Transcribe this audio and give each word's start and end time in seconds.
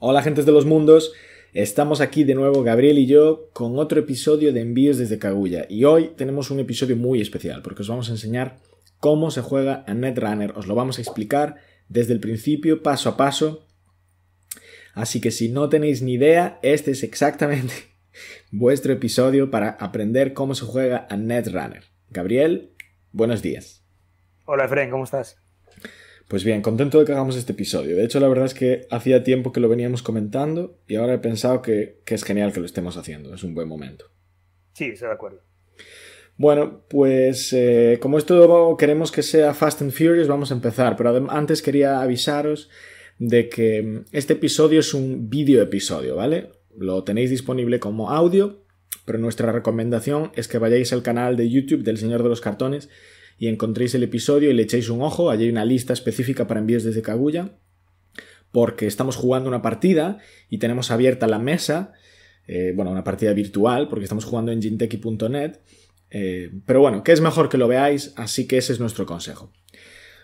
Hola 0.00 0.22
gentes 0.22 0.46
de 0.46 0.52
los 0.52 0.64
mundos, 0.64 1.12
estamos 1.52 2.00
aquí 2.00 2.22
de 2.22 2.36
nuevo 2.36 2.62
Gabriel 2.62 2.98
y 2.98 3.06
yo 3.06 3.50
con 3.52 3.80
otro 3.80 3.98
episodio 3.98 4.52
de 4.52 4.60
Envíos 4.60 4.96
desde 4.96 5.18
Kaguya 5.18 5.66
y 5.68 5.82
hoy 5.82 6.12
tenemos 6.16 6.52
un 6.52 6.60
episodio 6.60 6.96
muy 6.96 7.20
especial 7.20 7.62
porque 7.62 7.82
os 7.82 7.88
vamos 7.88 8.08
a 8.08 8.12
enseñar 8.12 8.60
cómo 9.00 9.32
se 9.32 9.40
juega 9.40 9.82
a 9.88 9.94
Netrunner, 9.94 10.52
os 10.56 10.68
lo 10.68 10.76
vamos 10.76 10.98
a 10.98 11.00
explicar 11.00 11.56
desde 11.88 12.12
el 12.12 12.20
principio, 12.20 12.80
paso 12.84 13.08
a 13.08 13.16
paso, 13.16 13.66
así 14.94 15.20
que 15.20 15.32
si 15.32 15.48
no 15.48 15.68
tenéis 15.68 16.00
ni 16.00 16.12
idea, 16.12 16.60
este 16.62 16.92
es 16.92 17.02
exactamente 17.02 17.74
vuestro 18.52 18.92
episodio 18.92 19.50
para 19.50 19.70
aprender 19.70 20.32
cómo 20.32 20.54
se 20.54 20.64
juega 20.64 21.08
a 21.10 21.16
Netrunner. 21.16 21.82
Gabriel, 22.10 22.70
buenos 23.10 23.42
días. 23.42 23.82
Hola 24.44 24.66
Efren, 24.66 24.92
¿cómo 24.92 25.02
estás? 25.02 25.42
Pues 26.28 26.44
bien, 26.44 26.60
contento 26.60 26.98
de 26.98 27.06
que 27.06 27.12
hagamos 27.12 27.36
este 27.36 27.52
episodio. 27.52 27.96
De 27.96 28.04
hecho, 28.04 28.20
la 28.20 28.28
verdad 28.28 28.44
es 28.44 28.52
que 28.52 28.86
hacía 28.90 29.24
tiempo 29.24 29.50
que 29.50 29.60
lo 29.60 29.68
veníamos 29.70 30.02
comentando 30.02 30.78
y 30.86 30.96
ahora 30.96 31.14
he 31.14 31.18
pensado 31.18 31.62
que, 31.62 32.02
es 32.04 32.22
genial 32.22 32.52
que 32.52 32.60
lo 32.60 32.66
estemos 32.66 32.98
haciendo. 32.98 33.34
Es 33.34 33.42
un 33.44 33.54
buen 33.54 33.66
momento. 33.66 34.10
Sí, 34.74 34.84
estoy 34.84 35.08
de 35.08 35.14
acuerdo. 35.14 35.40
Bueno, 36.36 36.84
pues 36.88 37.52
eh, 37.54 37.98
como 38.00 38.18
esto 38.18 38.76
queremos 38.78 39.10
que 39.10 39.22
sea 39.22 39.54
Fast 39.54 39.80
and 39.80 39.90
Furious, 39.90 40.28
vamos 40.28 40.50
a 40.50 40.54
empezar. 40.54 40.96
Pero 40.96 41.30
antes 41.30 41.62
quería 41.62 42.02
avisaros 42.02 42.68
de 43.18 43.48
que 43.48 43.82
mm, 43.82 44.04
este 44.12 44.34
episodio 44.34 44.80
es 44.80 44.92
un 44.92 45.30
vídeo 45.30 45.62
episodio, 45.62 46.14
¿vale? 46.14 46.50
Lo 46.76 47.04
tenéis 47.04 47.30
disponible 47.30 47.80
como 47.80 48.10
audio, 48.10 48.62
pero 49.06 49.18
nuestra 49.18 49.50
recomendación 49.50 50.30
es 50.34 50.46
que 50.46 50.58
vayáis 50.58 50.92
al 50.92 51.02
canal 51.02 51.36
de 51.36 51.48
YouTube 51.48 51.84
del 51.84 51.96
Señor 51.96 52.22
de 52.22 52.28
los 52.28 52.42
Cartones 52.42 52.90
y 53.38 53.46
encontréis 53.46 53.94
el 53.94 54.02
episodio 54.02 54.50
y 54.50 54.54
le 54.54 54.64
echéis 54.64 54.90
un 54.90 55.00
ojo. 55.00 55.30
Allí 55.30 55.44
hay 55.44 55.50
una 55.50 55.64
lista 55.64 55.92
específica 55.92 56.46
para 56.46 56.60
envíos 56.60 56.82
desde 56.82 57.02
Kaguya. 57.02 57.56
Porque 58.50 58.86
estamos 58.86 59.16
jugando 59.16 59.48
una 59.48 59.62
partida 59.62 60.18
y 60.48 60.58
tenemos 60.58 60.90
abierta 60.90 61.26
la 61.26 61.38
mesa. 61.38 61.92
Eh, 62.46 62.72
bueno, 62.74 62.90
una 62.90 63.04
partida 63.04 63.32
virtual, 63.34 63.88
porque 63.88 64.04
estamos 64.04 64.24
jugando 64.24 64.50
en 64.50 64.60
ginteki.net. 64.60 65.60
Eh, 66.10 66.50
pero 66.66 66.80
bueno, 66.80 67.04
que 67.04 67.12
es 67.12 67.20
mejor 67.20 67.48
que 67.48 67.58
lo 67.58 67.68
veáis, 67.68 68.14
así 68.16 68.48
que 68.48 68.58
ese 68.58 68.72
es 68.72 68.80
nuestro 68.80 69.06
consejo. 69.06 69.52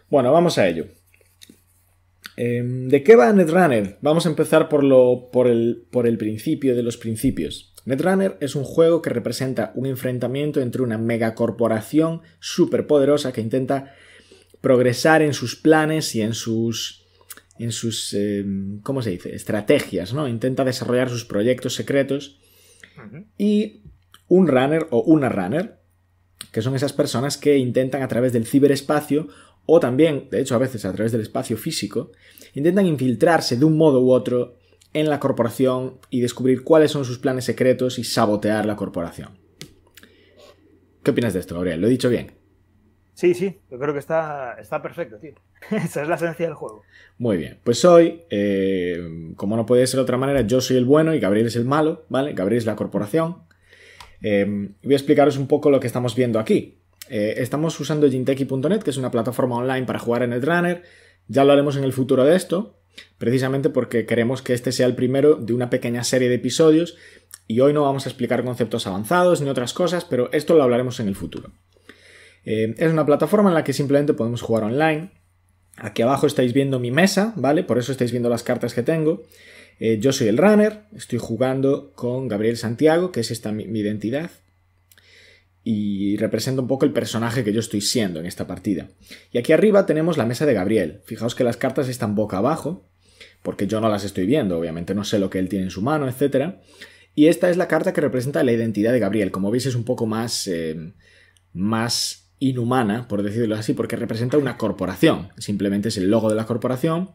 Bueno, 0.09 0.33
vamos 0.33 0.59
a 0.59 0.67
ello. 0.67 0.87
Em, 2.37 2.89
¿De 2.89 3.03
qué 3.03 3.15
va 3.15 3.33
Netrunner? 3.33 3.99
Vamos 4.01 4.27
a 4.27 4.31
empezar 4.31 4.69
por, 4.69 4.83
lo, 4.83 5.29
por, 5.31 5.47
el, 5.47 5.87
por 5.91 6.07
el 6.07 6.19
principio 6.19 6.75
de 6.75 6.83
los 6.83 6.97
principios. 6.97 7.74
Netrunner 7.85 8.39
es 8.41 8.55
un 8.55 8.65
juego 8.65 9.03
que 9.03 9.11
representa 9.11 9.73
un 9.75 9.87
enfrentamiento 9.87 10.61
entre 10.61 10.83
una 10.83 10.99
megacorporación 10.99 12.23
superpoderosa 12.41 13.33
que 13.33 13.41
intenta 13.41 13.95
progresar 14.61 15.21
en 15.21 15.35
sus 15.35 15.57
planes 15.57 16.15
y 16.15 16.23
en 16.23 16.35
sus 16.35 17.03
en 17.59 17.71
sus 17.71 18.15
em, 18.15 18.81
¿cómo 18.81 19.03
se 19.03 19.11
dice? 19.11 19.35
estrategias, 19.35 20.13
¿no? 20.13 20.27
Intenta 20.27 20.65
desarrollar 20.65 21.09
sus 21.09 21.25
proyectos 21.25 21.75
secretos 21.75 22.41
y 23.39 23.83
un 24.29 24.49
runner 24.49 24.87
o 24.91 25.03
una 25.03 25.29
runner 25.29 25.79
que 26.51 26.63
son 26.63 26.75
esas 26.75 26.93
personas 26.93 27.37
que 27.37 27.59
intentan 27.59 28.03
a 28.03 28.09
través 28.09 28.33
del 28.33 28.47
ciberespacio 28.47 29.29
o 29.67 29.81
también, 29.81 30.29
de 30.31 30.41
hecho 30.41 30.55
a 30.55 30.59
veces 30.59 30.85
a 30.85 30.93
través 30.93 31.13
del 31.13 31.21
espacio 31.21 31.57
físico, 31.57 32.13
intentan 32.55 32.87
infiltrarse 32.87 33.57
de 33.57 33.65
un 33.65 33.77
modo 33.77 34.01
u 34.01 34.13
otro 34.13 34.59
en 34.95 35.11
la 35.11 35.21
corporación 35.21 35.99
y 36.09 36.21
descubrir 36.21 36.65
cuáles 36.65 36.91
son 36.91 37.05
sus 37.05 37.19
planes 37.19 37.45
secretos 37.45 37.99
y 37.99 38.05
sabotear 38.05 38.65
la 38.65 38.77
corporación. 38.77 39.39
¿Qué 41.03 41.11
opinas 41.11 41.35
de 41.35 41.41
esto, 41.41 41.55
Gabriel? 41.55 41.81
¿Lo 41.81 41.87
he 41.87 41.91
dicho 41.91 42.09
bien? 42.09 42.33
Sí, 43.13 43.35
sí, 43.35 43.61
yo 43.71 43.79
creo 43.79 43.93
que 43.93 44.01
está, 44.01 44.57
está 44.61 44.83
perfecto, 44.83 45.19
tío. 45.19 45.35
Esa 45.71 46.03
es 46.03 46.09
la 46.09 46.17
esencia 46.17 46.47
del 46.47 46.55
juego. 46.55 46.83
Muy 47.19 47.37
bien, 47.37 47.59
pues 47.63 47.85
hoy, 47.85 48.23
eh, 48.31 49.33
como 49.37 49.57
no 49.57 49.67
puede 49.67 49.87
ser 49.87 49.99
de 49.99 50.03
otra 50.03 50.17
manera, 50.17 50.41
yo 50.41 50.61
soy 50.61 50.77
el 50.77 50.85
bueno 50.85 51.15
y 51.15 51.21
Gabriel 51.21 51.47
es 51.47 51.57
el 51.57 51.65
malo, 51.65 52.07
¿vale? 52.09 52.33
Gabriel 52.33 52.59
es 52.59 52.67
la 52.67 52.75
corporación. 52.75 53.45
Eh, 54.23 54.47
voy 54.83 54.95
a 54.95 54.97
explicaros 54.97 55.37
un 55.37 55.47
poco 55.47 55.71
lo 55.71 55.79
que 55.79 55.87
estamos 55.87 56.17
viendo 56.17 56.41
aquí. 56.41 56.81
Eh, 57.09 57.35
estamos 57.37 57.79
usando 57.79 58.11
Ginteki.net, 58.11 58.83
que 58.83 58.91
es 58.91 58.97
una 58.97 59.11
plataforma 59.11 59.57
online 59.57 59.87
para 59.87 59.99
jugar 59.99 60.23
en 60.23 60.31
Netrunner. 60.31 60.83
Ya 61.29 61.45
lo 61.45 61.53
haremos 61.53 61.77
en 61.77 61.85
el 61.85 61.93
futuro 61.93 62.25
de 62.25 62.37
esto, 62.37 62.79
precisamente 63.19 63.71
porque 63.71 64.07
queremos 64.07 64.43
que 64.43 64.53
este 64.53 64.73
sea 64.73 64.87
el 64.87 64.95
primero 64.95 65.37
de 65.37 65.53
una 65.53 65.71
pequeña 65.71 66.05
serie 66.05 66.29
de 66.29 66.37
episodios 66.37 66.97
y 67.47 67.61
hoy 67.61 67.73
no 67.73 67.83
vamos 67.83 68.07
a 68.07 68.09
explicar 68.11 68.45
conceptos 68.45 68.87
avanzados 68.87 69.41
ni 69.41 69.49
otras 69.49 69.73
cosas, 69.73 70.05
pero 70.05 70.31
esto 70.33 70.55
lo 70.55 70.63
hablaremos 70.63 71.01
en 71.01 71.09
el 71.09 71.17
futuro. 71.17 71.53
Eh, 72.45 72.75
es 72.77 72.93
una 72.93 73.07
plataforma 73.07 73.49
en 73.49 73.55
la 73.55 73.65
que 73.65 73.73
simplemente 73.73 74.15
podemos 74.15 74.43
jugar 74.43 74.65
online. 74.65 75.13
Aquí 75.77 76.03
abajo 76.03 76.27
estáis 76.27 76.53
viendo 76.53 76.79
mi 76.79 76.91
mesa, 76.91 77.33
¿vale? 77.37 77.65
Por 77.65 77.79
eso 77.79 77.93
estáis 77.93 78.11
viendo 78.11 78.29
las 78.29 78.43
cartas 78.43 78.75
que 78.75 78.83
tengo. 78.83 79.23
Eh, 79.81 79.99
yo 79.99 80.13
soy 80.13 80.29
el 80.29 80.39
runner, 80.39 80.83
estoy 80.95 81.19
jugando 81.19 81.93
con 81.95 82.29
Gabriel 82.29 82.57
Santiago, 82.57 83.11
que 83.11 83.21
es 83.21 83.31
esta 83.31 83.51
mi 83.51 83.65
identidad 83.65 84.31
y 85.65 86.19
representa 86.19 86.61
un 86.61 86.69
poco 86.69 86.85
el 86.85 86.93
personaje 86.93 87.43
que 87.43 87.53
yo 87.53 87.61
estoy 87.61 87.81
siendo 87.81 88.21
en 88.21 88.27
esta 88.27 88.47
partida. 88.47 88.91
Y 89.33 89.39
aquí 89.39 89.53
arriba 89.53 89.87
tenemos 89.87 90.19
la 90.19 90.27
mesa 90.27 90.45
de 90.45 90.53
Gabriel. 90.53 91.01
Fijaos 91.05 91.35
que 91.35 91.43
las 91.43 91.57
cartas 91.57 91.89
están 91.89 92.15
boca 92.15 92.37
abajo, 92.37 92.87
porque 93.43 93.67
yo 93.67 93.81
no 93.81 93.89
las 93.89 94.05
estoy 94.05 94.27
viendo, 94.27 94.59
obviamente 94.59 94.95
no 94.95 95.05
sé 95.05 95.19
lo 95.19 95.31
que 95.31 95.39
él 95.39 95.49
tiene 95.49 95.65
en 95.65 95.71
su 95.71 95.81
mano, 95.81 96.07
etc. 96.07 96.57
Y 97.15 97.29
esta 97.29 97.49
es 97.49 97.57
la 97.57 97.67
carta 97.67 97.95
que 97.95 98.03
representa 98.03 98.45
la 98.45 98.53
identidad 98.53 98.93
de 98.93 98.99
Gabriel. 98.99 99.31
Como 99.31 99.51
veis 99.51 99.65
es 99.65 99.75
un 99.75 99.85
poco 99.85 100.05
más, 100.07 100.47
eh, 100.49 100.93
más 101.55 102.31
inhumana, 102.41 103.09
por 103.09 103.23
decirlo 103.23 103.55
así, 103.55 103.73
porque 103.73 103.97
representa 103.97 104.37
una 104.37 104.59
corporación. 104.59 105.31
Simplemente 105.39 105.89
es 105.89 105.97
el 105.97 106.11
logo 106.11 106.29
de 106.29 106.37
la 106.37 106.45
corporación 106.45 107.13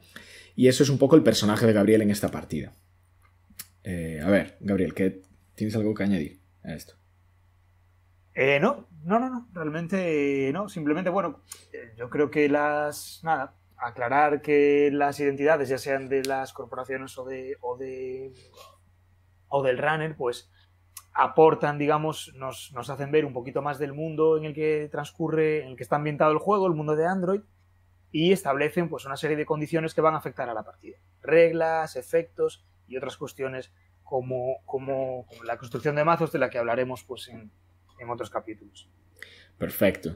y 0.56 0.70
eso 0.70 0.82
es 0.82 0.90
un 0.90 0.98
poco 0.98 1.16
el 1.16 1.22
personaje 1.24 1.68
de 1.68 1.74
Gabriel 1.74 2.02
en 2.02 2.10
esta 2.10 2.32
partida. 2.32 2.74
Eh, 3.84 4.20
a 4.24 4.30
ver, 4.30 4.58
Gabriel, 4.60 4.96
¿qué, 4.96 5.22
¿tienes 5.54 5.76
algo 5.76 5.94
que 5.94 6.04
añadir 6.04 6.40
a 6.64 6.74
esto? 6.74 6.96
Eh, 8.42 8.58
no, 8.62 8.88
no, 9.04 9.20
no, 9.20 9.30
no, 9.30 9.48
realmente 9.52 10.50
no. 10.54 10.70
Simplemente, 10.70 11.10
bueno, 11.10 11.42
eh, 11.74 11.94
yo 11.98 12.10
creo 12.10 12.32
que 12.32 12.48
las. 12.48 13.20
Nada, 13.22 13.54
aclarar 13.76 14.42
que 14.42 14.90
las 14.94 15.20
identidades, 15.20 15.68
ya 15.68 15.78
sean 15.78 16.08
de 16.08 16.24
las 16.24 16.54
corporaciones 16.54 17.18
o 17.18 17.26
de. 17.26 17.58
o 17.60 17.76
de. 17.76 18.32
o 19.50 19.62
del 19.62 19.78
runner, 19.78 20.16
pues 20.16 20.50
aportan, 21.12 21.78
digamos, 21.78 22.32
nos, 22.36 22.72
nos 22.74 22.90
hacen 22.90 23.12
ver 23.12 23.26
un 23.26 23.34
poquito 23.34 23.62
más 23.62 23.78
del 23.78 23.92
mundo 23.92 24.38
en 24.38 24.46
el 24.46 24.54
que 24.54 24.88
transcurre, 24.90 25.64
en 25.64 25.72
el 25.72 25.76
que 25.76 25.84
está 25.84 25.98
ambientado 25.98 26.32
el 26.32 26.38
juego, 26.38 26.66
el 26.68 26.76
mundo 26.76 26.96
de 26.96 27.08
Android, 27.08 27.42
y 28.10 28.32
establecen 28.32 28.88
pues 28.88 29.04
una 29.04 29.18
serie 29.18 29.36
de 29.36 29.46
condiciones 29.46 29.94
que 29.94 30.00
van 30.00 30.14
a 30.14 30.20
afectar 30.20 30.48
a 30.48 30.54
la 30.54 30.64
partida. 30.64 30.98
Reglas, 31.22 31.98
efectos 31.98 32.66
y 32.88 32.96
otras 32.96 33.18
cuestiones 33.18 33.74
como, 34.02 34.64
como, 34.66 35.26
la 35.44 35.58
construcción 35.58 35.98
de 35.98 36.06
mazos 36.06 36.32
de 36.32 36.40
la 36.40 36.50
que 36.50 36.58
hablaremos 36.58 37.04
pues 37.04 37.28
en, 37.28 37.52
en 38.00 38.10
otros 38.10 38.30
capítulos. 38.30 38.88
Perfecto. 39.58 40.16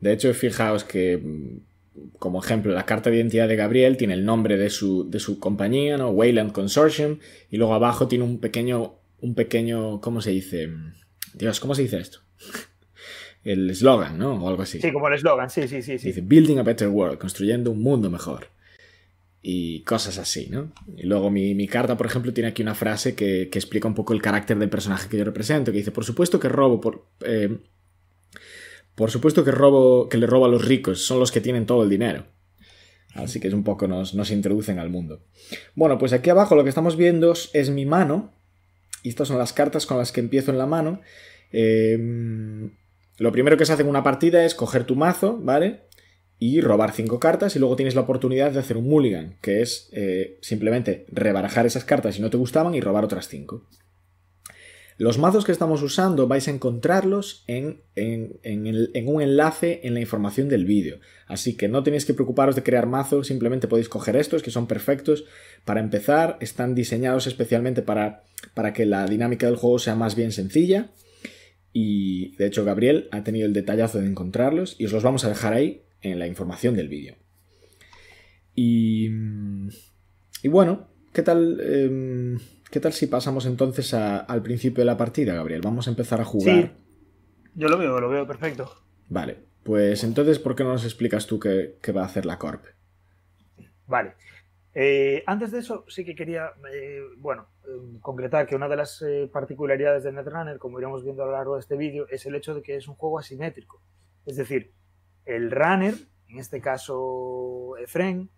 De 0.00 0.12
hecho, 0.12 0.32
fijaos 0.34 0.84
que, 0.84 1.18
mm, 1.18 1.58
como 2.18 2.42
ejemplo, 2.42 2.72
la 2.72 2.86
carta 2.86 3.10
de 3.10 3.16
identidad 3.16 3.48
de 3.48 3.56
Gabriel 3.56 3.96
tiene 3.96 4.14
el 4.14 4.24
nombre 4.24 4.56
de 4.56 4.70
su, 4.70 5.08
de 5.10 5.18
su 5.18 5.38
compañía, 5.38 5.96
¿no? 5.96 6.10
Wayland 6.10 6.52
Consortium, 6.52 7.18
y 7.50 7.56
luego 7.56 7.74
abajo 7.74 8.08
tiene 8.08 8.24
un 8.24 8.38
pequeño, 8.38 8.96
un 9.20 9.34
pequeño, 9.34 10.00
¿cómo 10.00 10.20
se 10.20 10.30
dice? 10.30 10.70
Dios, 11.34 11.60
¿cómo 11.60 11.74
se 11.74 11.82
dice 11.82 11.98
esto? 11.98 12.20
el 13.44 13.70
eslogan, 13.70 14.18
¿no? 14.18 14.34
O 14.34 14.48
algo 14.48 14.62
así. 14.62 14.80
Sí, 14.80 14.92
como 14.92 15.08
el 15.08 15.14
eslogan, 15.14 15.48
sí, 15.50 15.68
sí, 15.68 15.82
sí, 15.82 15.98
sí. 15.98 16.08
Dice 16.08 16.20
Building 16.20 16.58
a 16.58 16.62
Better 16.62 16.88
World, 16.88 17.18
construyendo 17.18 17.70
un 17.70 17.82
mundo 17.82 18.10
mejor. 18.10 18.48
Y 19.48 19.82
cosas 19.82 20.18
así, 20.18 20.48
¿no? 20.50 20.72
Y 20.96 21.04
luego 21.04 21.30
mi, 21.30 21.68
carta, 21.68 21.96
por 21.96 22.08
ejemplo, 22.08 22.32
tiene 22.32 22.48
aquí 22.48 22.62
una 22.62 22.74
frase 22.74 23.14
que, 23.14 23.48
que, 23.48 23.60
explica 23.60 23.86
un 23.86 23.94
poco 23.94 24.12
el 24.12 24.20
carácter 24.20 24.58
del 24.58 24.68
personaje 24.68 25.08
que 25.08 25.16
yo 25.16 25.24
represento, 25.24 25.70
que 25.70 25.78
dice, 25.78 25.92
por 25.92 26.04
supuesto 26.04 26.40
que 26.40 26.48
robo, 26.48 26.80
por, 26.80 27.06
eh, 27.20 27.56
por 28.96 29.12
supuesto 29.12 29.44
que 29.44 29.52
robo, 29.52 30.08
que 30.08 30.18
le 30.18 30.26
robo 30.26 30.46
a 30.46 30.48
los 30.48 30.64
ricos, 30.64 31.06
son 31.06 31.20
los 31.20 31.30
que 31.30 31.40
tienen 31.40 31.64
todo 31.64 31.84
el 31.84 31.88
dinero. 31.88 32.26
Así 33.14 33.38
que 33.38 33.46
es 33.46 33.54
un 33.54 33.62
poco 33.62 33.86
nos, 33.86 34.14
nos 34.14 34.32
introducen 34.32 34.80
al 34.80 34.90
mundo. 34.90 35.22
Bueno, 35.76 35.96
pues 35.96 36.12
aquí 36.12 36.28
abajo 36.28 36.56
lo 36.56 36.64
que 36.64 36.70
estamos 36.70 36.96
viendo 36.96 37.32
es 37.52 37.70
mi 37.70 37.86
mano. 37.86 38.32
Y 39.04 39.10
estas 39.10 39.28
son 39.28 39.38
las 39.38 39.52
cartas 39.52 39.86
con 39.86 39.98
las 39.98 40.10
que 40.10 40.18
empiezo 40.18 40.50
en 40.50 40.58
la 40.58 40.66
mano. 40.66 41.02
Eh, 41.52 41.96
lo 43.18 43.30
primero 43.30 43.56
que 43.56 43.64
se 43.64 43.72
hace 43.72 43.82
en 43.82 43.88
una 43.88 44.02
partida 44.02 44.44
es 44.44 44.56
coger 44.56 44.82
tu 44.82 44.96
mazo, 44.96 45.38
¿vale? 45.40 45.85
Y 46.38 46.60
robar 46.60 46.92
cinco 46.92 47.18
cartas 47.18 47.56
y 47.56 47.58
luego 47.58 47.76
tienes 47.76 47.94
la 47.94 48.02
oportunidad 48.02 48.52
de 48.52 48.58
hacer 48.58 48.76
un 48.76 48.88
mulligan, 48.88 49.36
que 49.40 49.62
es 49.62 49.88
eh, 49.92 50.38
simplemente 50.42 51.06
rebarajar 51.08 51.64
esas 51.64 51.84
cartas 51.84 52.16
si 52.16 52.22
no 52.22 52.28
te 52.28 52.36
gustaban 52.36 52.74
y 52.74 52.80
robar 52.80 53.04
otras 53.04 53.28
cinco. 53.28 53.66
Los 54.98 55.18
mazos 55.18 55.44
que 55.44 55.52
estamos 55.52 55.82
usando 55.82 56.26
vais 56.26 56.48
a 56.48 56.50
encontrarlos 56.50 57.44
en, 57.46 57.82
un 57.96 59.22
enlace 59.22 59.80
en 59.82 59.92
la 59.92 60.00
información 60.00 60.48
del 60.48 60.64
vídeo. 60.64 61.00
Así 61.26 61.54
que 61.54 61.68
no 61.68 61.82
tenéis 61.82 62.06
que 62.06 62.14
preocuparos 62.14 62.56
de 62.56 62.62
crear 62.62 62.86
mazos, 62.86 63.26
simplemente 63.26 63.68
podéis 63.68 63.90
coger 63.90 64.16
estos 64.16 64.42
que 64.42 64.50
son 64.50 64.66
perfectos 64.66 65.26
para 65.66 65.80
empezar. 65.80 66.38
Están 66.40 66.74
diseñados 66.74 67.26
especialmente 67.26 67.82
para, 67.82 68.24
para 68.54 68.72
que 68.72 68.86
la 68.86 69.04
dinámica 69.04 69.46
del 69.46 69.56
juego 69.56 69.78
sea 69.78 69.96
más 69.96 70.14
bien 70.14 70.32
sencilla. 70.32 70.88
Y 71.74 72.34
de 72.36 72.46
hecho 72.46 72.64
Gabriel 72.64 73.08
ha 73.10 73.22
tenido 73.22 73.46
el 73.46 73.52
detallazo 73.52 73.98
de 73.98 74.06
encontrarlos 74.06 74.76
y 74.78 74.86
os 74.86 74.92
los 74.92 75.02
vamos 75.02 75.26
a 75.26 75.28
dejar 75.28 75.52
ahí 75.52 75.82
en 76.12 76.18
la 76.18 76.26
información 76.26 76.74
del 76.74 76.88
vídeo. 76.88 77.16
Y, 78.54 79.10
y 80.42 80.48
bueno, 80.48 80.88
¿qué 81.12 81.22
tal, 81.22 81.60
em, 81.60 82.38
¿qué 82.70 82.80
tal 82.80 82.92
si 82.92 83.06
pasamos 83.06 83.46
entonces 83.46 83.92
al 83.94 84.42
principio 84.42 84.82
de 84.82 84.86
la 84.86 84.96
partida, 84.96 85.34
Gabriel? 85.34 85.60
Vamos 85.62 85.86
a 85.86 85.90
empezar 85.90 86.20
a 86.20 86.24
jugar. 86.24 86.56
Sí, 86.56 86.70
yo 87.54 87.68
lo 87.68 87.78
veo, 87.78 88.00
lo 88.00 88.08
veo 88.08 88.26
perfecto. 88.26 88.70
Vale, 89.08 89.36
pues 89.62 90.04
entonces, 90.04 90.38
¿por 90.38 90.54
qué 90.54 90.64
no 90.64 90.72
nos 90.72 90.84
explicas 90.84 91.26
tú 91.26 91.38
qué, 91.38 91.92
va 91.92 92.02
a 92.02 92.06
hacer 92.06 92.24
la 92.24 92.38
Corp? 92.38 92.64
Vale. 93.86 94.14
Eh, 94.74 95.22
antes 95.26 95.52
de 95.52 95.60
eso, 95.60 95.84
sí 95.88 96.04
que 96.04 96.14
quería, 96.14 96.50
eh, 96.72 97.00
bueno, 97.16 97.48
em, 97.66 97.98
concretar 98.00 98.46
que 98.46 98.54
una 98.56 98.68
de 98.68 98.76
las 98.76 99.00
eh, 99.02 99.28
particularidades 99.32 100.04
de 100.04 100.12
Netrunner, 100.12 100.58
como 100.58 100.78
iremos 100.78 101.02
viendo 101.02 101.22
a 101.22 101.26
lo 101.26 101.32
largo 101.32 101.54
de 101.54 101.60
este 101.60 101.76
vídeo, 101.76 102.06
es 102.10 102.26
el 102.26 102.34
hecho 102.34 102.54
de 102.54 102.62
que 102.62 102.76
es 102.76 102.86
un 102.86 102.94
juego 102.94 103.18
asimétrico. 103.18 103.82
Es 104.26 104.36
decir, 104.36 104.72
el 105.26 105.50
runner, 105.50 105.94
en 106.28 106.38
este 106.38 106.60
caso 106.60 107.76
Efren, 107.78 108.30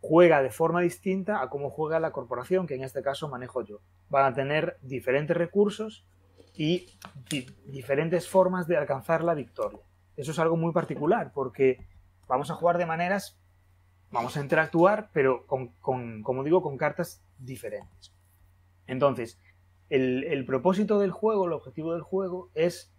juega 0.00 0.42
de 0.42 0.50
forma 0.50 0.80
distinta 0.80 1.42
a 1.42 1.48
cómo 1.48 1.70
juega 1.70 2.00
la 2.00 2.10
corporación, 2.10 2.66
que 2.66 2.74
en 2.74 2.82
este 2.82 3.02
caso 3.02 3.28
manejo 3.28 3.62
yo. 3.62 3.80
Van 4.08 4.24
a 4.24 4.34
tener 4.34 4.78
diferentes 4.82 5.36
recursos 5.36 6.06
y 6.54 6.86
diferentes 7.66 8.28
formas 8.28 8.66
de 8.66 8.76
alcanzar 8.76 9.22
la 9.22 9.34
victoria. 9.34 9.80
Eso 10.16 10.32
es 10.32 10.38
algo 10.38 10.56
muy 10.56 10.72
particular, 10.72 11.32
porque 11.32 11.86
vamos 12.26 12.50
a 12.50 12.54
jugar 12.54 12.76
de 12.78 12.86
maneras, 12.86 13.38
vamos 14.10 14.36
a 14.36 14.40
interactuar, 14.40 15.10
pero 15.12 15.46
con, 15.46 15.72
como 16.22 16.44
digo, 16.44 16.62
con 16.62 16.76
cartas 16.76 17.22
diferentes. 17.38 18.12
Entonces, 18.86 19.38
el 19.88 20.44
propósito 20.44 20.98
del 20.98 21.10
juego, 21.10 21.46
el 21.46 21.52
objetivo 21.52 21.92
del 21.92 22.02
juego 22.02 22.50
es 22.54 22.92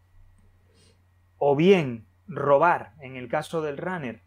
o 1.38 1.56
bien 1.56 2.06
robar, 2.28 2.94
en 3.02 3.16
el 3.16 3.28
caso 3.28 3.62
del 3.62 3.78
runner, 3.78 4.22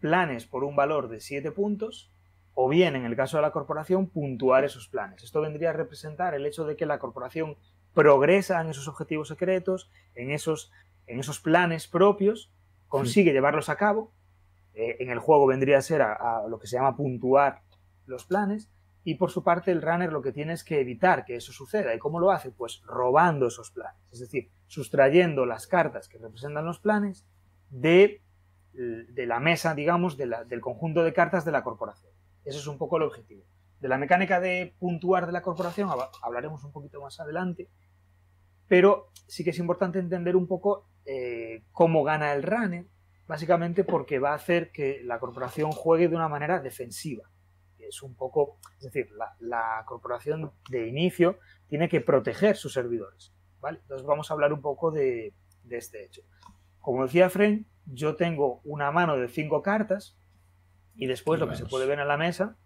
planes 0.00 0.46
por 0.46 0.64
un 0.64 0.76
valor 0.76 1.08
de 1.08 1.20
7 1.20 1.50
puntos, 1.52 2.10
o 2.54 2.68
bien, 2.68 2.94
en 2.94 3.04
el 3.04 3.16
caso 3.16 3.36
de 3.36 3.42
la 3.42 3.50
corporación, 3.50 4.08
puntuar 4.08 4.64
esos 4.64 4.88
planes. 4.88 5.24
Esto 5.24 5.40
vendría 5.40 5.70
a 5.70 5.72
representar 5.72 6.34
el 6.34 6.46
hecho 6.46 6.64
de 6.64 6.76
que 6.76 6.86
la 6.86 6.98
corporación 6.98 7.56
progresa 7.94 8.60
en 8.60 8.68
esos 8.68 8.88
objetivos 8.88 9.28
secretos, 9.28 9.90
en 10.14 10.30
esos, 10.30 10.70
en 11.06 11.18
esos 11.18 11.40
planes 11.40 11.88
propios, 11.88 12.52
consigue 12.88 13.32
llevarlos 13.32 13.68
a 13.68 13.76
cabo. 13.76 14.12
Eh, 14.74 14.96
en 15.00 15.10
el 15.10 15.18
juego 15.18 15.46
vendría 15.46 15.78
a 15.78 15.82
ser 15.82 16.02
a, 16.02 16.44
lo 16.48 16.58
que 16.58 16.66
se 16.66 16.76
llama 16.76 16.96
puntuar 16.96 17.62
los 18.06 18.24
planes. 18.24 18.70
Y 19.04 19.16
por 19.16 19.30
su 19.30 19.42
parte, 19.42 19.70
el 19.70 19.82
runner 19.82 20.12
lo 20.12 20.22
que 20.22 20.32
tiene 20.32 20.52
es 20.52 20.64
que 20.64 20.80
evitar 20.80 21.24
que 21.24 21.36
eso 21.36 21.52
suceda. 21.52 21.94
¿Y 21.94 21.98
cómo 21.98 22.20
lo 22.20 22.30
hace? 22.30 22.50
Pues 22.50 22.82
robando 22.86 23.48
esos 23.48 23.70
planes. 23.70 24.00
Es 24.12 24.20
decir, 24.20 24.50
sustrayendo 24.66 25.46
las 25.46 25.66
cartas 25.66 26.08
que 26.08 26.18
representan 26.18 26.64
los 26.64 26.78
planes 26.78 27.26
de 27.70 28.24
de 28.74 29.26
la 29.26 29.38
mesa, 29.38 29.74
digamos, 29.74 30.16
del 30.16 30.60
conjunto 30.60 31.04
de 31.04 31.12
cartas 31.12 31.44
de 31.44 31.52
la 31.52 31.62
corporación. 31.62 32.12
Ese 32.44 32.58
es 32.58 32.66
un 32.66 32.78
poco 32.78 32.96
el 32.96 33.04
objetivo. 33.04 33.44
De 33.80 33.88
la 33.88 33.98
mecánica 33.98 34.40
de 34.40 34.74
puntuar 34.78 35.26
de 35.26 35.32
la 35.32 35.42
corporación 35.42 35.88
hablaremos 36.22 36.64
un 36.64 36.72
poquito 36.72 37.00
más 37.00 37.20
adelante, 37.20 37.68
pero 38.66 39.10
sí 39.26 39.44
que 39.44 39.50
es 39.50 39.58
importante 39.58 39.98
entender 39.98 40.36
un 40.36 40.46
poco 40.46 40.88
eh, 41.04 41.64
cómo 41.72 42.02
gana 42.02 42.32
el 42.32 42.42
runner, 42.42 42.86
básicamente 43.26 43.84
porque 43.84 44.18
va 44.18 44.32
a 44.32 44.36
hacer 44.36 44.72
que 44.72 45.02
la 45.04 45.20
corporación 45.20 45.70
juegue 45.70 46.08
de 46.08 46.16
una 46.16 46.28
manera 46.28 46.60
defensiva. 46.60 47.30
Es 47.78 48.02
un 48.02 48.14
poco, 48.14 48.58
es 48.78 48.84
decir, 48.84 49.10
la, 49.38 49.84
corporación 49.86 50.52
de 50.70 50.88
inicio 50.88 51.38
tiene 51.68 51.88
que 51.88 52.00
proteger 52.00 52.56
sus 52.56 52.72
servidores. 52.72 53.33
¿Vale? 53.64 53.78
Entonces 53.80 54.06
vamos 54.06 54.30
a 54.30 54.34
hablar 54.34 54.52
un 54.52 54.60
poco 54.60 54.90
de, 54.90 55.32
de 55.62 55.78
este 55.78 56.04
hecho. 56.04 56.20
Como 56.80 57.02
decía 57.04 57.30
Fren, 57.30 57.66
yo 57.86 58.14
tengo 58.14 58.60
una 58.62 58.90
mano 58.90 59.16
de 59.16 59.26
cinco 59.26 59.62
cartas 59.62 60.18
y 60.94 61.06
después 61.06 61.40
lo 61.40 61.48
que 61.48 61.56
se 61.56 61.64
puede 61.64 61.86
ver 61.86 61.98
en 61.98 62.06
la 62.06 62.18
mesa 62.18 62.58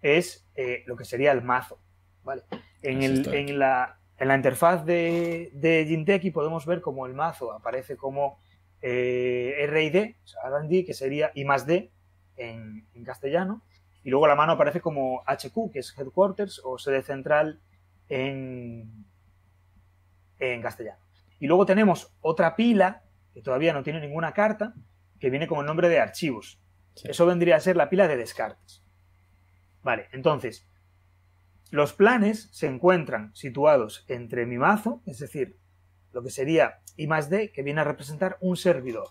es 0.00 0.48
eh, 0.54 0.84
lo 0.86 0.94
que 0.94 1.04
sería 1.04 1.32
el 1.32 1.42
mazo. 1.42 1.80
¿vale? 2.22 2.44
En, 2.82 3.02
en, 3.02 3.58
la, 3.58 3.98
en, 4.16 4.28
la, 4.28 4.36
interfaz 4.36 4.84
de, 4.84 5.50
de 5.54 5.84
Jinteki 5.88 6.30
podemos 6.30 6.66
ver 6.66 6.80
como 6.80 7.06
el 7.06 7.14
mazo 7.14 7.52
aparece 7.52 7.96
como 7.96 8.38
eh, 8.80 9.56
R 9.58 9.82
y 9.82 9.90
D, 9.90 10.16
o 10.22 10.26
sea, 10.28 10.40
que 10.68 10.94
sería 10.94 11.32
I 11.34 11.44
más 11.44 11.66
D 11.66 11.90
en, 12.36 12.86
en, 12.94 13.02
castellano, 13.02 13.62
y 14.04 14.10
luego 14.10 14.28
la 14.28 14.36
mano 14.36 14.52
aparece 14.52 14.80
como 14.80 15.24
HQ, 15.26 15.72
que 15.72 15.80
es 15.80 15.98
Headquarters 15.98 16.62
o 16.64 16.78
sede 16.78 17.02
central 17.02 17.60
en, 18.08 19.07
en 20.38 20.62
castellano. 20.62 21.00
Y 21.38 21.46
luego 21.46 21.66
tenemos 21.66 22.12
otra 22.20 22.56
pila 22.56 23.04
que 23.32 23.42
todavía 23.42 23.72
no 23.72 23.82
tiene 23.82 24.00
ninguna 24.00 24.32
carta, 24.32 24.74
que 25.20 25.30
viene 25.30 25.46
con 25.46 25.60
el 25.60 25.66
nombre 25.66 25.88
de 25.88 26.00
archivos. 26.00 26.60
Eso 27.04 27.26
vendría 27.26 27.56
a 27.56 27.60
ser 27.60 27.76
la 27.76 27.88
pila 27.88 28.08
de 28.08 28.16
descartes. 28.16 28.82
Vale, 29.82 30.08
entonces, 30.12 30.68
los 31.70 31.92
planes 31.92 32.48
se 32.52 32.66
encuentran 32.66 33.34
situados 33.34 34.04
entre 34.08 34.46
mi 34.46 34.58
mazo, 34.58 35.02
es 35.06 35.18
decir, 35.18 35.58
lo 36.12 36.22
que 36.22 36.30
sería 36.30 36.80
I 36.96 37.06
más 37.06 37.30
D, 37.30 37.52
que 37.52 37.62
viene 37.62 37.80
a 37.80 37.84
representar 37.84 38.38
un 38.40 38.56
servidor. 38.56 39.08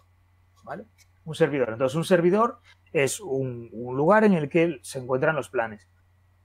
¿Vale? 0.63 0.85
Un 1.23 1.35
servidor. 1.35 1.69
Entonces, 1.69 1.95
un 1.95 2.03
servidor 2.03 2.59
es 2.91 3.19
un, 3.19 3.69
lugar 3.71 4.23
en 4.23 4.33
el 4.33 4.49
que 4.49 4.79
se 4.81 4.99
encuentran 4.99 5.35
los 5.35 5.49
planes. 5.49 5.87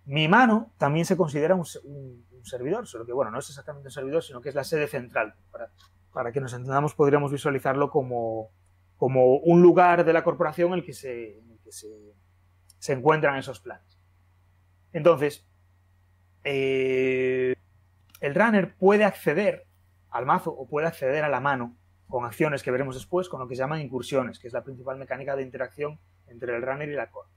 Mi 0.05 0.29
mano 0.29 0.73
también 0.79 1.07
se 1.07 1.17
considera 1.17 1.55
un, 1.55 1.65
servidor, 2.45 2.87
solo 2.87 3.07
que, 3.07 3.13
bueno, 3.13 3.31
no 3.31 3.39
es 3.39 3.49
exactamente 3.49 3.89
un 3.89 3.93
servidor, 3.93 4.23
sino 4.23 4.41
que 4.41 4.49
es 4.49 4.55
la 4.55 4.65
sede 4.65 4.89
central, 4.89 5.35
para 6.13 6.33
que 6.33 6.41
nos 6.41 6.53
entendamos, 6.53 6.95
podríamos 6.95 7.31
visualizarlo 7.31 7.91
como, 7.91 8.51
como 8.97 9.37
un 9.37 9.63
lugar 9.63 10.05
de 10.05 10.13
la 10.13 10.23
corporación 10.23 10.69
en 10.69 10.79
el 10.79 10.85
que, 10.85 10.93
se, 10.93 11.41
se, 12.79 12.93
encuentran 12.93 13.37
esos 13.37 13.61
planes. 13.61 13.99
Entonces, 14.93 15.47
eh, 16.45 17.55
el 18.21 18.35
runner 18.35 18.77
puede 18.77 19.05
acceder 19.05 19.67
al 20.11 20.27
mazo 20.27 20.53
o 20.53 20.69
puede 20.69 20.87
acceder 20.87 21.25
a 21.25 21.29
la 21.29 21.41
mano 21.41 21.77
con 22.09 22.25
acciones 22.25 22.63
que 22.63 22.71
veremos 22.71 22.95
después, 22.95 23.29
con 23.29 23.41
lo 23.41 23.49
que 23.49 23.57
se 23.57 23.63
llaman 23.63 23.81
incursiones, 23.81 24.39
que 24.39 24.47
es 24.47 24.53
la 24.53 24.63
principal 24.63 24.99
mecánica 24.99 25.35
de 25.35 25.43
interacción 25.43 25.99
entre 26.27 26.55
el 26.55 26.63
runner 26.63 26.89
y 26.89 26.95
la 26.95 27.11
core. 27.11 27.31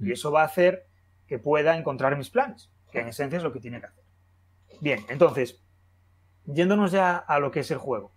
Y 0.00 0.04
mm. 0.04 0.12
eso 0.12 0.30
va 0.30 0.42
a 0.42 0.46
hacer 0.46 0.87
que 1.28 1.38
pueda 1.38 1.76
encontrar 1.76 2.16
mis 2.16 2.30
planes, 2.30 2.72
que 2.90 3.00
en 3.00 3.08
esencia 3.08 3.36
es 3.36 3.42
lo 3.42 3.52
que 3.52 3.60
tiene 3.60 3.80
que 3.80 3.86
hacer. 3.86 4.04
Bien, 4.80 5.04
entonces, 5.08 5.62
yéndonos 6.46 6.90
ya 6.90 7.16
a 7.16 7.38
lo 7.38 7.50
que 7.50 7.60
es 7.60 7.70
el 7.70 7.78
juego. 7.78 8.12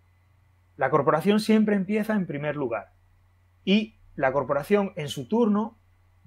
La 0.77 0.89
corporación 0.89 1.39
siempre 1.39 1.75
empieza 1.75 2.13
en 2.13 2.25
primer 2.25 2.55
lugar 2.55 2.93
y 3.63 3.99
la 4.15 4.31
corporación 4.31 4.93
en 4.95 5.09
su 5.09 5.27
turno 5.27 5.77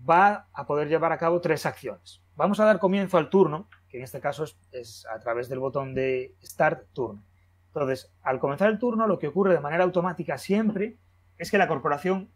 va 0.08 0.48
a 0.52 0.66
poder 0.66 0.88
llevar 0.88 1.12
a 1.12 1.18
cabo 1.18 1.40
tres 1.40 1.66
acciones. 1.66 2.22
Vamos 2.36 2.60
a 2.60 2.64
dar 2.64 2.78
comienzo 2.78 3.16
al 3.16 3.30
turno, 3.30 3.68
que 3.88 3.98
en 3.98 4.04
este 4.04 4.20
caso 4.20 4.44
es, 4.72 5.06
a 5.06 5.18
través 5.20 5.48
del 5.48 5.60
botón 5.60 5.94
de 5.94 6.34
Start 6.42 6.88
Turno. 6.92 7.24
Entonces, 7.68 8.12
al 8.22 8.38
comenzar 8.38 8.70
el 8.70 8.78
turno, 8.78 9.06
lo 9.06 9.18
que 9.18 9.28
ocurre 9.28 9.54
de 9.54 9.60
manera 9.60 9.84
automática 9.84 10.36
siempre 10.38 10.98
es 11.38 11.50
que 11.50 11.58
la 11.58 11.68
corporación 11.68 12.30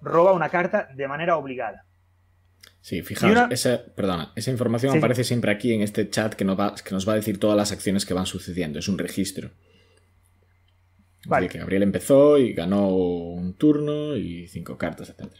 roba 0.00 0.32
una 0.32 0.48
carta 0.48 0.88
de 0.94 1.08
manera 1.08 1.36
obligada. 1.36 1.86
Sí, 2.80 3.02
fijaos, 3.02 3.50
esa, 3.50 3.84
perdona, 3.94 4.32
esa 4.36 4.50
información 4.50 4.96
aparece 4.96 5.22
siempre 5.22 5.50
aquí 5.50 5.72
en 5.74 5.82
este 5.82 6.08
chat 6.08 6.34
que 6.34 6.44
nos, 6.44 6.58
va, 6.58 6.74
que 6.74 6.94
nos 6.94 7.06
va 7.06 7.12
a 7.12 7.16
decir 7.16 7.38
todas 7.38 7.56
las 7.56 7.72
acciones 7.72 8.06
que 8.06 8.14
van 8.14 8.26
sucediendo. 8.26 8.78
Es 8.78 8.88
un 8.88 8.98
registro. 8.98 9.50
Vale. 11.26 11.48
que 11.48 11.58
Gabriel 11.58 11.82
empezó 11.82 12.38
y 12.38 12.54
ganó 12.54 12.88
un 12.88 13.52
turno 13.54 14.16
y 14.16 14.48
cinco 14.48 14.78
cartas, 14.78 15.10
etc. 15.10 15.30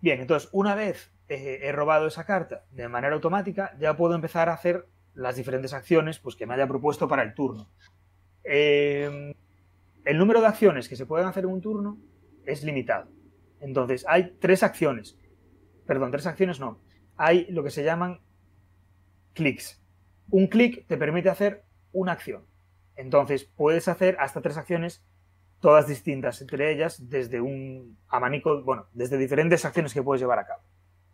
Bien, 0.00 0.20
entonces 0.20 0.48
una 0.52 0.74
vez 0.74 1.12
eh, 1.28 1.60
he 1.62 1.70
robado 1.70 2.08
esa 2.08 2.26
carta 2.26 2.64
de 2.72 2.88
manera 2.88 3.14
automática, 3.14 3.76
ya 3.78 3.96
puedo 3.96 4.16
empezar 4.16 4.48
a 4.48 4.54
hacer 4.54 4.88
las 5.14 5.36
diferentes 5.36 5.72
acciones 5.72 6.18
pues, 6.18 6.34
que 6.34 6.46
me 6.46 6.54
haya 6.54 6.66
propuesto 6.66 7.06
para 7.06 7.22
el 7.22 7.34
turno. 7.34 7.68
Em, 8.44 9.34
el 10.04 10.18
número 10.18 10.40
de 10.40 10.48
acciones 10.48 10.88
que 10.88 10.96
se 10.96 11.06
pueden 11.06 11.28
hacer 11.28 11.44
en 11.44 11.50
un 11.50 11.60
turno 11.60 11.98
es 12.44 12.64
limitado. 12.64 13.08
Entonces, 13.60 14.04
hay 14.08 14.36
tres 14.40 14.64
acciones. 14.64 15.16
Perdón, 15.92 16.10
tres 16.10 16.26
acciones 16.26 16.58
no. 16.58 16.80
Hay 17.18 17.44
lo 17.50 17.62
que 17.62 17.68
se 17.68 17.84
llaman 17.84 18.22
clics. 19.34 19.78
Un 20.30 20.46
clic 20.46 20.86
te 20.86 20.96
permite 20.96 21.28
hacer 21.28 21.64
una 21.92 22.12
acción. 22.12 22.46
Entonces, 22.96 23.44
puedes 23.44 23.88
hacer 23.88 24.16
hasta 24.18 24.40
tres 24.40 24.56
acciones, 24.56 25.04
todas 25.60 25.86
distintas 25.86 26.40
entre 26.40 26.72
ellas, 26.72 27.10
desde 27.10 27.42
un 27.42 27.98
abanico, 28.08 28.62
bueno, 28.62 28.86
desde 28.94 29.18
diferentes 29.18 29.66
acciones 29.66 29.92
que 29.92 30.02
puedes 30.02 30.22
llevar 30.22 30.38
a 30.38 30.46
cabo. 30.46 30.62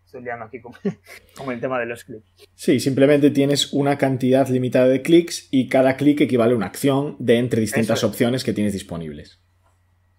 Estoy 0.04 0.22
liando 0.22 0.44
aquí 0.44 0.60
con, 0.60 0.72
el 1.52 1.60
tema 1.60 1.80
de 1.80 1.86
los 1.86 2.04
clics. 2.04 2.32
Sí, 2.54 2.78
simplemente 2.78 3.30
tienes 3.30 3.72
una 3.72 3.98
cantidad 3.98 4.46
limitada 4.46 4.86
de 4.86 5.02
clics 5.02 5.48
y 5.50 5.68
cada 5.68 5.96
clic 5.96 6.20
equivale 6.20 6.52
a 6.52 6.56
una 6.56 6.66
acción 6.66 7.16
de 7.18 7.38
entre 7.38 7.62
distintas 7.62 8.04
opciones 8.04 8.44
que 8.44 8.52
tienes 8.52 8.74
disponibles. 8.74 9.42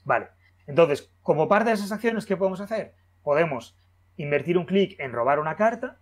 Vale. 0.04 0.28
Entonces, 0.68 1.14
como 1.22 1.48
parte 1.48 1.70
de 1.70 1.76
esas 1.76 1.94
acciones, 1.94 2.26
¿qué 2.26 2.36
podemos 2.36 2.60
hacer? 2.60 2.94
Podemos 3.24 3.78
invertir 4.20 4.58
un 4.58 4.66
clic 4.66 5.00
en 5.00 5.14
robar 5.14 5.40
una 5.40 5.56
carta. 5.56 5.98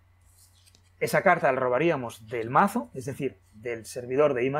Esa 0.99 1.21
carta 1.21 1.51
la 1.51 1.59
robaríamos 1.59 2.27
del 2.27 2.49
mazo, 2.49 2.89
es 2.95 3.05
decir, 3.05 3.39
del 3.53 3.85
servidor 3.85 4.33
de 4.33 4.45
I 4.45 4.51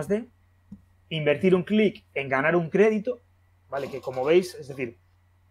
invertir 1.10 1.56
un 1.56 1.64
clic 1.64 2.06
en 2.14 2.30
ganar 2.30 2.56
un 2.56 2.70
crédito, 2.70 3.24
¿vale? 3.70 3.90
Que 3.90 4.00
como 4.00 4.24
veis, 4.24 4.54
es 4.56 4.68
decir, 4.68 5.00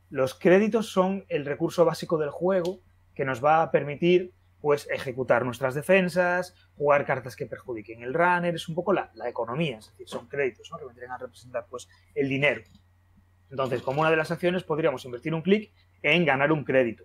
los 0.08 0.34
créditos 0.34 0.86
son 0.86 1.24
el 1.28 1.44
recurso 1.44 1.84
básico 1.84 2.16
del 2.16 2.30
juego 2.30 2.80
que 3.14 3.24
nos 3.24 3.44
va 3.44 3.62
a 3.62 3.70
permitir 3.72 4.32
pues 4.60 4.88
ejecutar 4.90 5.44
nuestras 5.44 5.74
defensas, 5.74 6.54
jugar 6.76 7.06
cartas 7.06 7.34
que 7.34 7.46
perjudiquen 7.46 8.02
el 8.02 8.14
runner, 8.14 8.54
es 8.54 8.68
un 8.68 8.74
poco 8.74 8.92
la, 8.92 9.10
economía, 9.28 9.78
es 9.78 9.90
decir, 9.90 10.08
son 10.08 10.28
créditos 10.28 10.70
¿no? 10.70 10.78
que 10.78 10.84
vendrían 10.84 11.12
a 11.12 11.18
representar 11.18 11.66
pues 11.68 11.88
el 12.14 12.28
dinero. 12.28 12.62
Entonces, 13.50 13.82
como 13.82 14.00
una 14.00 14.10
de 14.10 14.16
las 14.16 14.30
acciones 14.30 14.62
podríamos 14.62 15.04
invertir 15.04 15.34
un 15.34 15.42
clic 15.42 15.72
en 16.02 16.24
ganar 16.24 16.52
un 16.52 16.64
crédito. 16.64 17.04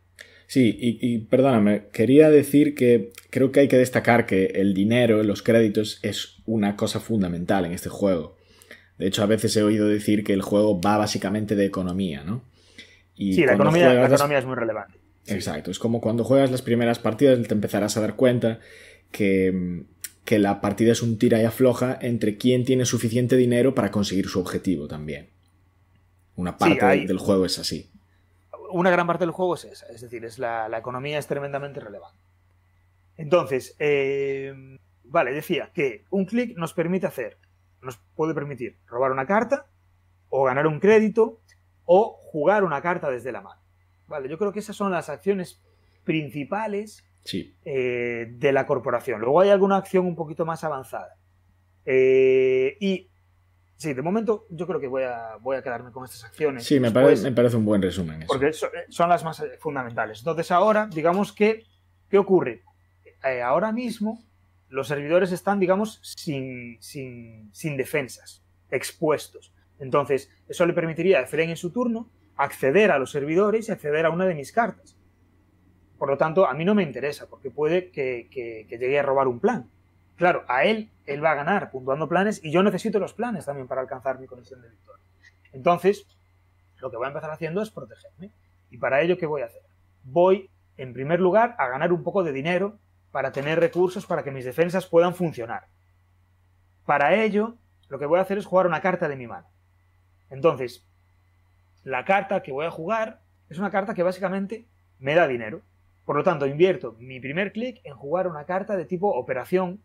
Sí, 0.52 0.78
y, 0.78 1.20
perdóname, 1.20 1.84
quería 1.94 2.30
decir 2.30 2.76
que 2.76 3.14
creo 3.30 3.54
que 3.54 3.62
hay 3.62 3.68
que 3.70 3.78
destacar 3.78 4.26
que 4.26 4.48
el 4.48 4.74
dinero, 4.74 5.24
los 5.24 5.44
créditos, 5.44 6.00
es 6.02 6.40
una 6.46 6.76
cosa 6.76 7.00
fundamental 7.00 7.64
en 7.64 7.72
este 7.72 7.88
juego. 7.88 8.36
De 8.98 9.08
hecho, 9.08 9.24
a 9.24 9.28
veces 9.28 9.56
he 9.56 9.64
oído 9.64 9.88
decir 9.88 10.26
que 10.26 10.34
el 10.34 10.42
juego 10.42 10.82
va 10.82 10.98
básicamente 10.98 11.56
de 11.56 11.64
economía, 11.64 12.26
¿no? 12.26 12.44
sí, 13.16 13.46
la 13.46 13.54
economía, 13.54 13.94
la 13.94 14.08
economía 14.08 14.40
es 14.40 14.46
muy 14.46 14.56
relevante. 14.56 14.98
Exacto, 15.28 15.72
es 15.72 15.80
como 15.80 16.02
cuando 16.02 16.26
juegas 16.26 16.52
las 16.52 16.62
primeras 16.62 17.00
partidas 17.00 17.42
te 17.48 17.54
empezarás 17.54 17.96
a 17.96 18.02
dar 18.02 18.18
cuenta 18.18 18.60
que, 19.10 19.86
que 20.26 20.38
la 20.38 20.60
partida 20.60 20.92
es 20.92 21.02
un 21.02 21.18
tira 21.18 21.42
y 21.42 21.46
afloja 21.46 21.98
entre 22.02 22.36
quién 22.36 22.66
tiene 22.66 22.84
suficiente 22.84 23.38
dinero 23.38 23.74
para 23.74 23.90
conseguir 23.90 24.28
su 24.28 24.42
objetivo 24.42 24.90
también. 24.90 25.30
Una 26.36 26.58
parte 26.58 27.06
del 27.08 27.20
juego 27.20 27.46
es 27.46 27.58
así 27.58 27.91
una 28.72 28.90
gran 28.90 29.08
parte 29.08 29.26
del 29.26 29.32
juego 29.32 29.56
es 29.56 29.66
esa, 29.66 29.88
es 29.88 30.02
decir, 30.02 30.26
es 30.26 30.40
la, 30.40 30.70
economía 30.78 31.20
es 31.20 31.28
tremendamente 31.28 31.80
relevante. 31.80 32.20
Entonces, 33.18 33.76
eh, 33.80 34.54
vale, 35.04 35.32
decía 35.32 35.72
que 35.74 36.06
un 36.10 36.26
clic 36.26 36.58
nos 36.58 36.74
permite 36.74 37.08
hacer, 37.08 37.38
nos 37.82 37.98
puede 38.16 38.34
permitir 38.34 38.80
robar 38.88 39.12
una 39.12 39.26
carta, 39.26 39.68
o 40.30 40.46
ganar 40.46 40.66
un 40.66 40.80
crédito, 40.80 41.42
o 41.86 42.18
jugar 42.32 42.64
una 42.64 42.82
carta 42.82 43.10
desde 43.10 43.32
la 43.32 43.42
mano. 43.42 43.62
Vale, 44.08 44.30
yo 44.30 44.38
creo 44.38 44.52
que 44.52 44.60
esas 44.60 44.76
son 44.76 44.92
las 44.92 45.10
acciones 45.10 45.62
principales 46.04 47.06
eh, 47.66 48.28
de 48.30 48.52
la 48.52 48.66
corporación. 48.66 49.22
Luego 49.22 49.42
hay 49.42 49.50
alguna 49.50 49.78
acción 49.78 50.06
un 50.06 50.16
poquito 50.16 50.46
más 50.46 50.64
avanzada. 50.64 51.18
Eh, 51.86 52.78
y 52.80 53.11
Sí, 53.82 53.96
de 53.96 54.04
momento 54.04 54.46
yo 54.52 54.68
creo 54.68 54.80
que 54.80 54.86
voy 54.86 55.02
a, 55.02 55.38
voy 55.42 55.58
a 55.58 55.64
quedarme 55.64 55.92
con 55.92 56.04
estas 56.06 56.24
acciones. 56.24 56.64
Sí, 56.64 56.80
me, 56.80 56.92
parece, 56.92 57.24
me 57.24 57.32
parece 57.32 57.58
un 57.58 57.66
buen 57.66 57.82
resumen. 57.82 58.26
Porque 58.28 58.54
son, 58.54 59.10
las 59.10 59.24
más 59.24 59.40
eh, 59.40 59.58
fundamentales. 59.60 60.20
Entonces 60.20 60.52
ahora, 60.52 60.86
digamos 60.86 61.34
que, 61.34 61.64
¿qué 62.08 62.20
ocurre? 62.20 62.62
Eh, 63.24 63.42
ahora 63.42 63.72
mismo 63.72 64.24
los 64.70 64.88
servidores 64.88 65.32
están, 65.32 65.60
digamos, 65.60 66.00
sin, 66.04 66.78
sin, 66.80 67.76
defensas, 67.76 68.44
expuestos. 68.70 69.52
Entonces, 69.80 70.30
eso 70.48 70.64
le 70.68 70.74
permitiría 70.74 71.18
a 71.18 71.22
Efren 71.24 71.50
en 71.50 71.58
su 71.58 71.72
turno 71.72 72.08
acceder 72.36 72.92
a 72.92 73.00
los 73.00 73.10
servidores 73.10 73.68
y 73.68 73.72
acceder 73.72 74.06
a 74.06 74.12
una 74.12 74.28
de 74.28 74.36
mis 74.36 74.52
cartas. 74.52 74.96
Por 75.98 76.08
lo 76.08 76.18
tanto, 76.20 76.46
a 76.46 76.54
mí 76.54 76.66
no 76.66 76.76
me 76.76 76.84
interesa, 76.84 77.28
porque 77.28 77.50
puede 77.50 77.90
que 77.90 78.68
llegue 78.70 79.00
a 79.00 79.02
robar 79.02 79.28
un 79.28 79.40
plan. 79.40 79.72
Claro, 80.22 80.46
a 80.48 80.66
él, 80.66 80.92
él 81.08 81.24
va 81.26 81.32
a 81.32 81.34
ganar 81.34 81.72
puntuando 81.72 82.08
planes 82.08 82.42
y 82.44 82.52
yo 82.52 82.62
necesito 82.62 83.00
los 83.00 83.12
planes 83.12 83.48
también 83.48 83.68
para 83.68 83.82
alcanzar 83.82 84.20
mi 84.20 84.28
condición 84.28 84.62
de 84.62 84.70
victoria. 84.70 85.04
Entonces, 85.52 86.06
lo 86.80 86.92
que 86.92 86.98
voy 86.98 87.06
a 87.06 87.08
empezar 87.08 87.32
haciendo 87.32 87.60
es 87.60 87.72
protegerme. 87.72 88.30
Y 88.70 88.78
para 88.78 89.02
ello, 89.02 89.18
¿qué 89.18 89.26
voy 89.26 89.42
a 89.42 89.46
hacer? 89.46 89.64
Voy, 90.04 90.48
en 90.78 90.94
primer 90.94 91.20
lugar, 91.20 91.56
a 91.58 91.68
ganar 91.70 91.92
un 91.92 92.04
poco 92.04 92.24
de 92.24 92.34
dinero 92.34 92.78
para 93.12 93.32
tener 93.32 93.60
recursos 93.60 94.06
para 94.06 94.24
que 94.24 94.30
mis 94.30 94.46
defensas 94.46 94.86
puedan 94.86 95.16
funcionar. 95.16 95.66
Para 96.86 97.16
ello, 97.16 97.56
lo 97.90 97.98
que 97.98 98.06
voy 98.06 98.20
a 98.20 98.22
hacer 98.22 98.38
es 98.38 98.46
jugar 98.46 98.68
una 98.68 98.82
carta 98.82 99.08
de 99.08 99.16
mi 99.16 99.26
mano. 99.26 99.48
Entonces, 100.30 100.86
la 101.84 102.06
carta 102.06 102.44
que 102.44 102.52
voy 102.52 102.68
a 102.68 102.70
jugar 102.70 103.22
es 103.50 103.58
una 103.58 103.72
carta 103.72 103.96
que 103.96 104.04
básicamente 104.04 104.68
me 105.00 105.16
da 105.16 105.28
dinero. 105.28 105.64
Por 106.06 106.16
lo 106.16 106.24
tanto, 106.24 106.46
invierto 106.46 106.96
mi 107.00 107.20
primer 107.20 107.52
clic 107.52 107.82
en 107.84 107.96
jugar 107.96 108.28
una 108.28 108.46
carta 108.46 108.78
de 108.78 108.86
tipo 108.86 109.08
operación 109.08 109.82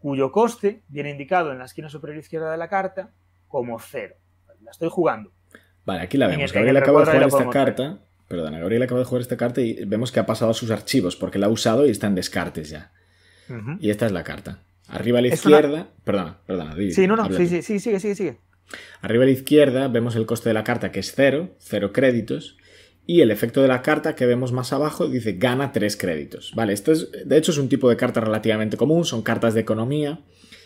cuyo 0.00 0.32
coste 0.32 0.82
viene 0.88 1.10
indicado 1.10 1.52
en 1.52 1.58
la 1.58 1.66
esquina 1.66 1.88
superior 1.88 2.18
izquierda 2.18 2.50
de 2.50 2.56
la 2.56 2.68
carta 2.68 3.10
como 3.46 3.78
cero. 3.78 4.16
La 4.62 4.72
estoy 4.72 4.88
jugando. 4.90 5.30
Vale, 5.84 6.00
aquí 6.02 6.18
la 6.18 6.26
vemos. 6.26 6.52
Gabriel 6.52 6.76
acaba 6.76 7.00
de 7.00 7.06
jugar 7.06 7.22
esta 7.28 7.50
carta. 7.50 7.98
Perdona, 8.26 8.58
Gabriel 8.58 8.82
acaba 8.82 9.00
de 9.00 9.06
jugar 9.06 9.22
esta 9.22 9.36
carta 9.36 9.60
y 9.60 9.84
vemos 9.84 10.10
que 10.10 10.20
ha 10.20 10.26
pasado 10.26 10.50
a 10.50 10.54
sus 10.54 10.70
archivos 10.70 11.16
porque 11.16 11.38
la 11.38 11.46
ha 11.46 11.48
usado 11.50 11.86
y 11.86 11.90
está 11.90 12.06
en 12.06 12.14
descartes 12.14 12.70
ya. 12.70 12.92
Y 13.80 13.90
esta 13.90 14.06
es 14.06 14.12
la 14.12 14.22
carta. 14.22 14.62
Arriba 14.88 15.18
a 15.18 15.22
la 15.22 15.28
izquierda. 15.28 15.88
Perdona, 16.04 16.38
perdona. 16.46 16.76
sí, 16.90 17.06
no, 17.06 17.16
no, 17.16 17.26
sí, 17.26 17.46
sí, 17.46 17.62
sí, 17.62 17.80
sigue, 17.80 18.00
sigue, 18.00 18.14
sigue. 18.14 18.38
Arriba 19.00 19.24
a 19.24 19.26
la 19.26 19.32
izquierda 19.32 19.88
vemos 19.88 20.14
el 20.14 20.26
coste 20.26 20.48
de 20.48 20.54
la 20.54 20.64
carta 20.64 20.92
que 20.92 21.00
es 21.00 21.12
cero, 21.14 21.56
cero 21.58 21.92
créditos. 21.92 22.56
Y 23.10 23.22
el 23.22 23.32
efecto 23.32 23.60
de 23.60 23.66
la 23.66 23.82
carta 23.82 24.14
que 24.14 24.24
vemos 24.24 24.52
más 24.52 24.72
abajo 24.72 25.08
dice 25.08 25.32
gana 25.32 25.72
3 25.72 25.96
créditos. 25.96 26.52
Vale, 26.54 26.72
esto 26.72 26.92
es, 26.92 27.10
de 27.10 27.36
hecho 27.36 27.50
es 27.50 27.58
un 27.58 27.68
tipo 27.68 27.90
de 27.90 27.96
carta 27.96 28.20
relativamente 28.20 28.76
común, 28.76 29.04
son 29.04 29.22
cartas 29.22 29.52
de 29.52 29.60
economía, 29.62 30.20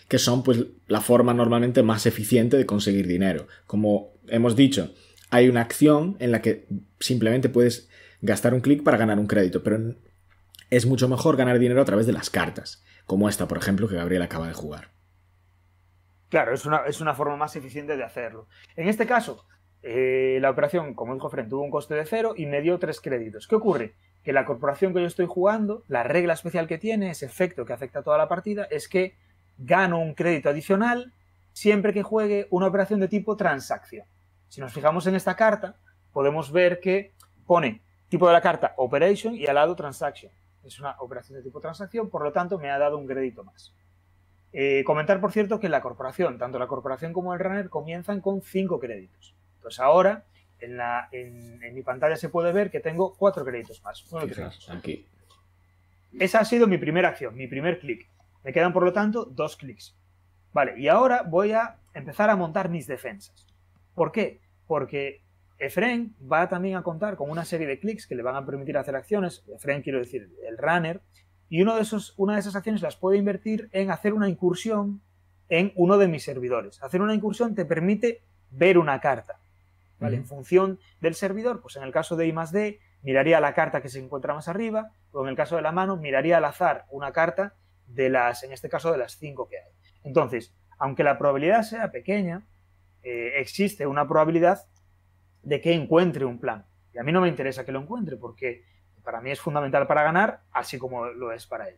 que 0.09 0.19
son 0.19 0.43
pues 0.43 0.67
la 0.87 1.01
forma 1.01 1.33
normalmente 1.33 1.83
más 1.83 2.05
eficiente 2.05 2.59
de 2.59 2.67
conseguir 2.67 3.07
dinero. 3.07 3.47
Como 3.67 4.13
hemos 4.29 4.57
dicho, 4.57 4.93
hay 5.31 5.49
una 5.49 5.63
acción 5.63 6.19
en 6.19 6.33
la 6.33 6.43
que 6.43 6.67
simplemente 7.01 7.49
puedes 7.49 7.89
gastar 8.21 8.53
un 8.53 8.61
clic 8.61 8.83
para 8.83 8.99
ganar 8.99 9.19
un 9.19 9.27
crédito, 9.27 9.63
pero 9.63 9.95
es 10.69 10.85
mucho 10.85 11.09
mejor 11.09 11.39
ganar 11.39 11.59
dinero 11.59 11.81
a 11.81 11.87
través 11.87 12.05
de 12.05 12.13
las 12.13 12.29
cartas, 12.29 12.85
como 13.07 13.31
esta, 13.31 13.49
por 13.49 13.57
ejemplo, 13.57 13.89
que 13.89 13.97
Gabriel 13.97 14.21
acaba 14.21 14.49
de 14.49 14.53
jugar. 14.53 14.91
Claro, 16.29 16.53
es 16.53 16.67
una, 16.67 16.83
es 16.87 17.01
una 17.01 17.15
forma 17.15 17.39
más 17.39 17.57
eficiente 17.57 17.97
de 17.97 18.05
hacerlo. 18.05 18.49
En 18.77 18.89
este 18.89 19.07
caso, 19.07 19.47
eh, 19.87 20.39
la 20.41 20.49
operación, 20.49 20.95
como 20.95 21.13
dijo 21.13 21.29
Fren, 21.29 21.47
tuvo 21.47 21.63
un 21.63 21.71
coste 21.71 21.95
de 21.95 22.07
cero 22.07 22.33
y 22.35 22.47
me 22.47 22.63
dio 22.63 22.79
tres 22.79 23.03
créditos. 23.03 23.47
¿Qué 23.47 23.55
ocurre? 23.55 23.93
Que 24.23 24.33
la 24.33 24.47
corporación 24.47 24.95
que 24.95 25.03
yo 25.03 25.07
estoy 25.07 25.27
jugando, 25.27 25.83
la 25.89 26.03
regla 26.03 26.33
especial 26.33 26.67
que 26.67 26.79
tiene, 26.79 27.11
ese 27.11 27.27
efecto 27.27 27.67
que 27.67 27.75
afecta 27.75 27.99
a 27.99 28.03
toda 28.03 28.17
la 28.17 28.27
partida, 28.27 28.65
es 28.71 28.89
que 28.89 29.15
gano 29.59 30.01
un 30.01 30.15
crédito 30.15 30.49
adicional 30.49 31.13
siempre 31.53 31.93
que 31.93 32.03
juegue 32.03 32.47
una 32.49 32.67
operación 32.67 32.99
de 32.99 33.09
tipo 33.09 33.37
transacción. 33.37 34.07
Si 34.49 34.63
nos 34.63 34.73
fijamos 34.73 35.07
en 35.07 35.17
esta 35.17 35.37
carta, 35.37 35.77
podemos 36.15 36.51
ver 36.51 36.81
que 36.81 37.13
pone 37.47 37.83
tipo 38.09 38.27
de 38.27 38.33
la 38.33 38.41
carta 38.41 38.73
Operation 38.79 39.35
y 39.35 39.47
al 39.47 39.57
lado 39.57 39.77
Transaction. 39.77 40.33
Es 40.63 40.81
una 40.81 40.97
operación 41.01 41.37
de 41.37 41.43
tipo 41.43 41.61
transacción, 41.61 42.09
por 42.09 42.23
lo 42.23 42.33
tanto 42.33 42.59
me 42.59 42.71
ha 42.71 42.79
dado 42.79 42.97
un 42.97 43.07
crédito 43.07 43.45
más. 43.45 43.75
Eh, 44.55 44.83
comentar, 44.87 45.21
por 45.21 45.31
cierto, 45.31 45.61
que 45.61 45.69
la 45.69 45.83
corporación, 45.83 46.39
tanto 46.39 46.59
la 46.59 46.69
corporación 46.69 47.13
como 47.13 47.35
el 47.35 47.41
runner, 47.41 47.69
comienzan 47.69 48.23
con 48.23 48.41
cinco 48.41 48.81
créditos. 48.81 49.35
Pues 49.65 49.81
ahora 49.81 50.27
en, 50.59 50.77
la, 50.77 51.09
en, 51.11 51.59
mi 51.75 51.83
pantalla 51.83 52.17
se 52.17 52.29
puede 52.29 52.53
ver 52.53 52.71
que 52.71 52.81
tengo 52.81 53.15
cuatro 53.17 53.47
créditos 53.47 53.83
más. 53.83 54.05
Aquí. 54.69 55.07
Esa 56.21 56.41
ha 56.41 56.45
sido 56.45 56.67
mi 56.67 56.77
primera 56.77 57.09
acción, 57.09 57.35
mi 57.35 57.47
primer 57.47 57.81
clic. 57.81 58.07
Me 58.45 58.53
quedan, 58.53 58.75
por 58.75 58.85
lo 58.85 58.93
tanto, 58.93 59.25
dos 59.25 59.57
clics. 59.57 59.97
Vale, 60.53 60.79
y 60.79 60.89
ahora 60.89 61.23
voy 61.23 61.53
a 61.53 61.79
empezar 61.95 62.29
a 62.29 62.37
montar 62.37 62.69
mis 62.69 62.87
defensas. 62.87 63.47
¿Por 63.95 64.13
qué? 64.13 64.43
Porque 64.67 65.23
Efren 65.57 66.15
va 66.31 66.47
también 66.51 66.77
a 66.77 66.83
contar 66.83 67.17
con 67.17 67.31
una 67.31 67.47
serie 67.47 67.67
de 67.67 67.81
clics 67.81 68.07
que 68.07 68.15
le 68.15 68.23
van 68.23 68.37
a 68.37 68.45
permitir 68.45 68.77
hacer 68.77 68.97
acciones. 68.97 69.47
Efren 69.49 69.81
quiero 69.81 69.99
decir 69.99 70.29
el 70.47 70.59
runner. 70.59 71.01
Y 71.49 71.63
uno 71.63 71.75
de 71.75 71.81
esos, 71.81 72.13
una 72.19 72.35
de 72.35 72.41
esas 72.41 72.55
acciones 72.55 72.83
las 72.83 72.97
puede 72.97 73.17
invertir 73.17 73.71
en 73.73 73.91
hacer 73.91 74.13
una 74.13 74.29
incursión 74.29 75.01
en 75.49 75.73
uno 75.75 75.97
de 75.97 76.07
mis 76.07 76.23
servidores. 76.23 76.83
Hacer 76.83 77.01
una 77.01 77.15
incursión 77.15 77.55
te 77.55 77.65
permite 77.65 78.21
ver 78.51 78.77
una 78.77 79.01
carta. 79.01 79.41
En 80.01 80.27
función 80.27 80.79
del 81.01 81.15
servidor, 81.15 81.63
pues 81.63 81.77
en 81.77 81.83
el 81.83 81.93
caso 81.93 82.17
de 82.17 82.27
I 82.27 82.33
más 82.33 82.53
D, 82.53 82.81
miraría 83.03 83.41
la 83.41 83.55
carta 83.55 83.81
que 83.81 83.89
se 83.89 84.01
encuentra 84.01 84.35
más 84.35 84.49
arriba, 84.49 84.91
o 85.13 85.23
en 85.23 85.29
el 85.29 85.37
caso 85.37 85.57
de 85.57 85.63
la 85.63 85.73
mano, 85.73 85.97
miraría 85.97 86.39
al 86.39 86.45
azar 86.45 86.85
una 86.91 87.13
carta 87.13 87.55
de 87.87 88.11
las, 88.11 88.43
en 88.43 88.53
este 88.53 88.69
caso, 88.69 88.93
de 88.93 88.99
las 88.99 89.17
cinco 89.17 89.49
que 89.49 89.59
hay. 89.59 89.73
Entonces, 90.03 90.55
aunque 90.79 91.05
la 91.05 91.17
probabilidad 91.17 91.63
sea 91.63 91.91
pequeña, 91.91 92.47
eh, 93.03 93.35
existe 93.37 93.87
una 93.87 94.07
probabilidad 94.07 94.67
de 95.43 95.61
que 95.61 95.73
encuentre 95.73 96.25
un 96.25 96.41
plan. 96.41 96.67
Y 96.93 96.99
a 96.99 97.03
mí 97.03 97.13
no 97.13 97.21
me 97.21 97.29
interesa 97.29 97.65
que 97.65 97.73
lo 97.73 97.81
encuentre, 97.81 98.17
porque 98.17 98.65
para 99.05 99.21
mí 99.21 99.31
es 99.31 99.41
fundamental 99.41 99.87
para 99.87 100.03
ganar, 100.03 100.43
así 100.53 100.79
como 100.79 101.07
lo 101.07 101.33
es 101.33 101.47
para 101.47 101.69
él. 101.69 101.77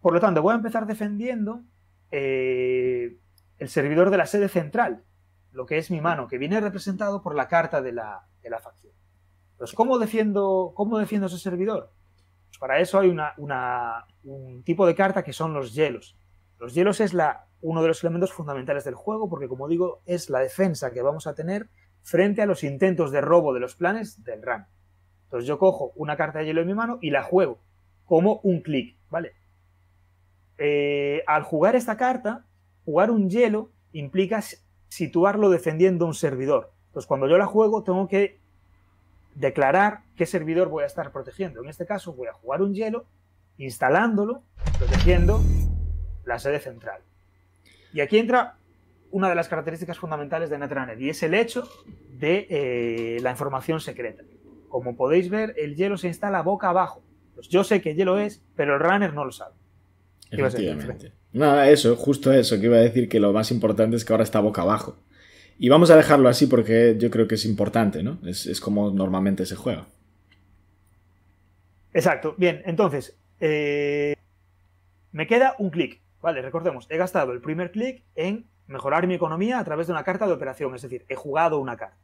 Por 0.00 0.14
lo 0.14 0.20
tanto, 0.20 0.42
voy 0.42 0.52
a 0.52 0.56
empezar 0.56 0.86
defendiendo 0.86 1.64
eh, 2.10 3.18
el 3.58 3.68
servidor 3.68 4.10
de 4.10 4.16
la 4.16 4.26
sede 4.26 4.48
central, 4.48 5.04
lo 5.52 5.66
que 5.66 5.78
es 5.78 5.90
mi 5.90 6.00
mano, 6.00 6.28
que 6.28 6.38
viene 6.38 6.60
representado 6.60 7.22
por 7.22 7.34
la 7.34 7.48
carta 7.48 7.80
de 7.82 7.92
la, 7.92 8.26
facción. 8.62 8.92
Entonces, 9.52 9.76
¿cómo 9.76 9.98
defiendo, 9.98 10.72
¿cómo 10.74 10.98
defiendo 10.98 11.26
ese 11.26 11.38
servidor? 11.38 11.92
Pues 12.48 12.58
para 12.58 12.80
eso 12.80 12.98
hay 12.98 13.14
un 14.22 14.62
tipo 14.64 14.86
de 14.86 14.94
carta 14.94 15.22
que 15.22 15.32
son 15.32 15.52
los 15.52 15.74
hielos. 15.74 16.16
Los 16.58 16.74
hielos 16.74 17.00
es 17.00 17.14
la, 17.14 17.46
uno 17.62 17.82
de 17.82 17.88
los 17.88 18.02
elementos 18.02 18.32
fundamentales 18.32 18.84
del 18.84 18.94
juego 18.94 19.28
porque, 19.28 19.48
como 19.48 19.68
digo, 19.68 20.02
es 20.06 20.30
la 20.30 20.40
defensa 20.40 20.90
que 20.90 21.02
vamos 21.02 21.26
a 21.26 21.34
tener 21.34 21.68
frente 22.02 22.42
a 22.42 22.46
los 22.46 22.64
intentos 22.64 23.10
de 23.10 23.20
robo 23.20 23.52
de 23.52 23.60
los 23.60 23.76
planes 23.76 24.22
del 24.24 24.42
RAM. 24.42 24.66
Entonces 25.24 25.46
yo 25.46 25.58
cojo 25.58 25.92
una 25.96 26.16
carta 26.16 26.40
de 26.40 26.46
hielo 26.46 26.62
en 26.62 26.66
mi 26.66 26.74
mano 26.74 26.98
y 27.00 27.10
la 27.10 27.22
juego 27.22 27.60
como 28.04 28.40
un 28.42 28.62
clic, 28.62 28.96
¿vale? 29.08 29.34
Eh, 30.58 31.22
al 31.26 31.42
jugar 31.42 31.76
esta 31.76 31.96
carta, 31.96 32.44
jugar 32.84 33.10
un 33.10 33.30
hielo 33.30 33.70
implica 33.92 34.42
situarlo 34.90 35.48
defendiendo 35.48 36.04
un 36.04 36.14
servidor. 36.14 36.72
Entonces, 36.88 37.06
cuando 37.06 37.28
yo 37.28 37.38
la 37.38 37.46
juego, 37.46 37.82
tengo 37.82 38.08
que 38.08 38.40
declarar 39.34 40.02
qué 40.16 40.26
servidor 40.26 40.68
voy 40.68 40.82
a 40.82 40.86
estar 40.86 41.12
protegiendo. 41.12 41.62
En 41.62 41.70
este 41.70 41.86
caso, 41.86 42.12
voy 42.12 42.28
a 42.28 42.32
jugar 42.32 42.60
un 42.60 42.74
hielo 42.74 43.06
instalándolo, 43.56 44.42
protegiendo 44.78 45.40
la 46.24 46.38
sede 46.38 46.58
central. 46.58 47.00
Y 47.92 48.00
aquí 48.00 48.18
entra 48.18 48.56
una 49.10 49.28
de 49.28 49.34
las 49.34 49.48
características 49.48 49.98
fundamentales 49.98 50.50
de 50.50 50.58
Netrunner 50.58 51.00
y 51.00 51.10
es 51.10 51.22
el 51.22 51.34
hecho 51.34 51.68
de 52.18 52.46
eh, 52.50 53.18
la 53.22 53.30
información 53.30 53.80
secreta. 53.80 54.22
Como 54.68 54.96
podéis 54.96 55.30
ver, 55.30 55.54
el 55.56 55.76
hielo 55.76 55.96
se 55.96 56.08
instala 56.08 56.42
boca 56.42 56.68
abajo. 56.68 57.02
Pues 57.34 57.48
yo 57.48 57.64
sé 57.64 57.80
que 57.80 57.94
hielo 57.94 58.18
es, 58.18 58.42
pero 58.54 58.74
el 58.74 58.80
runner 58.80 59.14
no 59.14 59.24
lo 59.24 59.32
sabe. 59.32 59.54
Efectivamente. 60.30 61.12
No, 61.32 61.62
eso, 61.62 61.96
justo 61.96 62.32
eso, 62.32 62.58
que 62.58 62.66
iba 62.66 62.76
a 62.76 62.80
decir 62.80 63.08
que 63.08 63.20
lo 63.20 63.32
más 63.32 63.50
importante 63.50 63.96
es 63.96 64.04
que 64.04 64.12
ahora 64.12 64.24
está 64.24 64.40
boca 64.40 64.62
abajo. 64.62 64.96
Y 65.58 65.68
vamos 65.68 65.90
a 65.90 65.96
dejarlo 65.96 66.28
así 66.28 66.46
porque 66.46 66.96
yo 66.98 67.10
creo 67.10 67.28
que 67.28 67.34
es 67.34 67.44
importante, 67.44 68.02
¿no? 68.02 68.18
Es, 68.26 68.60
como 68.60 68.90
normalmente 68.90 69.44
se 69.44 69.56
juega. 69.56 69.86
Exacto. 71.92 72.34
Bien, 72.38 72.62
entonces, 72.64 73.18
eh, 73.40 74.14
me 75.12 75.26
queda 75.26 75.56
un 75.58 75.70
clic. 75.70 76.00
Vale, 76.22 76.42
recordemos, 76.42 76.86
he 76.88 76.96
gastado 76.96 77.32
el 77.32 77.40
primer 77.40 77.72
clic 77.72 78.04
en 78.14 78.46
mejorar 78.66 79.06
mi 79.06 79.14
economía 79.14 79.58
a 79.58 79.64
través 79.64 79.86
de 79.86 79.92
una 79.92 80.04
carta 80.04 80.26
de 80.26 80.32
operación, 80.32 80.74
es 80.74 80.82
decir, 80.82 81.04
he 81.08 81.14
jugado 81.14 81.58
una 81.58 81.76
carta. 81.76 81.96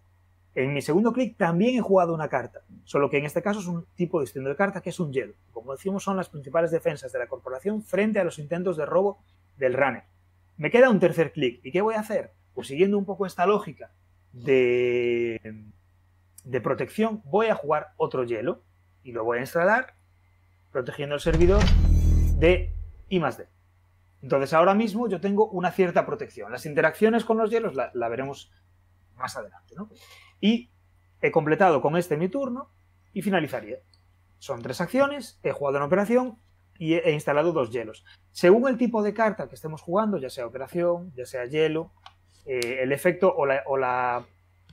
En 0.57 0.73
mi 0.73 0.81
segundo 0.81 1.13
clic 1.13 1.37
también 1.37 1.77
he 1.77 1.83
jugado 1.83 2.15
una 2.15 2.31
carta, 2.31 2.63
solo 2.85 3.11
que 3.11 3.19
en 3.19 3.27
este 3.27 3.43
caso 3.43 3.61
es 3.61 3.67
un 3.67 3.85
tipo 3.95 4.23
distinto 4.23 4.49
de 4.49 4.57
carta 4.57 4.81
que 4.81 4.89
es 4.89 4.99
un 4.99 5.13
hielo. 5.13 5.35
Como 5.53 5.73
decimos, 5.73 6.03
son 6.03 6.17
las 6.17 6.31
principales 6.31 6.71
defensas 6.71 7.13
de 7.13 7.19
la 7.19 7.27
corporación 7.27 7.83
frente 7.83 8.21
a 8.21 8.25
los 8.25 8.39
intentos 8.39 8.79
de 8.79 8.87
robo 8.87 9.23
del 9.59 9.75
runner. 9.75 10.05
Me 10.57 10.71
queda 10.71 10.89
un 10.89 10.99
tercer 10.99 11.33
clic. 11.33 11.61
¿Y 11.63 11.71
qué 11.71 11.83
voy 11.83 11.95
a 11.95 12.01
hacer? 12.01 12.33
Pues 12.55 12.69
siguiendo 12.69 12.97
un 12.97 13.05
poco 13.05 13.27
esta 13.27 13.45
lógica 13.45 13.91
de, 14.33 15.69
protección, 16.63 17.21
voy 17.27 17.49
a 17.49 17.55
jugar 17.55 17.89
otro 17.99 18.25
hielo 18.25 18.63
y 19.03 19.13
lo 19.13 19.25
voy 19.25 19.37
a 19.37 19.43
instalar 19.43 19.95
protegiendo 20.73 21.17
el 21.17 21.21
servidor 21.21 21.63
de 22.39 22.73
I 23.11 23.19
D. 23.19 23.47
Entonces 24.23 24.55
ahora 24.55 24.73
mismo 24.73 25.07
yo 25.07 25.21
tengo 25.21 25.51
una 25.51 25.71
cierta 25.71 26.07
protección. 26.07 26.51
Las 26.51 26.65
interacciones 26.65 27.27
con 27.27 27.37
los 27.37 27.51
hielos 27.51 27.75
la, 27.75 28.09
veremos 28.09 28.51
más 29.17 29.37
adelante. 29.37 29.75
¿no? 29.77 29.91
Y 30.41 30.71
he 31.21 31.31
completado 31.31 31.81
con 31.81 31.97
este 31.97 32.17
mi 32.17 32.29
turno 32.29 32.71
y 33.13 33.23
finalizaría. 33.23 33.79
Son 34.39 34.63
tres 34.63 34.81
acciones, 34.81 35.39
he 35.43 35.53
jugado 35.53 35.79
una 35.79 35.87
operación 35.87 36.39
y 36.79 36.95
he, 36.95 37.13
instalado 37.13 37.53
dos 37.53 37.71
hielos. 37.71 38.05
Según 38.33 38.69
el 38.69 38.77
tipo 38.77 39.03
de 39.03 39.15
carta 39.15 39.49
que 39.49 39.55
estemos 39.55 39.83
jugando, 39.83 40.19
ya 40.19 40.31
sea 40.31 40.47
operación, 40.47 41.13
ya 41.17 41.25
sea 41.25 41.47
hielo, 41.47 41.93
eh, 42.45 42.81
el 42.83 42.93
efecto 42.93 43.35
o 43.35 43.47
la, 43.47 44.25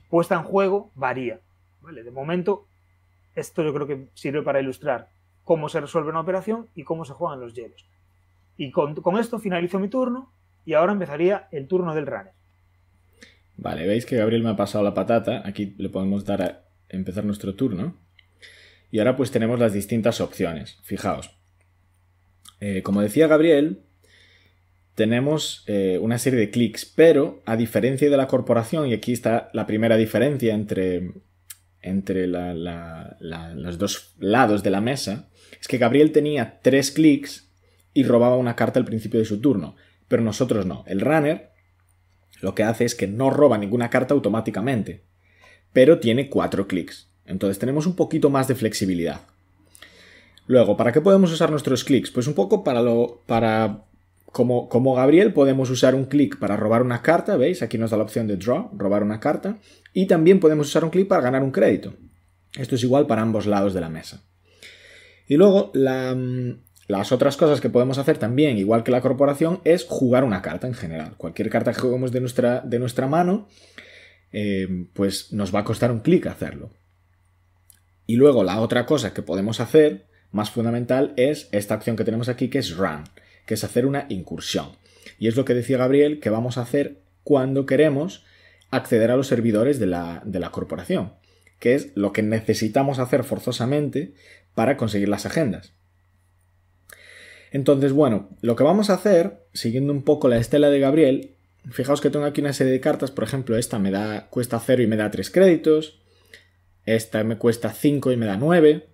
puesta 0.08 0.34
en 0.34 0.42
juego 0.42 0.92
varía. 0.94 1.40
De 1.80 2.10
momento, 2.10 2.66
esto 3.34 3.62
yo 3.62 3.74
creo 3.74 3.86
que 3.86 4.08
sirve 4.14 4.42
para 4.42 4.60
ilustrar 4.60 5.08
cómo 5.42 5.68
se 5.68 5.80
resuelve 5.80 6.10
una 6.10 6.20
operación 6.20 6.68
y 6.74 6.84
cómo 6.84 7.04
se 7.04 7.14
juegan 7.14 7.40
los 7.40 7.54
hielos. 7.54 7.86
Y 8.56 8.70
con, 8.70 9.18
esto 9.18 9.38
finalizo 9.38 9.78
mi 9.78 9.88
turno 9.88 10.32
y 10.64 10.74
ahora 10.74 10.92
empezaría 10.92 11.48
el 11.50 11.66
turno 11.66 11.94
del 11.94 12.06
runner. 12.06 12.32
Vale, 13.56 13.86
veis 13.86 14.06
que 14.06 14.16
Gabriel 14.16 14.42
me 14.42 14.50
ha 14.50 14.56
pasado 14.56 14.84
la 14.84 14.94
patata. 14.94 15.42
Aquí 15.44 15.74
le 15.78 15.88
podemos 15.88 16.24
dar 16.24 16.42
a 16.42 16.64
empezar 16.88 17.24
nuestro 17.24 17.54
turno. 17.54 17.96
Y 18.90 18.98
ahora 18.98 19.16
pues 19.16 19.30
tenemos 19.30 19.58
las 19.58 19.72
distintas 19.72 20.20
opciones. 20.20 20.78
Fijaos. 20.82 21.30
Eh, 22.60 22.82
como 22.82 23.02
decía 23.02 23.26
Gabriel, 23.26 23.82
tenemos 24.94 25.64
eh, 25.66 25.98
una 26.00 26.18
serie 26.18 26.38
de 26.38 26.50
clics, 26.50 26.84
pero 26.84 27.42
a 27.46 27.56
diferencia 27.56 28.08
de 28.08 28.16
la 28.16 28.28
corporación, 28.28 28.88
y 28.88 28.94
aquí 28.94 29.12
está 29.12 29.50
la 29.52 29.66
primera 29.66 29.96
diferencia 29.96 30.54
entre, 30.54 31.12
entre 31.82 32.26
los 32.26 33.78
dos 33.78 34.14
lados 34.18 34.62
de 34.62 34.70
la 34.70 34.80
mesa, 34.80 35.28
es 35.60 35.66
que 35.66 35.78
Gabriel 35.78 36.12
tenía 36.12 36.60
tres 36.62 36.90
clics 36.92 37.50
y 37.92 38.04
robaba 38.04 38.36
una 38.36 38.56
carta 38.56 38.78
al 38.78 38.84
principio 38.84 39.20
de 39.20 39.26
su 39.26 39.40
turno. 39.40 39.76
Pero 40.08 40.22
nosotros 40.22 40.66
no. 40.66 40.84
El 40.86 41.00
runner 41.00 41.50
lo 42.44 42.54
que 42.54 42.62
hace 42.62 42.84
es 42.84 42.94
que 42.94 43.06
no 43.06 43.30
roba 43.30 43.56
ninguna 43.56 43.88
carta 43.88 44.12
automáticamente, 44.12 45.00
pero 45.72 45.98
tiene 45.98 46.28
cuatro 46.28 46.68
clics. 46.68 47.08
Entonces 47.24 47.58
tenemos 47.58 47.86
un 47.86 47.96
poquito 47.96 48.28
más 48.28 48.48
de 48.48 48.54
flexibilidad. 48.54 49.22
Luego, 50.46 50.76
¿para 50.76 50.92
qué 50.92 51.00
podemos 51.00 51.32
usar 51.32 51.50
nuestros 51.50 51.84
clics? 51.84 52.10
Pues 52.10 52.26
un 52.26 52.34
poco 52.34 52.62
para 52.62 52.82
lo. 52.82 53.22
para. 53.24 53.84
Como, 54.26 54.68
como 54.68 54.94
Gabriel, 54.94 55.32
podemos 55.32 55.70
usar 55.70 55.94
un 55.94 56.04
clic 56.04 56.38
para 56.38 56.56
robar 56.56 56.82
una 56.82 57.00
carta, 57.00 57.38
¿veis? 57.38 57.62
Aquí 57.62 57.78
nos 57.78 57.92
da 57.92 57.96
la 57.96 58.02
opción 58.02 58.26
de 58.26 58.36
draw, 58.36 58.68
robar 58.76 59.02
una 59.02 59.20
carta. 59.20 59.56
Y 59.94 60.06
también 60.06 60.38
podemos 60.38 60.66
usar 60.66 60.84
un 60.84 60.90
clic 60.90 61.08
para 61.08 61.22
ganar 61.22 61.42
un 61.42 61.50
crédito. 61.50 61.94
Esto 62.58 62.74
es 62.74 62.82
igual 62.82 63.06
para 63.06 63.22
ambos 63.22 63.46
lados 63.46 63.72
de 63.72 63.80
la 63.80 63.88
mesa. 63.88 64.22
Y 65.28 65.36
luego, 65.36 65.70
la, 65.72 66.14
las 66.86 67.12
otras 67.12 67.36
cosas 67.36 67.60
que 67.60 67.70
podemos 67.70 67.98
hacer 67.98 68.18
también, 68.18 68.58
igual 68.58 68.84
que 68.84 68.90
la 68.90 69.00
corporación, 69.00 69.60
es 69.64 69.84
jugar 69.88 70.24
una 70.24 70.42
carta 70.42 70.66
en 70.66 70.74
general. 70.74 71.14
Cualquier 71.16 71.48
carta 71.48 71.72
que 71.72 71.80
juguemos 71.80 72.12
de 72.12 72.20
nuestra, 72.20 72.60
de 72.60 72.78
nuestra 72.78 73.06
mano, 73.06 73.48
eh, 74.32 74.86
pues 74.92 75.32
nos 75.32 75.54
va 75.54 75.60
a 75.60 75.64
costar 75.64 75.90
un 75.90 76.00
clic 76.00 76.26
hacerlo. 76.26 76.70
Y 78.06 78.16
luego 78.16 78.44
la 78.44 78.60
otra 78.60 78.84
cosa 78.84 79.14
que 79.14 79.22
podemos 79.22 79.60
hacer, 79.60 80.06
más 80.30 80.50
fundamental, 80.50 81.14
es 81.16 81.48
esta 81.52 81.74
acción 81.74 81.96
que 81.96 82.04
tenemos 82.04 82.28
aquí, 82.28 82.48
que 82.48 82.58
es 82.58 82.76
run, 82.76 83.04
que 83.46 83.54
es 83.54 83.64
hacer 83.64 83.86
una 83.86 84.04
incursión. 84.10 84.72
Y 85.18 85.28
es 85.28 85.36
lo 85.36 85.46
que 85.46 85.54
decía 85.54 85.78
Gabriel 85.78 86.20
que 86.20 86.30
vamos 86.30 86.58
a 86.58 86.62
hacer 86.62 87.00
cuando 87.22 87.64
queremos 87.64 88.24
acceder 88.70 89.10
a 89.10 89.16
los 89.16 89.28
servidores 89.28 89.78
de 89.78 89.86
la, 89.86 90.20
de 90.26 90.40
la 90.40 90.50
corporación, 90.50 91.14
que 91.60 91.74
es 91.74 91.92
lo 91.94 92.12
que 92.12 92.22
necesitamos 92.22 92.98
hacer 92.98 93.24
forzosamente 93.24 94.12
para 94.54 94.76
conseguir 94.76 95.08
las 95.08 95.24
agendas. 95.24 95.72
Entonces, 97.54 97.92
bueno, 97.92 98.30
lo 98.40 98.56
que 98.56 98.64
vamos 98.64 98.90
a 98.90 98.94
hacer, 98.94 99.46
siguiendo 99.52 99.92
un 99.92 100.02
poco 100.02 100.26
la 100.26 100.38
estela 100.38 100.70
de 100.70 100.80
Gabriel, 100.80 101.36
fijaos 101.70 102.00
que 102.00 102.10
tengo 102.10 102.24
aquí 102.24 102.40
una 102.40 102.52
serie 102.52 102.72
de 102.72 102.80
cartas, 102.80 103.12
por 103.12 103.22
ejemplo, 103.22 103.56
esta 103.56 103.78
me 103.78 103.92
da, 103.92 104.26
cuesta 104.28 104.58
0 104.58 104.82
y 104.82 104.88
me 104.88 104.96
da 104.96 105.12
3 105.12 105.30
créditos, 105.30 106.00
esta 106.84 107.22
me 107.22 107.38
cuesta 107.38 107.70
5 107.70 108.10
y 108.10 108.16
me 108.16 108.26
da 108.26 108.36
9, 108.36 108.88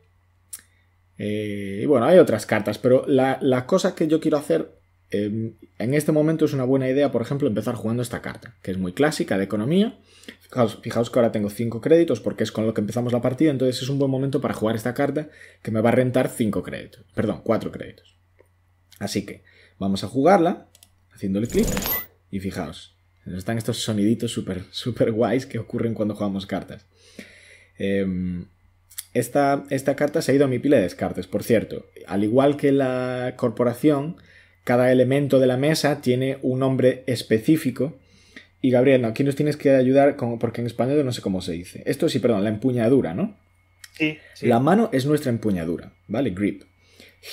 eh, 1.17 1.81
y 1.83 1.87
bueno, 1.87 2.05
hay 2.05 2.19
otras 2.19 2.45
cartas, 2.45 2.77
pero 2.77 3.07
la, 3.07 3.65
cosa 3.65 3.95
que 3.95 4.09
yo 4.09 4.21
quiero 4.21 4.37
hacer 4.37 4.79
em, 5.11 5.55
en 5.79 5.95
este 5.95 6.13
momento 6.13 6.45
es 6.45 6.53
una 6.53 6.65
buena 6.65 6.87
idea, 6.87 7.11
por 7.11 7.23
ejemplo, 7.23 7.49
empezar 7.49 7.77
jugando 7.77 8.03
esta 8.03 8.21
carta, 8.21 8.59
que 8.61 8.73
es 8.73 8.77
muy 8.77 8.93
clásica 8.93 9.39
de 9.39 9.45
economía. 9.45 9.99
Fijaos, 10.43 10.81
fijaos, 10.83 11.09
que 11.09 11.19
ahora 11.19 11.33
tengo 11.33 11.49
5 11.49 11.81
créditos 11.81 12.21
porque 12.21 12.45
es 12.45 12.53
con 12.53 12.67
lo 12.67 12.75
que 12.75 12.83
empezamos 12.83 13.15
la 13.15 13.23
partida, 13.23 13.53
entonces 13.53 13.81
es 13.81 13.89
un 13.89 13.99
buen 13.99 14.11
momento 14.11 14.43
para 14.43 14.53
jugar 14.53 14.77
esta 14.77 14.93
carta 14.93 15.31
que 15.63 15.71
me 15.71 15.81
va 15.81 15.89
a 15.89 15.93
rentar 15.93 16.29
5 16.29 16.63
créditos, 16.63 17.07
perdón, 17.15 17.41
4 17.43 17.73
créditos. 17.73 18.20
Así 19.01 19.25
que 19.25 19.43
vamos 19.79 20.05
a 20.05 20.09
jugarla, 20.09 20.69
haciéndole 21.13 21.49
clic, 21.49 21.67
y 22.31 22.39
fijaos, 22.39 22.95
están 23.27 23.59
estos 23.59 23.79
soniditos 23.79 24.31
súper 24.31 24.65
super 24.71 25.11
guays 25.11 25.47
que 25.47 25.59
ocurren 25.59 25.95
cuando 25.95 26.15
jugamos 26.15 26.47
cartas. 26.47 26.87
Em, 27.79 28.45
esta, 29.15 29.65
esta, 29.71 29.97
carta 29.97 30.23
se 30.23 30.31
ha 30.31 30.35
ido 30.35 30.45
a 30.45 30.49
mi 30.49 30.59
pila 30.59 30.77
de 30.77 30.83
descartes, 30.83 31.27
por 31.27 31.43
cierto. 31.43 31.87
Al 32.07 32.23
igual 32.23 32.57
que 32.57 32.73
la 32.73 33.35
corporación, 33.37 34.17
cada 34.65 34.93
elemento 34.93 35.41
de 35.41 35.47
la 35.47 35.57
mesa 35.57 36.01
tiene 36.01 36.39
un 36.43 36.61
nombre 36.61 37.03
específico. 37.07 37.99
Y 38.61 38.71
Gabriel, 38.71 39.07
aquí 39.07 39.25
nos 39.25 39.35
tienes 39.35 39.57
que 39.57 39.71
ayudar, 39.71 40.17
como, 40.17 40.39
porque 40.39 40.61
en 40.61 40.67
español 40.67 41.05
no 41.05 41.13
sé 41.13 41.23
cómo 41.23 41.41
se 41.41 41.53
dice. 41.53 41.83
Esto 41.87 42.09
sí, 42.11 42.19
perdón, 42.19 42.45
la 42.45 42.51
empuñadura, 42.51 43.15
¿no? 43.15 43.39
Sí, 43.95 44.19
sí. 44.35 44.47
La 44.47 44.61
mano 44.61 44.91
es 44.93 45.07
nuestra 45.07 45.31
empuñadura, 45.31 45.95
¿vale? 46.07 46.31
Grip. 46.31 46.65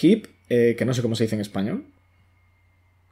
Hip 0.02 0.28
eh, 0.50 0.76
que 0.78 0.86
no 0.86 0.94
sé 0.94 1.02
cómo 1.02 1.16
se 1.16 1.24
dice 1.24 1.36
en 1.36 1.42
español. 1.42 1.86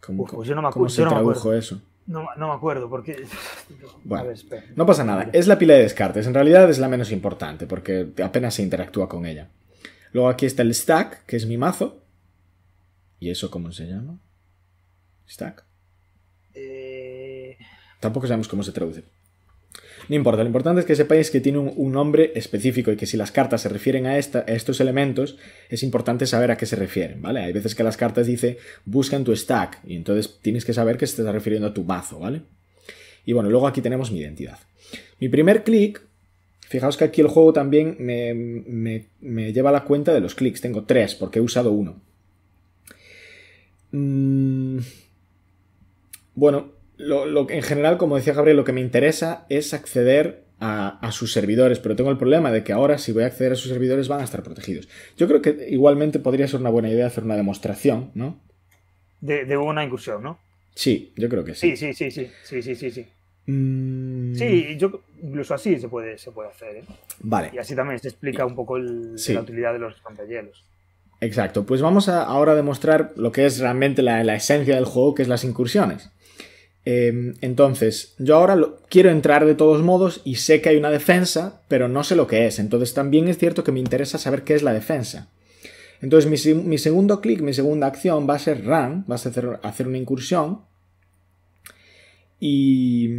¿Cómo, 0.02 0.26
pues 0.26 0.48
yo 0.48 0.56
no 0.56 0.62
me 0.62 0.68
acuerdo, 0.68 0.90
se 0.90 1.04
tradujo 1.04 1.54
eso? 1.54 1.82
No, 2.08 2.28
me 2.38 2.54
acuerdo, 2.54 2.90
porque. 2.90 3.26
Bueno, 4.04 4.32
no 4.76 4.86
pasa 4.86 5.04
nada. 5.04 5.30
Es 5.34 5.48
la 5.48 5.58
pila 5.58 5.74
de 5.74 5.82
descartes. 5.82 6.28
En 6.28 6.36
realidad 6.36 6.70
es 6.70 6.78
la 6.78 6.88
menos 6.88 7.12
importante, 7.12 7.66
porque 7.66 8.08
apenas 8.24 8.54
se 8.54 8.62
interactúa 8.62 9.10
con 9.10 9.26
ella. 9.26 9.50
Luego 10.12 10.30
aquí 10.30 10.46
está 10.46 10.62
el 10.62 10.74
stack, 10.74 11.26
que 11.26 11.36
es 11.36 11.48
mi 11.48 11.58
mazo. 11.58 12.02
¿Y 13.20 13.32
eso 13.32 13.50
cómo 13.50 13.72
se 13.72 13.88
llama? 13.88 14.20
Stack. 15.28 15.66
Eh... 16.54 17.58
Tampoco 18.00 18.28
sabemos 18.28 18.48
cómo 18.48 18.62
se 18.62 18.72
traduce. 18.72 19.04
No 20.08 20.16
importa, 20.16 20.44
lo 20.44 20.48
importante 20.48 20.82
es 20.82 20.86
que 20.86 20.96
sepáis 20.96 21.32
que 21.32 21.42
tiene 21.42 21.58
un, 21.58 21.92
nombre 21.92 22.32
específico 22.36 22.92
y 22.92 22.96
que 22.96 23.08
si 23.08 23.18
las 23.18 23.32
cartas 23.32 23.62
se 23.62 23.70
refieren 23.70 24.06
a, 24.06 24.18
esta, 24.18 24.42
estos 24.42 24.80
elementos, 24.80 25.38
es 25.70 25.82
importante 25.82 26.28
saber 26.28 26.52
a 26.52 26.58
qué 26.58 26.66
se 26.66 26.76
refieren, 26.76 27.22
¿vale? 27.22 27.40
Hay 27.40 27.54
veces 27.54 27.74
que 27.74 27.84
las 27.84 27.98
cartas 27.98 28.28
dice 28.28 28.58
busca 28.86 29.16
en 29.16 29.24
tu 29.24 29.36
stack 29.36 29.80
y 29.86 29.96
entonces 29.96 30.40
tienes 30.42 30.64
que 30.64 30.74
saber 30.74 30.98
que 30.98 31.08
se 31.08 31.22
está 31.22 31.32
refiriendo 31.32 31.68
a 31.68 31.74
tu 31.74 31.84
mazo, 31.84 32.20
¿vale? 32.20 32.44
Y 33.26 33.34
bueno, 33.34 33.50
luego 33.50 33.68
aquí 33.68 33.82
tenemos 33.82 34.12
mi 34.12 34.20
identidad. 34.20 34.60
Mi 35.20 35.30
primer 35.30 35.64
clic, 35.64 36.02
fijaos 36.68 36.98
que 36.98 37.06
aquí 37.06 37.22
el 37.22 37.28
juego 37.28 37.54
también 37.54 37.98
me, 38.00 39.52
lleva 39.52 39.70
a 39.70 39.74
la 39.74 39.84
cuenta 39.84 40.14
de 40.14 40.20
los 40.20 40.36
clics. 40.36 40.62
Tengo 40.62 40.84
tres 40.84 41.16
porque 41.16 41.40
he 41.40 41.42
usado 41.42 41.72
uno. 41.72 42.02
Mm, 43.92 44.80
bueno, 46.36 46.75
lo, 46.98 47.50
en 47.50 47.62
general, 47.62 47.98
como 47.98 48.16
decía 48.16 48.34
Gabriel, 48.34 48.58
lo 48.58 48.64
que 48.64 48.74
me 48.74 48.82
interesa 48.82 49.46
es 49.50 49.74
acceder 49.74 50.44
a, 50.60 51.12
sus 51.12 51.34
servidores, 51.34 51.80
pero 51.80 51.96
tengo 51.96 52.12
el 52.12 52.18
problema 52.18 52.52
de 52.52 52.64
que 52.64 52.74
ahora 52.74 52.98
si 52.98 53.12
voy 53.12 53.24
a 53.24 53.28
acceder 53.28 53.52
a 53.52 53.56
sus 53.56 53.70
servidores 53.72 54.08
van 54.08 54.22
a 54.22 54.24
estar 54.24 54.42
protegidos. 54.42 54.88
Yo 55.18 55.28
creo 55.28 55.42
que 55.42 55.68
igualmente 55.70 56.20
podría 56.20 56.48
ser 56.48 56.62
una 56.62 56.70
buena 56.70 56.90
idea 56.90 57.08
hacer 57.08 57.24
una 57.24 57.36
demostración, 57.36 58.12
¿no? 58.16 58.40
De, 59.22 59.58
una 59.58 59.84
incursión, 59.84 60.24
¿no? 60.24 60.40
Sí, 60.74 61.14
yo 61.16 61.30
creo 61.30 61.44
que 61.44 61.56
sí. 61.56 61.76
Sí, 61.76 61.94
sí, 61.94 61.94
sí, 61.94 62.12
sí, 62.12 62.32
sí, 62.44 62.62
sí, 62.62 62.76
sí, 62.76 62.92
sí. 62.92 63.06
Mm. 63.48 64.36
Sí, 64.36 64.76
yo 64.78 65.02
incluso 65.22 65.54
así 65.54 65.80
se 65.80 65.88
puede, 65.88 66.18
se 66.18 66.32
puede 66.32 66.50
hacer. 66.50 66.78
¿eh? 66.78 66.84
Vale. 67.20 67.52
Y 67.54 67.58
así 67.58 67.76
también 67.76 68.00
se 68.00 68.10
explica 68.10 68.46
un 68.46 68.56
poco 68.56 68.78
la 68.78 69.42
utilidad 69.42 69.74
de 69.74 69.80
los 69.80 70.02
rompehielos. 70.04 70.64
Exacto, 71.22 71.66
pues 71.66 71.82
vamos 71.82 72.10
a 72.10 72.24
ahora 72.24 72.56
demostrar 72.56 73.14
lo 73.16 73.32
que 73.32 73.46
es 73.46 73.60
realmente 73.60 74.02
la, 74.02 74.22
esencia 74.36 74.76
del 74.76 74.86
juego, 74.86 75.16
que 75.16 75.22
es 75.22 75.28
las 75.28 75.44
incursiones. 75.44 76.12
Em, 76.86 77.34
entonces, 77.42 78.14
yo 78.20 78.36
ahora 78.36 78.58
quiero 78.90 79.10
entrar 79.10 79.46
de 79.46 79.56
todos 79.56 79.82
modos 79.82 80.22
y 80.24 80.36
sé 80.36 80.62
que 80.62 80.70
hay 80.70 80.78
una 80.78 80.92
defensa, 80.92 81.64
pero 81.68 81.88
no 81.88 82.04
sé 82.04 82.16
lo 82.16 82.28
que 82.28 82.46
es. 82.46 82.60
Entonces 82.60 82.94
también 82.94 83.28
es 83.28 83.40
cierto 83.40 83.64
que 83.64 83.72
me 83.72 83.80
interesa 83.80 84.20
saber 84.20 84.44
qué 84.44 84.54
es 84.54 84.62
la 84.62 84.74
defensa. 84.74 85.30
Entonces 86.02 86.30
mi, 86.30 86.78
segundo 86.78 87.22
clic, 87.22 87.42
mi 87.42 87.54
segunda 87.54 87.88
acción 87.88 88.30
va 88.30 88.36
a 88.36 88.40
ser 88.40 88.64
run, 88.64 89.06
va 89.10 89.16
a 89.16 89.18
ser 89.18 89.60
hacer 89.64 89.88
una 89.88 89.98
incursión. 89.98 90.62
Y, 92.40 93.10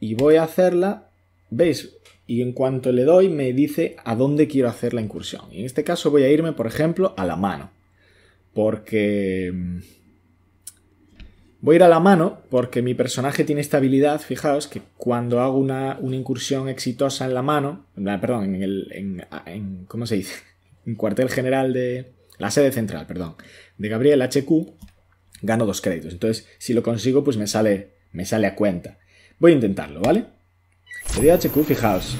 y 0.00 0.14
voy 0.14 0.36
a 0.36 0.42
hacerla, 0.42 1.10
¿veis? 1.50 1.92
Y 2.26 2.42
en 2.42 2.52
cuanto 2.52 2.90
le 2.90 3.04
doy 3.04 3.28
me 3.28 3.52
dice 3.52 3.94
a 4.04 4.16
dónde 4.16 4.48
quiero 4.48 4.68
hacer 4.68 4.94
la 4.94 5.00
incursión. 5.00 5.44
Y 5.52 5.60
en 5.60 5.66
este 5.66 5.84
caso 5.84 6.10
voy 6.10 6.24
a 6.24 6.28
irme, 6.28 6.52
por 6.52 6.66
ejemplo, 6.66 7.14
a 7.16 7.24
la 7.24 7.36
mano. 7.36 7.70
Porque... 8.52 9.52
Voy 11.66 11.74
a 11.74 11.78
ir 11.78 11.82
a 11.82 11.88
la 11.88 11.98
mano 11.98 12.42
porque 12.48 12.80
mi 12.80 12.94
personaje 12.94 13.42
tiene 13.42 13.60
esta 13.60 13.78
habilidad, 13.78 14.20
fijaos, 14.20 14.68
que 14.68 14.82
cuando 14.96 15.40
hago 15.40 15.58
una, 15.58 15.98
incursión 16.00 16.68
exitosa 16.68 17.24
en 17.24 17.34
la 17.34 17.42
mano, 17.42 17.86
perdón, 17.96 18.54
en 18.54 18.62
el... 18.62 19.84
¿Cómo 19.88 20.06
se 20.06 20.14
dice? 20.14 20.32
En 20.86 20.94
cuartel 20.94 21.28
general 21.28 21.72
de... 21.72 22.12
La 22.38 22.52
sede 22.52 22.70
central, 22.70 23.08
perdón. 23.08 23.34
De 23.78 23.88
Gabriel 23.88 24.22
HQ, 24.22 24.48
gano 25.42 25.66
dos 25.66 25.80
créditos. 25.80 26.12
Entonces, 26.12 26.46
si 26.58 26.72
lo 26.72 26.84
consigo, 26.84 27.24
pues 27.24 27.36
me 27.36 27.48
sale, 27.48 27.94
me 28.12 28.26
sale 28.26 28.46
a 28.46 28.54
cuenta. 28.54 28.98
Voy 29.40 29.50
a 29.50 29.56
intentarlo, 29.56 30.00
¿vale? 30.00 30.26
Le 31.20 31.32
HQ, 31.32 31.64
fijaos. 31.64 32.16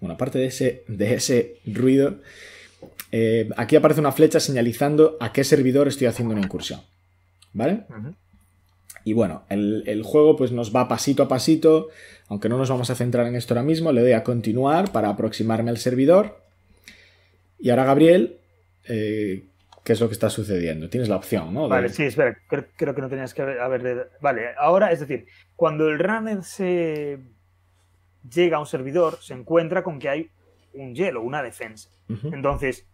Bueno, 0.00 0.14
aparte 0.14 0.40
de 0.40 0.46
ese, 0.46 0.82
de 0.88 1.14
ese 1.14 1.60
ruido, 1.66 2.18
eh, 3.12 3.48
aquí 3.56 3.76
aparece 3.76 4.00
una 4.00 4.10
flecha 4.10 4.40
señalizando 4.40 5.16
a 5.20 5.32
qué 5.32 5.44
servidor 5.44 5.86
estoy 5.86 6.08
haciendo 6.08 6.34
una 6.34 6.42
incursión. 6.42 6.80
¿Vale? 7.52 7.84
Y 9.08 9.14
bueno, 9.14 9.44
el, 9.48 10.02
juego 10.04 10.36
pues 10.36 10.52
nos 10.52 10.76
va 10.76 10.86
pasito 10.86 11.22
a 11.22 11.28
pasito, 11.28 11.88
aunque 12.28 12.50
no 12.50 12.58
nos 12.58 12.68
vamos 12.68 12.90
a 12.90 12.94
centrar 12.94 13.26
en 13.26 13.36
esto 13.36 13.54
ahora 13.54 13.62
mismo, 13.62 13.90
le 13.90 14.02
doy 14.02 14.12
a 14.12 14.22
continuar 14.22 14.92
para 14.92 15.08
aproximarme 15.08 15.70
al 15.70 15.78
servidor. 15.78 16.42
Y 17.58 17.70
ahora 17.70 17.86
Gabriel, 17.86 18.36
eh, 18.86 19.44
¿qué 19.82 19.94
es 19.94 20.00
lo 20.02 20.08
que 20.08 20.12
está 20.12 20.28
sucediendo? 20.28 20.90
Tienes 20.90 21.08
la 21.08 21.16
opción, 21.16 21.54
¿no? 21.54 21.70
Vale, 21.70 21.88
sí, 21.88 22.02
espera, 22.02 22.36
creo, 22.48 22.66
creo, 22.76 22.94
que 22.94 23.00
no 23.00 23.08
tenías 23.08 23.32
que 23.32 23.40
haber... 23.40 24.10
Vale, 24.20 24.48
ahora, 24.58 24.92
es 24.92 25.00
decir, 25.00 25.24
cuando 25.56 25.88
el 25.88 25.98
runner 25.98 26.44
se 26.44 27.18
llega 28.30 28.58
a 28.58 28.60
un 28.60 28.66
servidor, 28.66 29.16
se 29.22 29.32
encuentra 29.32 29.82
con 29.82 29.98
que 29.98 30.10
hay 30.10 30.30
un 30.74 30.94
hielo, 30.94 31.22
una 31.22 31.42
defensa. 31.42 31.88
Entonces, 32.24 32.84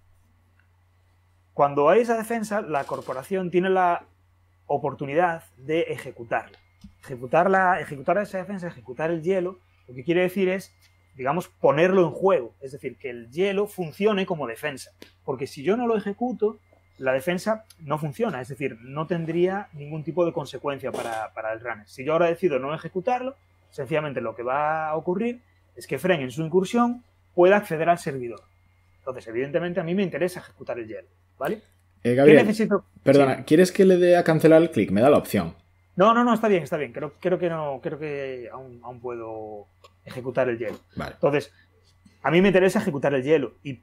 cuando 1.54 1.88
hay 1.88 2.02
esa 2.02 2.16
defensa, 2.16 2.60
la 2.62 2.84
corporación 2.84 3.50
tiene 3.50 3.68
la 3.68 4.06
oportunidad 4.66 5.44
de 5.56 5.82
ejecutarla. 5.82 6.58
Ejecutarla, 7.02 7.80
ejecutar 7.80 8.18
esa 8.18 8.38
defensa, 8.38 8.68
ejecutar 8.68 9.10
el 9.10 9.22
hielo, 9.22 9.58
lo 9.88 9.94
que 9.94 10.04
quiere 10.04 10.22
decir 10.22 10.48
es, 10.48 10.74
digamos, 11.16 11.48
ponerlo 11.48 12.02
en 12.02 12.10
juego. 12.10 12.54
Es 12.60 12.72
decir, 12.72 12.96
que 12.96 13.10
el 13.10 13.30
hielo 13.30 13.66
funcione 13.66 14.26
como 14.26 14.46
defensa. 14.46 14.90
Porque 15.24 15.46
si 15.46 15.62
yo 15.62 15.76
no 15.76 15.86
lo 15.86 15.96
ejecuto, 15.96 16.58
la 16.98 17.12
defensa 17.12 17.64
no 17.80 17.98
funciona. 17.98 18.40
Es 18.40 18.48
decir, 18.48 18.78
no 18.80 19.06
tendría 19.06 19.68
ningún 19.72 20.04
tipo 20.04 20.24
de 20.24 20.32
consecuencia 20.32 20.92
para, 20.92 21.32
para 21.34 21.52
el 21.52 21.60
runner. 21.60 21.88
Si 21.88 22.04
yo 22.04 22.12
ahora 22.12 22.26
decido 22.26 22.58
no 22.58 22.74
ejecutarlo, 22.74 23.36
Sencillamente 23.74 24.20
lo 24.20 24.36
que 24.36 24.44
va 24.44 24.88
a 24.88 24.94
ocurrir 24.94 25.40
es 25.74 25.88
que 25.88 25.98
Fren 25.98 26.20
en 26.20 26.30
su 26.30 26.42
incursión 26.42 27.02
pueda 27.34 27.56
acceder 27.56 27.88
al 27.88 27.98
servidor. 27.98 28.40
Entonces, 28.98 29.26
evidentemente, 29.26 29.80
a 29.80 29.82
mí 29.82 29.96
me 29.96 30.04
interesa 30.04 30.38
ejecutar 30.38 30.78
el 30.78 30.86
hielo, 30.86 31.08
¿vale? 31.40 31.60
Eh, 32.04 32.14
Gabriel, 32.14 32.46
necesito? 32.46 32.84
Perdona, 33.02 33.44
¿quieres 33.44 33.72
que 33.72 33.84
le 33.84 33.96
dé 33.96 34.16
a 34.16 34.22
cancelar 34.22 34.62
el 34.62 34.70
clic? 34.70 34.90
Me 34.90 35.00
da 35.00 35.10
la 35.10 35.18
opción. 35.18 35.54
No, 35.96 36.14
no, 36.14 36.22
no, 36.22 36.34
está 36.34 36.48
bien, 36.48 36.62
está 36.62 36.76
bien. 36.76 36.92
Creo, 36.92 37.14
creo 37.20 37.38
que 37.38 37.48
no, 37.48 37.80
creo 37.82 37.98
que 37.98 38.48
aún, 38.52 39.00
puedo 39.00 39.66
ejecutar 40.04 40.48
el 40.48 40.58
hielo. 40.58 40.78
Vale. 40.96 41.14
Entonces, 41.14 41.52
a 42.22 42.30
mí 42.30 42.40
me 42.40 42.48
interesa 42.48 42.78
ejecutar 42.78 43.14
el 43.14 43.22
hielo. 43.22 43.54
¿Y, 43.62 43.80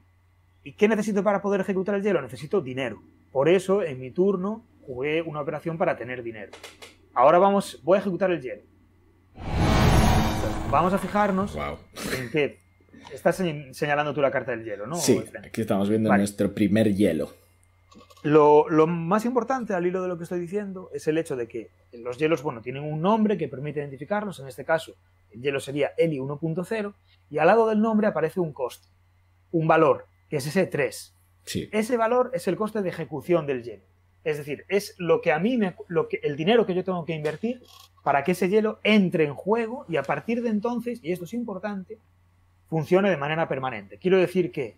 ¿Y 0.64 0.72
qué 0.72 0.88
necesito 0.88 1.22
para 1.22 1.42
poder 1.42 1.60
ejecutar 1.60 1.94
el 1.96 2.02
hielo? 2.02 2.22
Necesito 2.22 2.60
dinero. 2.60 3.02
Por 3.30 3.48
eso, 3.48 3.82
en 3.82 4.00
mi 4.00 4.10
turno, 4.10 4.64
jugué 4.86 5.20
una 5.22 5.40
operación 5.40 5.76
para 5.76 5.96
tener 5.96 6.22
dinero. 6.22 6.52
Ahora 7.14 7.38
vamos, 7.38 7.80
voy 7.82 7.96
a 7.96 8.00
ejecutar 8.00 8.30
el 8.30 8.40
hielo 8.40 8.62
vamos 10.72 10.94
a 10.94 10.98
fijarnos 10.98 11.56
en 12.18 12.30
que 12.30 12.58
estás 13.12 13.36
señalando 13.72 14.14
tú 14.14 14.22
la 14.22 14.30
carta 14.30 14.52
del 14.52 14.64
hielo, 14.64 14.86
¿no? 14.86 14.96
Sí, 14.96 15.22
aquí 15.44 15.60
estamos 15.60 15.88
viendo 15.88 16.12
nuestro 16.16 16.52
primer 16.52 16.92
hielo. 16.94 17.30
Lo, 18.22 18.86
más 18.86 19.24
importante 19.24 19.74
al 19.74 19.86
hilo 19.86 20.00
de 20.00 20.08
lo 20.08 20.16
que 20.16 20.24
estoy 20.24 20.38
diciendo 20.38 20.90
es 20.92 21.08
el 21.08 21.18
hecho 21.18 21.34
de 21.34 21.48
que 21.48 21.70
los 21.92 22.18
hielos, 22.18 22.42
bueno, 22.42 22.60
tienen 22.60 22.84
un 22.84 23.00
nombre 23.00 23.36
que 23.36 23.48
permite 23.48 23.80
identificarlos. 23.80 24.38
En 24.38 24.46
este 24.46 24.64
caso, 24.64 24.94
el 25.32 25.42
hielo 25.42 25.58
sería 25.58 25.92
Eli 25.98 26.18
1.0 26.18 26.94
y 27.30 27.38
al 27.38 27.46
lado 27.48 27.68
del 27.68 27.80
nombre 27.80 28.06
aparece 28.06 28.38
un 28.38 28.52
coste, 28.52 28.86
un 29.50 29.66
valor, 29.66 30.06
que 30.28 30.36
es 30.36 30.46
ese 30.46 30.66
3. 30.66 31.14
Sí. 31.44 31.68
Ese 31.72 31.96
valor 31.96 32.30
es 32.32 32.46
el 32.46 32.56
coste 32.56 32.82
de 32.82 32.90
ejecución 32.90 33.46
del 33.46 33.64
hielo. 33.64 33.82
Es 34.22 34.38
decir, 34.38 34.64
es 34.68 34.94
lo 34.98 35.20
que 35.20 35.32
a 35.32 35.40
mí 35.40 35.56
me, 35.56 35.74
lo 35.88 36.06
que, 36.06 36.20
el 36.22 36.36
dinero 36.36 36.64
que 36.64 36.74
yo 36.74 36.84
tengo 36.84 37.04
que 37.04 37.14
invertir 37.14 37.60
para 38.04 38.22
que 38.22 38.32
ese 38.32 38.48
hielo 38.48 38.78
entre 38.84 39.24
en 39.24 39.34
juego 39.34 39.84
y 39.88 39.96
a 39.96 40.04
partir 40.04 40.42
de 40.42 40.50
entonces, 40.50 41.00
y 41.02 41.10
esto 41.10 41.24
es 41.24 41.34
importante, 41.34 41.98
funcione 42.68 43.10
de 43.10 43.16
manera 43.16 43.48
permanente. 43.48 43.98
Quiero 43.98 44.18
decir 44.18 44.52
que 44.52 44.76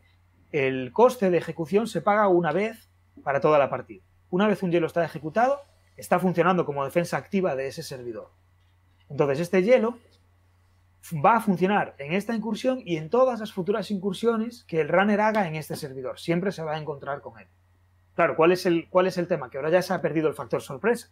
el 0.50 0.92
coste 0.92 1.30
de 1.30 1.38
ejecución 1.38 1.87
se 1.87 2.00
paga 2.00 2.28
una 2.28 2.52
vez 2.52 2.88
para 3.22 3.40
toda 3.40 3.59
la 3.59 3.70
partida. 3.70 4.03
Una 4.31 4.48
vez 4.48 4.62
un 4.62 4.72
hielo 4.72 4.87
está 4.87 5.05
ejecutado, 5.05 5.61
está 5.96 6.18
funcionando 6.18 6.64
como 6.64 6.85
defensa 6.85 7.16
activa 7.16 7.55
de 7.55 7.68
ese 7.68 7.83
servidor. 7.83 8.31
Entonces 9.09 9.40
este 9.40 9.62
hielo 9.62 9.98
va 11.24 11.37
a 11.37 11.40
funcionar 11.40 11.94
en 11.98 12.12
esta 12.12 12.35
incursión 12.35 12.81
y 12.85 12.96
en 12.96 13.11
todas 13.11 13.40
las 13.40 13.53
futuras 13.53 13.90
incursiones 13.90 14.64
que 14.64 14.81
el 14.81 14.88
runner 14.88 15.20
haga 15.20 15.46
en 15.46 15.57
este 15.57 15.77
servidor. 15.77 16.18
Siempre 16.18 16.53
se 16.53 16.62
va 16.62 16.74
a 16.74 16.79
encontrar 16.79 17.20
con 17.20 17.38
él. 17.38 17.46
Claro, 18.14 18.37
¿cuál 18.37 18.53
es 18.53 18.64
el, 18.64 18.88
cuál 18.88 19.07
es 19.07 19.18
el 19.18 19.27
tema? 19.27 19.50
Que 19.50 19.59
ahora 19.59 19.70
ya 19.70 19.83
se 19.83 19.92
ha 19.92 20.00
perdido 20.00 20.29
el 20.29 20.35
factor 20.35 20.62
sorpresa. 20.62 21.11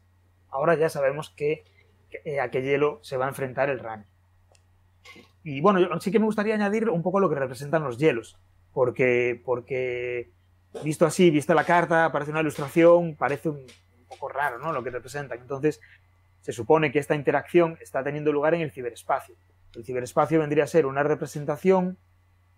Ahora 0.49 0.75
ya 0.77 0.89
sabemos 0.89 1.31
que 1.31 1.65
eh, 2.25 2.41
a 2.41 2.51
qué 2.51 2.63
hielo 2.63 3.01
se 3.03 3.17
va 3.17 3.27
a 3.27 3.29
enfrentar 3.29 3.71
el 3.71 3.81
runner. 3.81 4.07
Y 5.45 5.61
bueno, 5.61 6.01
sí 6.01 6.13
que 6.13 6.21
me 6.21 6.27
gustaría 6.27 6.55
añadir 6.55 6.89
un 6.89 7.03
poco 7.03 7.19
lo 7.19 7.29
que 7.29 7.35
representan 7.35 7.83
los 7.83 7.99
hielos, 7.99 8.39
porque, 8.73 9.41
porque 9.45 10.31
visto 10.85 11.07
así, 11.07 11.31
vista 11.31 11.55
la 11.55 11.65
carta, 11.65 12.11
parece 12.13 12.31
una 12.31 12.41
ilustración, 12.41 13.17
parece 13.17 13.49
un, 13.49 13.67
poco 14.09 14.29
raro 14.29 14.59
¿no? 14.59 14.73
lo 14.73 14.83
que 14.83 14.91
representan. 14.91 15.39
Entonces, 15.41 15.81
se 16.41 16.53
supone 16.53 16.91
que 16.91 16.99
esta 16.99 17.15
interacción 17.15 17.79
está 17.81 18.03
teniendo 18.03 18.33
lugar 18.33 18.55
en 18.55 18.61
el 18.61 18.73
ciberespacio. 18.73 19.37
El 19.75 19.85
ciberespacio 19.85 20.41
vendría 20.41 20.65
a 20.65 20.67
ser 20.67 20.87
una 20.87 21.03
representación 21.03 21.99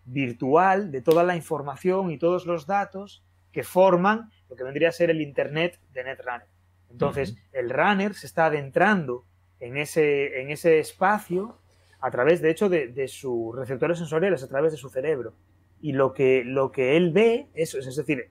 virtual 0.04 0.90
de 0.90 1.00
toda 1.00 1.22
la 1.22 1.36
información 1.36 2.10
y 2.10 2.18
todos 2.18 2.46
los 2.46 2.66
datos 2.66 3.22
que 3.52 3.62
forman 3.62 4.30
lo 4.48 4.56
que 4.56 4.64
vendría 4.64 4.88
a 4.88 4.92
ser 4.92 5.10
el 5.10 5.20
Internet 5.20 5.78
de 5.92 6.04
Netrunner. 6.04 6.48
Entonces, 6.90 7.36
el 7.52 7.70
runner 7.70 8.14
se 8.14 8.26
está 8.26 8.46
adentrando 8.46 9.24
en 9.60 9.76
ese, 9.76 10.40
en 10.40 10.50
ese 10.50 10.78
espacio 10.78 11.58
a 12.00 12.10
través, 12.10 12.42
de 12.42 12.50
hecho, 12.50 12.68
de, 12.68 13.08
sus 13.08 13.56
receptores 13.56 13.98
sensoriales, 13.98 14.42
a 14.42 14.48
través 14.48 14.72
de 14.72 14.78
su 14.78 14.90
cerebro. 14.90 15.34
Y 15.84 15.92
lo 15.92 16.14
que, 16.14 16.44
lo 16.46 16.72
que 16.72 16.96
él 16.96 17.10
ve, 17.10 17.48
es, 17.52 17.74
es 17.74 17.94
decir, 17.94 18.30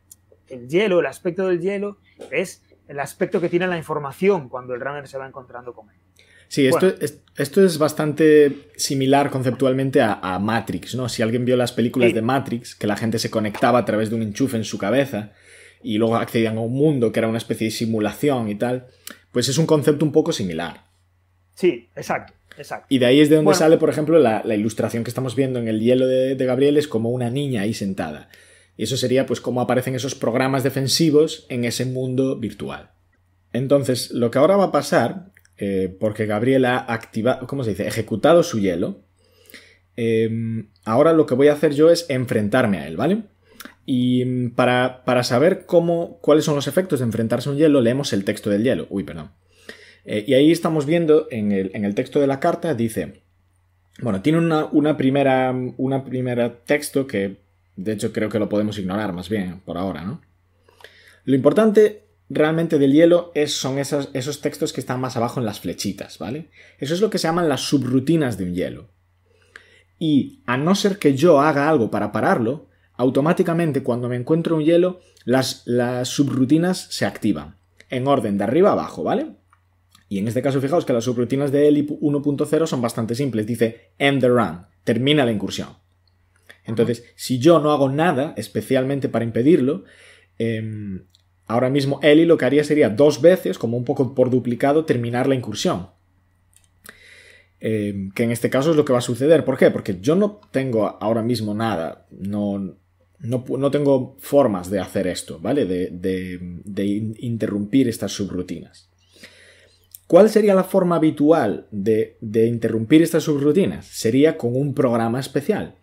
el 0.50 0.68
hielo, 0.68 1.02
el 1.02 1.06
aspecto 1.06 1.48
del 1.48 1.62
hielo, 1.62 2.00
es 2.32 2.64
el 2.88 3.00
aspecto 3.00 3.40
que 3.40 3.48
tiene 3.48 3.68
la 3.68 3.78
información 3.78 4.50
cuando 4.50 4.74
el 4.74 4.82
runner 4.82 5.08
se 5.08 5.20
va 5.20 5.28
encontrando 5.28 5.72
con 5.72 5.88
él. 5.92 5.96
Sí, 6.48 6.66
esto, 6.66 6.88
es, 6.88 7.22
esto 7.38 7.64
es 7.64 7.78
bastante 7.78 8.72
similar 8.76 9.30
conceptualmente 9.30 10.02
a, 10.02 10.40
Matrix, 10.40 10.96
¿no? 10.96 11.08
Si 11.10 11.22
alguien 11.22 11.46
vio 11.46 11.56
las 11.56 11.74
películas 11.74 12.12
de 12.16 12.24
Matrix, 12.24 12.74
que 12.74 12.88
la 12.88 12.98
gente 12.98 13.20
se 13.20 13.30
conectaba 13.30 13.78
a 13.78 13.86
través 13.86 14.10
de 14.10 14.16
un 14.16 14.24
enchufe 14.24 14.58
en 14.58 14.64
su 14.64 14.80
cabeza 14.80 15.34
y 15.84 16.00
luego 16.00 16.16
accedían 16.16 16.58
a 16.58 16.62
un 16.62 16.74
mundo 16.74 17.12
que 17.12 17.20
era 17.20 17.28
una 17.28 17.38
especie 17.38 17.66
de 17.66 17.72
simulación 17.72 18.50
y 18.50 18.56
tal, 18.56 18.88
pues 19.32 19.48
es 19.48 19.60
un 19.60 19.68
concepto 19.68 20.04
un 20.04 20.12
poco 20.12 20.32
similar. 20.32 20.86
Sí, 21.54 21.88
exacto. 21.96 22.34
Exacto. 22.58 22.88
Y 22.90 23.00
de 23.00 23.06
ahí 23.06 23.22
es 23.22 23.30
de 23.30 23.38
donde 23.38 23.54
sale, 23.54 23.78
por 23.78 23.90
ejemplo, 23.90 24.20
la, 24.20 24.44
ilustración 24.56 25.04
que 25.04 25.10
estamos 25.10 25.36
viendo 25.36 25.60
en 25.60 25.68
el 25.68 25.80
hielo 25.80 26.08
de, 26.08 26.36
Gabriel, 26.36 26.78
es 26.78 26.88
como 26.88 27.10
una 27.10 27.30
niña 27.30 27.62
ahí 27.62 27.74
sentada. 27.74 28.30
Y 28.78 28.84
eso 28.84 28.98
sería 28.98 29.26
pues 29.26 29.42
cómo 29.42 29.62
aparecen 29.62 29.96
esos 29.96 30.16
programas 30.16 30.64
defensivos 30.64 31.46
en 31.50 31.66
ese 31.66 31.86
mundo 31.86 32.38
virtual. 32.38 32.92
Entonces, 33.52 34.12
lo 34.12 34.32
que 34.32 34.40
ahora 34.40 34.58
va 34.58 34.66
a 34.66 34.72
pasar 34.72 35.32
eh, 35.58 35.96
porque 36.00 36.26
Gabriel 36.26 36.66
ha 36.66 36.78
activado, 36.80 37.46
¿cómo 37.48 37.64
se 37.64 37.72
dice? 37.72 37.88
Ejecutado 37.88 38.44
su 38.44 38.60
hielo. 38.60 39.04
Em, 39.96 40.70
ahora 40.86 41.14
lo 41.14 41.26
que 41.26 41.36
voy 41.36 41.50
a 41.50 41.54
hacer 41.54 41.74
yo 41.74 41.92
es 41.92 42.10
enfrentarme 42.10 42.80
a 42.80 42.88
él, 42.88 42.98
¿vale? 42.98 43.24
Y 43.86 44.26
mm, 44.26 44.52
para, 44.56 45.24
saber 45.24 45.66
cómo, 45.66 46.20
cuáles 46.22 46.46
son 46.46 46.56
los 46.56 46.68
efectos 46.68 47.00
de 47.00 47.06
enfrentarse 47.06 47.50
a 47.50 47.52
un 47.52 47.58
hielo, 47.58 47.82
leemos 47.82 48.14
el 48.14 48.26
texto 48.26 48.50
del 48.50 48.64
hielo. 48.64 48.88
Uy, 48.90 49.04
perdón. 49.04 49.32
Eh, 50.06 50.26
y 50.28 50.34
ahí 50.34 50.52
estamos 50.52 50.86
viendo 50.86 51.28
en 51.32 51.52
el, 51.52 51.96
texto 51.96 52.20
de 52.20 52.28
la 52.28 52.40
carta, 52.40 52.74
dice, 52.74 53.22
bueno, 54.02 54.22
tiene 54.22 54.40
una, 54.40 54.66
una, 54.66 54.98
primera, 54.98 55.54
una 55.78 56.04
primera 56.04 56.60
texto 56.66 57.08
que 57.08 57.38
de 57.76 57.94
hecho 57.94 58.12
creo 58.12 58.30
que 58.30 58.40
lo 58.40 58.50
podemos 58.50 58.78
ignorar 58.78 59.14
más 59.14 59.30
bien 59.30 59.62
por 59.62 59.78
ahora, 59.78 60.04
¿no? 60.04 60.22
Lo 61.26 61.36
importante 61.36 62.04
realmente 62.30 62.80
del 62.80 62.94
hielo 62.94 63.32
es, 63.34 63.54
son 63.54 63.80
esos, 63.80 64.10
esos 64.14 64.42
textos 64.42 64.74
que 64.74 64.82
están 64.82 65.00
más 65.00 65.16
abajo 65.16 65.40
en 65.40 65.46
las 65.46 65.60
flechitas, 65.60 66.18
¿vale? 66.20 66.50
Eso 66.80 66.94
es 66.94 67.02
lo 67.02 67.10
que 67.10 67.18
se 67.18 67.28
llaman 67.28 67.50
las 67.50 67.62
subrutinas 67.62 68.38
de 68.38 68.46
un 68.46 68.54
hielo. 68.54 68.90
Y 70.00 70.42
a 70.46 70.58
no 70.58 70.76
ser 70.76 70.98
que 70.98 71.16
yo 71.16 71.40
haga 71.40 71.70
algo 71.70 71.90
para 71.90 72.12
pararlo, 72.12 72.68
automáticamente 72.96 73.84
cuando 73.84 74.10
me 74.10 74.18
encuentro 74.18 74.58
un 74.58 74.64
hielo, 74.64 75.00
las, 75.24 75.64
las 75.66 76.10
subrutinas 76.10 76.88
se 76.90 77.06
activan. 77.06 77.58
En 77.90 78.08
orden 78.08 78.38
de 78.38 78.44
arriba 78.44 78.70
a 78.70 78.74
abajo, 78.74 79.04
¿vale? 79.04 79.36
Y 80.14 80.20
en 80.20 80.28
este 80.28 80.44
caso, 80.44 80.62
fijaos 80.62 80.86
que 80.86 80.94
las 80.94 81.06
subrutinas 81.06 81.52
de 81.52 81.68
ELI 81.68 81.88
1.0 81.88 82.68
son 82.68 82.82
bastante 82.84 83.16
simples. 83.16 83.48
Dice 83.48 83.94
end 83.98 84.22
the 84.22 84.28
run, 84.28 84.68
termina 84.84 85.26
la 85.26 85.32
incursión. 85.32 85.70
Entonces, 86.66 87.04
si 87.16 87.40
yo 87.40 87.60
no 87.60 87.72
hago 87.72 87.90
nada 87.90 88.36
especialmente 88.38 89.10
para 89.10 89.26
impedirlo, 89.26 89.86
em, 90.38 91.06
ahora 91.48 91.72
mismo 91.72 92.00
Eli 92.04 92.26
lo 92.26 92.38
que 92.38 92.46
haría 92.46 92.64
sería 92.64 92.90
dos 92.90 93.22
veces, 93.22 93.58
como 93.58 93.76
un 93.76 93.86
poco 93.86 94.14
por 94.14 94.30
duplicado, 94.30 94.86
terminar 94.86 95.26
la 95.26 95.34
incursión. 95.34 95.88
Em, 97.60 98.12
que 98.12 98.22
en 98.22 98.30
este 98.30 98.52
caso 98.52 98.70
es 98.70 98.78
lo 98.78 98.86
que 98.86 98.94
va 98.94 99.00
a 99.00 99.02
suceder. 99.02 99.44
¿Por 99.44 99.58
qué? 99.58 99.72
Porque 99.72 99.98
yo 100.00 100.16
no 100.16 100.42
tengo 100.52 100.96
ahora 101.02 101.24
mismo 101.24 101.56
nada, 101.56 102.06
no, 102.12 102.78
no, 103.18 103.72
tengo 103.72 104.16
formas 104.20 104.70
de 104.70 104.80
hacer 104.80 105.08
esto, 105.08 105.40
¿vale? 105.40 105.66
De, 105.66 107.16
interrumpir 107.18 107.88
estas 107.88 108.12
subrutinas. 108.12 108.93
¿Cuál 110.08 110.30
sería 110.30 110.54
la 110.54 110.64
forma 110.64 110.98
habitual 110.98 111.68
de, 111.72 112.18
interrumpir 112.22 113.02
estas 113.02 113.24
subrutinas? 113.24 113.86
Sería 113.86 114.38
con 114.38 114.56
un 114.56 114.74
programa 114.74 115.20
especial. 115.20 115.76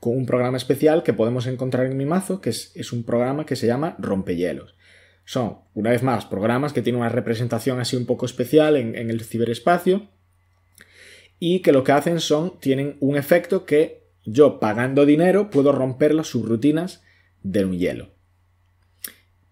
Con 0.00 0.16
un 0.16 0.26
programa 0.26 0.56
especial 0.56 1.02
que 1.02 1.12
podemos 1.12 1.46
encontrar 1.46 1.86
en 1.86 1.96
mi 1.96 2.04
mazo, 2.04 2.40
que 2.40 2.50
es, 2.50 2.92
un 2.92 3.04
programa 3.04 3.46
que 3.46 3.56
se 3.56 3.66
llama 3.66 3.96
rompehielos. 3.98 4.74
Son, 5.24 5.58
una 5.74 5.90
vez 5.90 6.02
más, 6.02 6.24
programas 6.26 6.72
que 6.72 6.82
tienen 6.82 7.00
una 7.00 7.10
representación 7.10 7.80
así 7.80 7.96
un 7.96 8.06
poco 8.06 8.26
especial 8.26 8.76
en, 8.76 8.94
en 8.94 9.10
el 9.10 9.22
ciberespacio 9.22 10.08
y 11.38 11.60
que 11.60 11.72
lo 11.72 11.84
que 11.84 11.92
hacen 11.92 12.20
son, 12.20 12.58
tienen 12.60 12.96
un 13.00 13.16
efecto 13.16 13.64
que 13.64 14.08
yo 14.24 14.58
pagando 14.58 15.06
dinero 15.06 15.50
puedo 15.50 15.72
romper 15.72 16.14
las 16.14 16.28
subrutinas 16.28 17.02
de 17.42 17.64
un 17.64 17.78
hielo. 17.78 18.10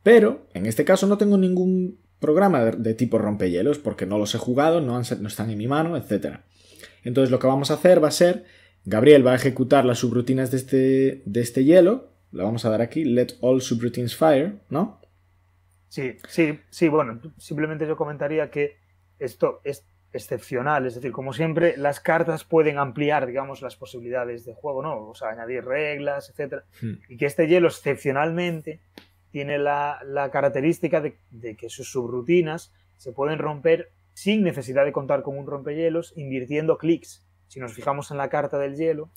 Pero 0.02 0.46
en 0.54 0.66
este 0.66 0.84
caso 0.84 1.06
no 1.06 1.18
tengo 1.18 1.36
ningún 1.38 1.98
programa 2.20 2.64
de, 2.64 2.94
tipo 2.94 3.18
rompehielos 3.18 3.78
porque 3.78 4.06
no 4.06 4.18
los 4.18 4.34
he 4.34 4.38
jugado, 4.38 4.80
no, 4.80 5.00
están 5.00 5.50
en 5.50 5.58
mi 5.58 5.66
mano, 5.66 5.96
etc. 5.96 6.38
Entonces 7.04 7.30
lo 7.30 7.38
que 7.38 7.46
vamos 7.46 7.70
a 7.70 7.74
hacer 7.74 8.02
va 8.02 8.08
a 8.08 8.12
ser, 8.12 8.44
Gabriel 8.84 9.26
va 9.26 9.32
a 9.32 9.36
ejecutar 9.36 9.84
las 9.84 9.98
subrutinas 9.98 10.50
de 10.50 10.56
este, 10.56 11.22
de 11.24 11.40
este 11.40 11.64
hielo, 11.64 12.10
le 12.32 12.42
vamos 12.42 12.64
a 12.64 12.70
dar 12.70 12.82
aquí, 12.82 13.04
let 13.04 13.34
all 13.40 13.60
subroutines 13.60 14.16
fire, 14.16 14.56
¿no? 14.70 15.00
Sí, 15.88 16.16
sí, 16.28 16.58
sí, 16.68 16.88
bueno, 16.88 17.20
simplemente 17.38 17.86
yo 17.86 17.96
comentaría 17.96 18.50
que 18.50 18.76
esto 19.18 19.60
es 19.64 19.86
excepcional. 20.12 20.86
Es 20.86 20.94
decir, 20.94 21.12
como 21.12 21.32
siempre, 21.32 21.76
las 21.76 22.00
cartas 22.00 22.44
pueden 22.44 22.78
ampliar, 22.78 23.26
digamos, 23.26 23.62
las 23.62 23.76
posibilidades 23.76 24.44
de 24.44 24.54
juego, 24.54 24.82
¿no? 24.82 25.08
O 25.08 25.14
sea, 25.14 25.30
añadir 25.30 25.64
reglas, 25.64 26.30
etcétera. 26.30 26.64
Hmm. 26.80 26.94
Y 27.08 27.16
que 27.16 27.26
este 27.26 27.46
hielo 27.46 27.68
excepcionalmente 27.68 28.80
tiene 29.30 29.58
la, 29.58 29.98
característica 30.32 31.00
de, 31.00 31.18
que 31.56 31.68
sus 31.68 31.90
subrutinas 31.90 32.72
se 32.96 33.12
pueden 33.12 33.38
romper 33.38 33.92
sin 34.14 34.42
necesidad 34.42 34.84
de 34.84 34.92
contar 34.92 35.22
con 35.22 35.36
un 35.36 35.46
rompehielos, 35.46 36.14
invirtiendo 36.16 36.78
clics. 36.78 37.26
Si 37.48 37.60
nos 37.60 37.74
fijamos 37.74 38.10
en 38.10 38.16
la 38.16 38.28
carta 38.28 38.58
del 38.58 38.76
hielo, 38.76 39.10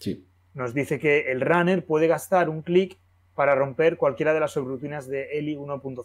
nos 0.54 0.74
dice 0.74 1.00
que 1.00 1.32
el 1.32 1.42
runner 1.42 1.86
puede 1.86 2.08
gastar 2.08 2.50
un 2.50 2.62
clic 2.62 3.00
para 3.34 3.56
romper 3.56 3.98
cualquiera 3.98 4.34
de 4.34 4.42
las 4.42 4.52
subrutinas 4.52 5.08
de 5.08 5.38
Eli 5.38 5.56
1.0. 5.56 6.04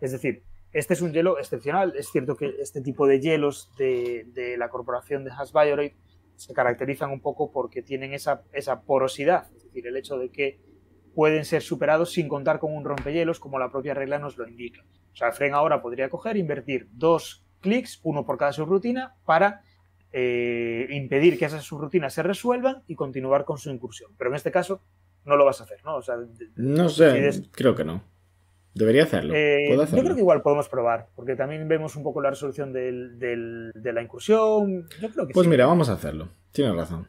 Es 0.00 0.12
decir, 0.12 0.42
este 0.72 0.94
es 0.94 1.02
un 1.02 1.12
hielo 1.12 1.38
excepcional. 1.38 1.94
Es 1.96 2.10
cierto 2.10 2.36
que 2.36 2.54
este 2.60 2.80
tipo 2.80 3.06
de 3.06 3.20
hielos 3.20 3.70
de, 3.76 4.56
la 4.56 4.68
corporación 4.68 5.24
de 5.24 5.30
Hasbiorate 5.30 5.96
se 6.36 6.54
caracterizan 6.54 7.10
un 7.10 7.20
poco 7.20 7.52
porque 7.52 7.82
tienen 7.82 8.14
esa, 8.14 8.44
esa, 8.52 8.82
porosidad, 8.82 9.48
es 9.54 9.64
decir, 9.64 9.86
el 9.86 9.96
hecho 9.96 10.16
de 10.16 10.30
que 10.30 10.58
pueden 11.14 11.44
ser 11.44 11.62
superados 11.62 12.12
sin 12.12 12.28
contar 12.28 12.58
con 12.58 12.74
un 12.74 12.84
rompehielos, 12.84 13.40
como 13.40 13.58
la 13.58 13.70
propia 13.70 13.94
regla 13.94 14.18
nos 14.18 14.36
lo 14.36 14.46
indica. 14.48 14.82
O 15.12 15.16
sea, 15.16 15.32
Fren 15.32 15.54
ahora 15.54 15.82
podría 15.82 16.08
coger, 16.08 16.36
invertir 16.36 16.88
dos 16.92 17.44
clics, 17.60 18.00
uno 18.02 18.24
por 18.24 18.38
cada 18.38 18.52
subrutina, 18.52 19.14
para 19.24 19.62
eh, 20.12 20.86
impedir 20.90 21.38
que 21.38 21.44
esas 21.44 21.64
subrutinas 21.64 22.12
se 22.12 22.22
resuelvan 22.22 22.82
y 22.86 22.94
continuar 22.94 23.44
con 23.44 23.58
su 23.58 23.70
incursión. 23.70 24.12
Pero 24.16 24.30
en 24.30 24.36
este 24.36 24.50
caso 24.50 24.82
no 25.24 25.36
lo 25.36 25.44
vas 25.44 25.60
a 25.60 25.64
hacer, 25.64 25.78
¿no? 25.84 25.96
O 25.96 26.02
sea, 26.02 26.16
no 26.56 26.88
sé, 26.88 27.42
creo 27.52 27.74
que 27.74 27.84
no. 27.84 28.02
Debería 28.72 29.02
hacerlo. 29.02 29.34
Eh, 29.34 29.76
yo 29.76 30.02
creo 30.02 30.14
que 30.14 30.20
igual 30.20 30.42
podemos 30.42 30.68
probar, 30.68 31.08
porque 31.16 31.34
también 31.34 31.66
vemos 31.66 31.96
un 31.96 32.04
poco 32.04 32.20
la 32.20 32.30
resolución 32.30 32.72
de 32.72 33.92
la 33.92 34.02
incursión. 34.02 34.86
pues 35.32 35.48
mira, 35.48 35.66
vamos 35.66 35.88
a 35.88 35.94
hacerlo. 35.94 36.28
Tienes 36.52 36.74
razón. 36.76 37.08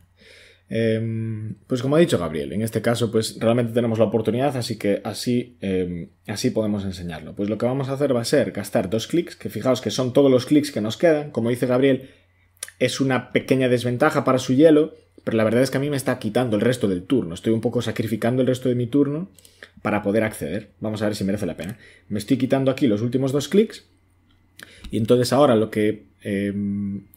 Em, 0.73 1.55
pues 1.67 1.81
como 1.81 1.97
ha 1.97 1.99
dicho 1.99 2.17
Gabriel, 2.17 2.53
en 2.53 2.61
este 2.61 2.81
caso 2.81 3.11
pues 3.11 3.37
realmente 3.41 3.73
tenemos 3.73 3.99
la 3.99 4.05
oportunidad, 4.05 4.55
así 4.55 4.77
que 4.77 5.01
así, 5.03 5.57
em, 5.59 6.11
así 6.27 6.49
podemos 6.51 6.85
enseñarlo. 6.85 7.35
Pues 7.35 7.49
lo 7.49 7.57
que 7.57 7.65
vamos 7.65 7.89
a 7.89 7.93
hacer 7.93 8.15
va 8.15 8.21
a 8.21 8.25
ser 8.25 8.53
gastar 8.53 8.89
dos 8.89 9.07
clics, 9.07 9.35
que 9.35 9.49
fijaos 9.49 9.81
que 9.81 9.91
son 9.91 10.13
todos 10.13 10.31
los 10.31 10.45
clics 10.45 10.71
que 10.71 10.79
nos 10.79 10.95
quedan. 10.95 11.31
Como 11.31 11.49
dice 11.49 11.67
Gabriel, 11.67 12.09
es 12.79 13.01
una 13.01 13.33
pequeña 13.33 13.67
desventaja 13.67 14.23
para 14.23 14.39
su 14.39 14.53
hielo, 14.53 14.95
pero 15.25 15.35
la 15.35 15.43
verdad 15.43 15.61
es 15.61 15.71
que 15.71 15.77
a 15.77 15.81
mí 15.81 15.89
me 15.89 15.97
está 15.97 16.19
quitando 16.19 16.55
el 16.55 16.61
resto 16.61 16.87
del 16.87 17.03
turno. 17.03 17.33
Estoy 17.33 17.51
un 17.51 17.59
poco 17.59 17.81
sacrificando 17.81 18.41
el 18.41 18.47
resto 18.47 18.69
de 18.69 18.75
mi 18.75 18.87
turno 18.87 19.29
para 19.81 20.01
poder 20.01 20.23
acceder. 20.23 20.69
Vamos 20.79 21.01
a 21.01 21.05
ver 21.05 21.17
si 21.17 21.25
merece 21.25 21.45
la 21.45 21.57
pena. 21.57 21.77
Me 22.07 22.17
estoy 22.17 22.37
quitando 22.37 22.71
aquí 22.71 22.87
los 22.87 23.01
últimos 23.01 23.33
dos 23.33 23.49
clics. 23.49 23.83
Y 24.89 24.97
entonces 24.97 25.33
ahora 25.33 25.55
lo 25.55 25.69
que, 25.69 26.05
em, 26.23 27.07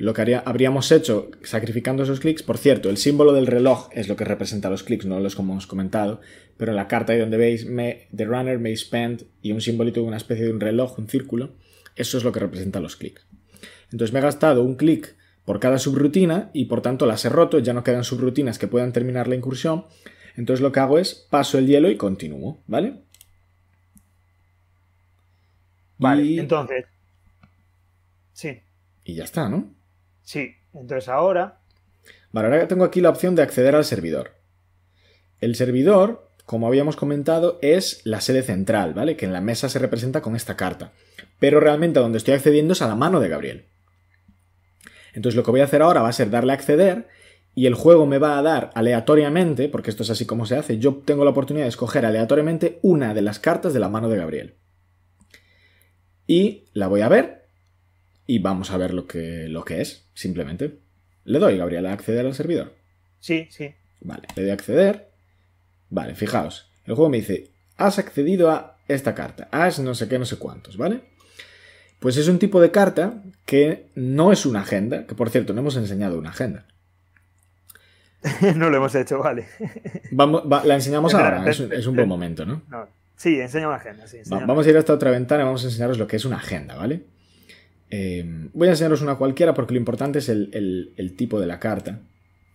lo 0.00 0.14
que 0.14 0.34
habríamos 0.34 0.92
hecho 0.92 1.30
sacrificando 1.42 2.04
esos 2.04 2.20
clics, 2.20 2.42
por 2.42 2.56
cierto, 2.56 2.88
el 2.88 2.96
símbolo 2.96 3.34
del 3.34 3.46
reloj 3.46 3.90
es 3.92 4.08
lo 4.08 4.16
que 4.16 4.24
representa 4.24 4.70
los 4.70 4.82
clics, 4.82 5.04
no 5.04 5.20
los 5.20 5.36
como 5.36 5.52
hemos 5.52 5.66
comentado, 5.66 6.22
pero 6.56 6.72
en 6.72 6.76
la 6.76 6.88
carta 6.88 7.12
ahí 7.12 7.18
donde 7.18 7.36
veis 7.36 7.66
The 7.66 8.24
Runner 8.24 8.58
may 8.58 8.74
spend 8.78 9.24
y 9.42 9.52
un 9.52 9.60
simbolito 9.60 10.00
de 10.00 10.06
una 10.06 10.16
especie 10.16 10.46
de 10.46 10.52
un 10.52 10.60
reloj, 10.60 10.98
un 10.98 11.06
círculo, 11.06 11.52
eso 11.96 12.16
es 12.16 12.24
lo 12.24 12.32
que 12.32 12.40
representa 12.40 12.80
los 12.80 12.96
clics. 12.96 13.26
Entonces 13.92 14.14
me 14.14 14.20
he 14.20 14.22
gastado 14.22 14.64
un 14.64 14.76
clic 14.76 15.16
por 15.44 15.60
cada 15.60 15.78
subrutina 15.78 16.48
y 16.54 16.64
por 16.64 16.80
tanto 16.80 17.04
las 17.04 17.22
he 17.26 17.28
roto, 17.28 17.58
ya 17.58 17.74
no 17.74 17.84
quedan 17.84 18.04
subrutinas 18.04 18.58
que 18.58 18.68
puedan 18.68 18.94
terminar 18.94 19.28
la 19.28 19.34
incursión. 19.34 19.84
Entonces 20.34 20.62
lo 20.62 20.72
que 20.72 20.80
hago 20.80 20.98
es 20.98 21.26
paso 21.28 21.58
el 21.58 21.66
hielo 21.66 21.90
y 21.90 21.98
continúo, 21.98 22.62
¿vale? 22.66 23.02
Vale, 25.98 26.38
entonces. 26.38 26.86
Sí. 28.32 28.60
Y 29.04 29.14
ya 29.16 29.24
está, 29.24 29.50
¿no? 29.50 29.78
Sí, 30.30 30.54
entonces 30.72 31.08
ahora. 31.08 31.58
Vale, 32.30 32.46
ahora 32.46 32.68
tengo 32.68 32.84
aquí 32.84 33.00
la 33.00 33.10
opción 33.10 33.34
de 33.34 33.42
acceder 33.42 33.74
al 33.74 33.84
servidor. 33.84 34.36
El 35.40 35.56
servidor, 35.56 36.28
como 36.46 36.68
habíamos 36.68 36.94
comentado, 36.94 37.58
es 37.62 38.00
la 38.04 38.20
sede 38.20 38.44
central, 38.44 38.94
¿vale? 38.94 39.16
Que 39.16 39.26
en 39.26 39.32
la 39.32 39.40
mesa 39.40 39.68
se 39.68 39.80
representa 39.80 40.22
con 40.22 40.36
esta 40.36 40.56
carta. 40.56 40.92
Pero 41.40 41.58
realmente 41.58 41.98
a 41.98 42.02
donde 42.02 42.18
estoy 42.18 42.34
accediendo 42.34 42.74
es 42.74 42.82
a 42.82 42.86
la 42.86 42.94
mano 42.94 43.18
de 43.18 43.28
Gabriel. 43.28 43.64
Entonces 45.14 45.34
lo 45.34 45.42
que 45.42 45.50
voy 45.50 45.62
a 45.62 45.64
hacer 45.64 45.82
ahora 45.82 46.02
va 46.02 46.10
a 46.10 46.12
ser 46.12 46.30
darle 46.30 46.52
a 46.52 46.54
acceder 46.54 47.08
y 47.56 47.66
el 47.66 47.74
juego 47.74 48.06
me 48.06 48.18
va 48.18 48.38
a 48.38 48.42
dar 48.42 48.70
aleatoriamente, 48.76 49.68
porque 49.68 49.90
esto 49.90 50.04
es 50.04 50.10
así 50.10 50.26
como 50.26 50.46
se 50.46 50.56
hace, 50.56 50.78
yo 50.78 51.02
tengo 51.04 51.24
la 51.24 51.32
oportunidad 51.32 51.64
de 51.64 51.70
escoger 51.70 52.06
aleatoriamente 52.06 52.78
una 52.82 53.14
de 53.14 53.22
las 53.22 53.40
cartas 53.40 53.72
de 53.74 53.80
la 53.80 53.88
mano 53.88 54.08
de 54.08 54.18
Gabriel. 54.18 54.54
Y 56.28 56.66
la 56.72 56.86
voy 56.86 57.00
a 57.00 57.08
ver 57.08 57.39
y 58.30 58.38
vamos 58.38 58.70
a 58.70 58.76
ver 58.76 58.94
lo 58.94 59.08
que, 59.08 59.48
lo 59.48 59.64
que 59.64 59.80
es, 59.80 60.08
simplemente. 60.14 60.78
Le 61.24 61.40
doy, 61.40 61.58
Gabriel, 61.58 61.86
a 61.86 61.92
acceder 61.92 62.24
al 62.24 62.34
servidor. 62.34 62.76
Sí, 63.18 63.48
sí. 63.50 63.74
Vale, 64.00 64.28
le 64.36 64.42
doy 64.42 64.50
a 64.52 64.54
acceder. 64.54 65.08
Vale, 65.88 66.14
fijaos. 66.14 66.70
El 66.84 66.94
juego 66.94 67.10
me 67.10 67.16
dice, 67.16 67.50
has 67.76 67.98
accedido 67.98 68.52
a 68.52 68.76
esta 68.86 69.16
carta, 69.16 69.48
has 69.50 69.80
no 69.80 69.96
sé 69.96 70.06
qué, 70.06 70.16
no 70.20 70.26
sé 70.26 70.36
cuántos, 70.36 70.76
¿vale? 70.76 71.00
Pues 71.98 72.18
es 72.18 72.28
un 72.28 72.38
tipo 72.38 72.60
de 72.60 72.70
carta 72.70 73.20
que 73.46 73.88
no 73.96 74.30
es 74.30 74.46
una 74.46 74.60
agenda, 74.60 75.08
que 75.08 75.16
por 75.16 75.30
cierto 75.30 75.52
no 75.52 75.62
hemos 75.62 75.74
enseñado 75.74 76.16
una 76.16 76.30
agenda. 76.30 76.66
no 78.54 78.70
lo 78.70 78.76
hemos 78.76 78.94
hecho, 78.94 79.18
vale. 79.18 79.48
Vamos, 80.12 80.44
la 80.64 80.74
enseñamos 80.76 81.14
ahora, 81.14 81.50
es, 81.50 81.58
un 81.58 81.96
buen 81.96 82.08
momento, 82.08 82.46
¿no? 82.46 82.62
Sí, 83.16 83.40
enseña 83.40 83.66
una 83.66 83.78
agenda. 83.78 84.04
vamos 84.46 84.64
a 84.64 84.70
ir 84.70 84.76
a 84.76 84.78
esta 84.78 84.94
otra 84.94 85.10
ventana 85.10 85.42
y 85.42 85.46
vamos 85.46 85.64
a 85.64 85.66
enseñaros 85.66 85.98
lo 85.98 86.06
que 86.06 86.14
es 86.14 86.24
una 86.24 86.36
agenda, 86.36 86.76
¿vale? 86.76 87.02
Eh, 87.90 88.48
voy 88.52 88.68
a 88.68 88.72
enseñaros 88.72 89.02
una 89.02 89.16
cualquiera 89.16 89.52
porque 89.52 89.74
lo 89.74 89.80
importante 89.80 90.20
es 90.20 90.28
el, 90.28 91.14
tipo 91.16 91.40
de 91.40 91.46
la 91.46 91.58
carta. 91.58 92.00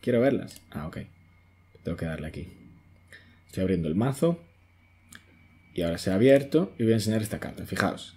¿Quiero 0.02 0.22
verlas? 0.22 0.62
Ah, 0.72 0.88
ok. 0.88 0.98
Tengo 1.84 1.98
que 1.98 2.06
darle 2.06 2.28
aquí. 2.28 2.48
Estoy 3.48 3.64
abriendo 3.64 3.88
el 3.88 3.96
mazo. 3.96 4.40
Y 5.74 5.82
ahora 5.82 5.98
se 5.98 6.12
ha 6.12 6.16
abierto 6.16 6.74
y 6.80 6.84
voy 6.84 6.94
a 6.94 6.96
enseñar 6.96 7.22
esta 7.22 7.40
carta. 7.40 7.66
Fijaos. 7.66 8.16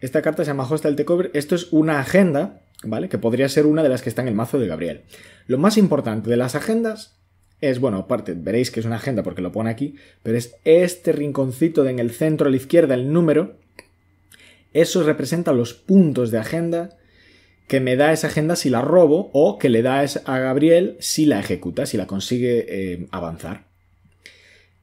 Esta 0.00 0.22
carta 0.22 0.44
se 0.44 0.50
llama 0.50 0.68
Hostel 0.68 0.94
Takeover. 0.94 1.30
Esto 1.34 1.54
es 1.56 1.72
una 1.72 1.98
agenda, 1.98 2.62
¿vale? 2.84 3.08
Que 3.08 3.18
podría 3.18 3.48
ser 3.48 3.66
una 3.66 3.82
de 3.82 3.88
las 3.88 4.02
que 4.02 4.08
está 4.08 4.22
en 4.22 4.28
el 4.28 4.34
mazo 4.34 4.58
de 4.58 4.68
Gabriel. 4.68 5.02
Lo 5.46 5.58
más 5.58 5.78
importante 5.78 6.30
de 6.30 6.36
las 6.36 6.54
agendas 6.54 7.16
es, 7.60 7.80
bueno, 7.80 7.98
aparte, 7.98 8.34
veréis 8.34 8.70
que 8.70 8.80
es 8.80 8.86
una 8.86 8.96
agenda 8.96 9.22
porque 9.22 9.42
lo 9.42 9.50
pone 9.50 9.70
aquí, 9.70 9.96
pero 10.22 10.36
es 10.36 10.56
este 10.64 11.12
rinconcito 11.12 11.82
de 11.82 11.90
en 11.90 11.98
el 11.98 12.10
centro 12.10 12.48
a 12.48 12.50
la 12.50 12.56
izquierda, 12.56 12.94
el 12.94 13.12
número. 13.12 13.58
Eso 14.76 15.02
representa 15.02 15.54
los 15.54 15.72
puntos 15.72 16.30
de 16.30 16.36
agenda 16.36 16.90
que 17.66 17.80
me 17.80 17.96
da 17.96 18.12
esa 18.12 18.26
agenda 18.26 18.56
si 18.56 18.68
la 18.68 18.82
robo 18.82 19.30
o 19.32 19.58
que 19.58 19.70
le 19.70 19.80
da 19.80 20.00
a 20.00 20.38
Gabriel 20.38 20.98
si 21.00 21.24
la 21.24 21.40
ejecuta, 21.40 21.86
si 21.86 21.96
la 21.96 22.06
consigue 22.06 22.66
eh, 22.68 23.06
avanzar. 23.10 23.64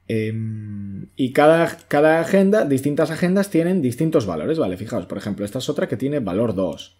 Em, 0.08 1.10
y 1.15 1.32
cada, 1.32 1.77
cada, 1.88 2.19
agenda, 2.19 2.65
distintas 2.65 3.12
agendas 3.12 3.51
tienen 3.51 3.84
distintos 3.84 4.25
valores, 4.25 4.58
¿vale? 4.58 4.77
Fijaos, 4.77 5.06
por 5.06 5.19
ejemplo, 5.19 5.45
esta 5.45 5.60
es 5.60 5.69
otra 5.69 5.88
que 5.88 5.95
tiene 5.95 6.19
valor 6.19 6.56
2. 6.56 6.95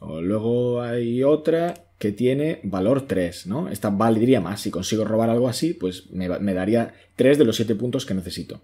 O 0.00 0.20
luego 0.20 0.82
hay 0.82 1.22
otra 1.22 1.74
que 1.98 2.10
tiene 2.10 2.58
valor 2.64 3.06
3, 3.06 3.46
¿no? 3.46 3.68
Esta 3.68 3.90
valdría 3.90 4.40
más. 4.40 4.62
Si 4.62 4.72
consigo 4.72 5.04
robar 5.04 5.30
algo 5.30 5.48
así, 5.48 5.74
pues 5.74 6.10
me, 6.10 6.28
me 6.40 6.54
daría 6.54 6.92
3 7.14 7.38
de 7.38 7.44
los 7.44 7.54
7 7.54 7.76
puntos 7.76 8.04
que 8.04 8.14
necesito. 8.14 8.60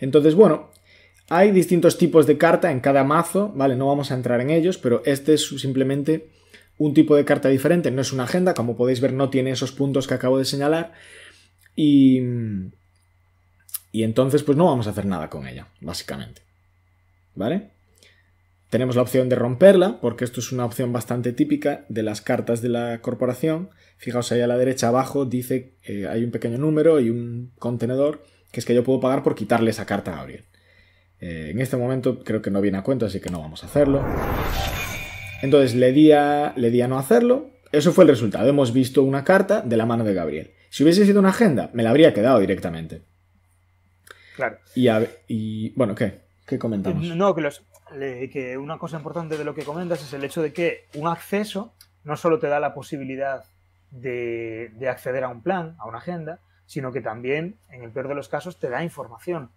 Entonces, 0.00 0.34
bueno, 0.34 0.70
hay 1.36 1.50
distintos 1.50 1.98
tipos 1.98 2.28
de 2.28 2.38
carta 2.38 2.70
en 2.70 2.78
cada 2.78 3.02
mazo, 3.02 3.52
¿vale? 3.56 3.74
No 3.74 3.88
vamos 3.88 4.12
a 4.12 4.14
entrar 4.14 4.40
en 4.40 4.50
ellos, 4.50 4.78
pero 4.78 5.02
este 5.04 5.34
es 5.34 5.48
simplemente 5.48 6.28
un 6.78 6.94
tipo 6.94 7.16
de 7.16 7.24
carta 7.24 7.48
diferente, 7.48 7.90
no 7.90 8.02
es 8.02 8.12
una 8.12 8.22
agenda, 8.22 8.54
como 8.54 8.76
podéis 8.76 9.00
ver 9.00 9.12
no 9.12 9.30
tiene 9.30 9.50
esos 9.50 9.72
puntos 9.72 10.06
que 10.06 10.14
acabo 10.14 10.38
de 10.38 10.44
señalar 10.44 10.92
y, 11.74 12.20
y 13.90 14.04
entonces 14.04 14.44
pues 14.44 14.56
no 14.56 14.66
vamos 14.66 14.86
a 14.86 14.90
hacer 14.90 15.06
nada 15.06 15.28
con 15.28 15.48
ella, 15.48 15.66
básicamente. 15.80 16.42
¿Vale? 17.34 17.70
Tenemos 18.70 18.94
la 18.94 19.02
opción 19.02 19.28
de 19.28 19.34
romperla, 19.34 20.00
porque 20.00 20.24
esto 20.24 20.38
es 20.38 20.52
una 20.52 20.64
opción 20.64 20.92
bastante 20.92 21.32
típica 21.32 21.84
de 21.88 22.04
las 22.04 22.20
cartas 22.20 22.62
de 22.62 22.68
la 22.68 23.00
corporación. 23.00 23.70
Fijaos 23.96 24.30
ahí 24.30 24.40
a 24.40 24.46
la 24.46 24.56
derecha 24.56 24.86
abajo 24.86 25.24
dice 25.24 25.74
eh, 25.82 26.06
hay 26.06 26.22
un 26.22 26.30
pequeño 26.30 26.58
número 26.58 27.00
y 27.00 27.10
un 27.10 27.50
contenedor, 27.58 28.22
que 28.52 28.60
es 28.60 28.66
que 28.66 28.74
yo 28.74 28.84
puedo 28.84 29.00
pagar 29.00 29.24
por 29.24 29.34
quitarle 29.34 29.70
esa 29.70 29.84
carta 29.84 30.12
a 30.12 30.16
Gabriel. 30.18 30.44
Eh, 31.26 31.52
en 31.52 31.60
este 31.62 31.78
momento 31.78 32.22
creo 32.22 32.42
que 32.42 32.50
no 32.50 32.60
viene 32.60 32.76
a 32.76 32.82
cuento, 32.82 33.06
así 33.06 33.18
que 33.18 33.30
no 33.30 33.40
vamos 33.40 33.62
a 33.62 33.66
hacerlo. 33.66 34.04
Entonces 35.40 35.74
le 35.74 35.90
di, 35.90 36.12
a, 36.12 36.52
le 36.54 36.70
di 36.70 36.82
a 36.82 36.88
no 36.88 36.98
hacerlo. 36.98 37.48
Eso 37.72 37.92
fue 37.92 38.04
el 38.04 38.10
resultado. 38.10 38.46
Hemos 38.46 38.74
visto 38.74 39.02
una 39.02 39.24
carta 39.24 39.62
de 39.62 39.78
la 39.78 39.86
mano 39.86 40.04
de 40.04 40.12
Gabriel. 40.12 40.52
Si 40.68 40.82
hubiese 40.82 41.06
sido 41.06 41.20
una 41.20 41.30
agenda, 41.30 41.70
me 41.72 41.82
la 41.82 41.88
habría 41.88 42.12
quedado 42.12 42.40
directamente. 42.40 43.04
Claro. 44.36 44.58
Y, 44.74 44.88
y 45.28 45.70
bueno, 45.70 45.94
¿qué? 45.94 46.20
¿Qué 46.44 46.58
comentamos? 46.58 47.02
No, 47.16 47.34
que, 47.34 48.58
una 48.58 48.76
cosa 48.76 48.98
importante 48.98 49.38
de 49.38 49.44
lo 49.44 49.54
que 49.54 49.64
comentas 49.64 50.02
es 50.02 50.12
el 50.12 50.24
hecho 50.24 50.42
de 50.42 50.52
que 50.52 50.88
un 50.92 51.08
acceso 51.08 51.72
no 52.02 52.18
solo 52.18 52.38
te 52.38 52.48
da 52.48 52.60
la 52.60 52.74
posibilidad 52.74 53.44
de, 53.90 54.72
de 54.74 54.88
acceder 54.90 55.24
a 55.24 55.28
un 55.28 55.42
plan, 55.42 55.74
a 55.78 55.86
una 55.86 55.98
agenda, 55.98 56.40
sino 56.66 56.92
que 56.92 57.00
también, 57.00 57.56
en 57.70 57.82
el 57.82 57.92
peor 57.92 58.08
de 58.08 58.14
los 58.14 58.28
casos, 58.28 58.58
te 58.58 58.68
da 58.68 58.84
información 58.84 59.48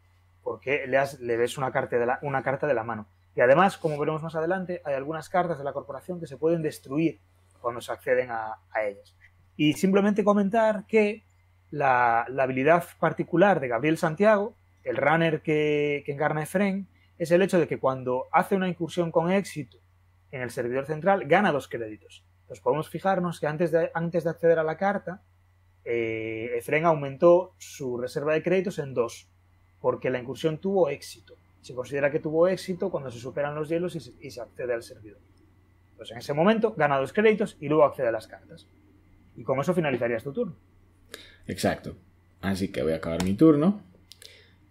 porque 0.48 0.88
le, 0.88 0.98
le 1.20 1.36
ves 1.36 1.58
una 1.58 1.74
carta, 1.74 1.98
de 2.00 2.06
la, 2.06 2.20
una 2.22 2.42
carta 2.42 2.68
de 2.68 2.74
la 2.74 2.86
mano. 2.86 3.06
Y 3.36 3.42
además, 3.42 3.78
como 3.78 4.00
veremos 4.00 4.24
más 4.24 4.34
adelante, 4.34 4.82
hay 4.86 4.94
algunas 4.94 5.28
cartas 5.28 5.58
de 5.58 5.66
la 5.66 5.74
corporación 5.74 6.22
que 6.22 6.26
se 6.26 6.38
pueden 6.38 6.62
destruir 6.62 7.20
cuando 7.60 7.82
se 7.82 7.92
acceden 7.92 8.32
a, 8.32 8.58
ellas. 8.82 9.14
Y 9.58 9.74
simplemente 9.74 10.24
comentar 10.24 10.86
que 10.88 11.26
la, 11.70 12.22
habilidad 12.22 12.86
particular 12.98 13.60
de 13.60 13.68
Gabriel 13.68 13.98
Santiago, 13.98 14.56
el 14.86 14.96
runner 14.96 15.42
que, 15.42 16.04
que 16.06 16.14
encarna 16.14 16.44
Efren, 16.44 16.88
es 17.18 17.30
el 17.32 17.42
hecho 17.42 17.60
de 17.60 17.68
que 17.68 17.78
cuando 17.78 18.28
hace 18.32 18.56
una 18.56 18.70
incursión 18.70 19.12
con 19.12 19.30
éxito 19.30 19.80
en 20.32 20.44
el 20.44 20.50
servidor 20.50 20.86
central, 20.86 21.26
gana 21.26 21.52
dos 21.52 21.68
créditos. 21.68 22.24
Entonces 22.44 22.64
podemos 22.64 22.90
fijarnos 22.90 23.42
que 23.42 23.48
antes 23.48 23.72
de, 23.72 23.92
antes 23.94 24.24
de 24.24 24.30
acceder 24.30 24.60
a 24.60 24.64
la 24.64 24.78
carta, 24.78 25.24
eh, 25.84 26.52
Efren 26.56 26.86
aumentó 26.86 27.54
su 27.58 27.98
reserva 27.98 28.32
de 28.32 28.44
créditos 28.44 28.80
en 28.80 28.94
dos 28.94 29.30
porque 29.82 30.10
la 30.10 30.20
incursión 30.20 30.58
tuvo 30.58 30.90
éxito. 30.90 31.36
Se 31.62 31.74
considera 31.74 32.12
que 32.12 32.20
tuvo 32.20 32.48
éxito 32.48 32.90
cuando 32.90 33.12
se 33.12 33.20
superan 33.20 33.56
los 33.56 33.70
hielos 33.70 33.96
y 33.96 34.32
se, 34.32 34.42
accede 34.42 34.74
al 34.74 34.84
servidor. 34.84 35.20
Pues 35.96 36.12
en 36.12 36.18
ese 36.18 36.34
momento 36.34 36.74
gana 36.76 36.98
dos 36.98 37.14
créditos 37.14 37.58
y 37.60 37.68
luego 37.68 37.84
accede 37.84 38.08
a 38.08 38.12
las 38.12 38.28
cartas. 38.28 38.68
Y 39.36 39.44
con 39.44 39.60
eso 39.60 39.74
finalizarías 39.74 40.24
tu 40.24 40.34
turno. 40.34 40.56
Exacto. 41.48 41.96
Así 42.42 42.72
que 42.72 42.84
voy 42.84 42.94
a 42.94 42.98
acabar 42.98 43.24
mi 43.24 43.34
turno. 43.34 43.82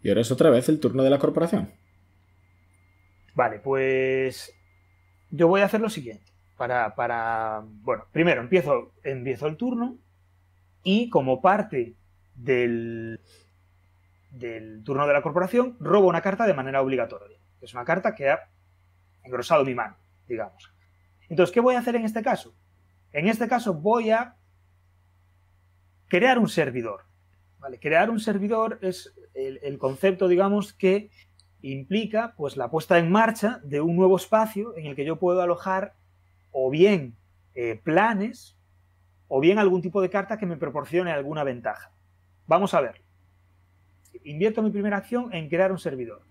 Y 0.02 0.08
ahora 0.08 0.20
es 0.20 0.30
otra 0.30 0.50
vez 0.50 0.68
el 0.68 0.80
turno 0.80 1.02
de 1.02 1.10
la 1.10 1.18
corporación. 1.18 1.72
Vale, 3.34 3.58
pues 3.58 4.54
yo 5.30 5.48
voy 5.48 5.60
a 5.60 5.66
hacer 5.66 5.80
lo 5.80 5.90
siguiente. 5.90 6.32
Para, 6.56 6.94
para 6.94 7.64
bueno, 7.66 8.06
primero 8.12 8.40
empiezo, 8.40 8.94
empiezo 9.02 9.46
el 9.46 9.56
turno 9.56 9.98
y 10.82 11.10
como 11.10 11.42
parte 11.42 11.96
del, 12.34 13.20
del 14.36 14.82
turno 14.84 15.06
de 15.06 15.12
la 15.12 15.22
corporación, 15.22 15.76
robo 15.80 16.08
una 16.08 16.20
carta 16.20 16.46
de 16.46 16.54
manera 16.54 16.82
obligatoria. 16.82 17.38
Es 17.60 17.72
una 17.72 17.84
carta 17.84 18.14
que 18.14 18.28
ha 18.28 18.50
engrosado 19.22 19.64
mi 19.64 19.74
mano, 19.74 19.96
digamos. 20.28 20.72
Entonces, 21.28 21.52
¿qué 21.52 21.60
voy 21.60 21.74
a 21.74 21.78
hacer 21.78 21.96
en 21.96 22.04
este 22.04 22.22
caso? 22.22 22.54
En 23.12 23.28
este 23.28 23.48
caso 23.48 23.74
voy 23.74 24.10
a 24.10 24.36
crear 26.08 26.38
un 26.38 26.48
servidor. 26.48 27.04
¿vale? 27.58 27.80
Crear 27.80 28.10
un 28.10 28.20
servidor 28.20 28.78
es 28.82 29.14
el, 29.34 29.78
concepto, 29.78 30.28
digamos, 30.28 30.74
que 30.74 31.10
implica 31.62 32.34
pues, 32.36 32.56
la 32.56 32.70
puesta 32.70 32.98
en 32.98 33.10
marcha 33.10 33.60
de 33.64 33.80
un 33.80 33.96
nuevo 33.96 34.16
espacio 34.16 34.76
en 34.76 34.86
el 34.86 34.94
que 34.94 35.06
yo 35.06 35.18
puedo 35.18 35.40
alojar 35.40 35.94
o 36.50 36.70
bien 36.70 37.16
eh, 37.54 37.80
planes 37.82 38.58
o 39.28 39.40
bien 39.40 39.58
algún 39.58 39.82
tipo 39.82 40.02
de 40.02 40.10
carta 40.10 40.38
que 40.38 40.46
me 40.46 40.56
proporcione 40.56 41.10
alguna 41.10 41.42
ventaja. 41.42 41.90
Vamos 42.46 42.74
a 42.74 42.80
ver 42.80 43.05
invierto 44.24 44.62
mi 44.62 44.70
primera 44.70 44.96
acción 44.96 45.32
en 45.32 45.48
crear 45.48 45.72
un 45.72 45.78
servidor. 45.78 46.22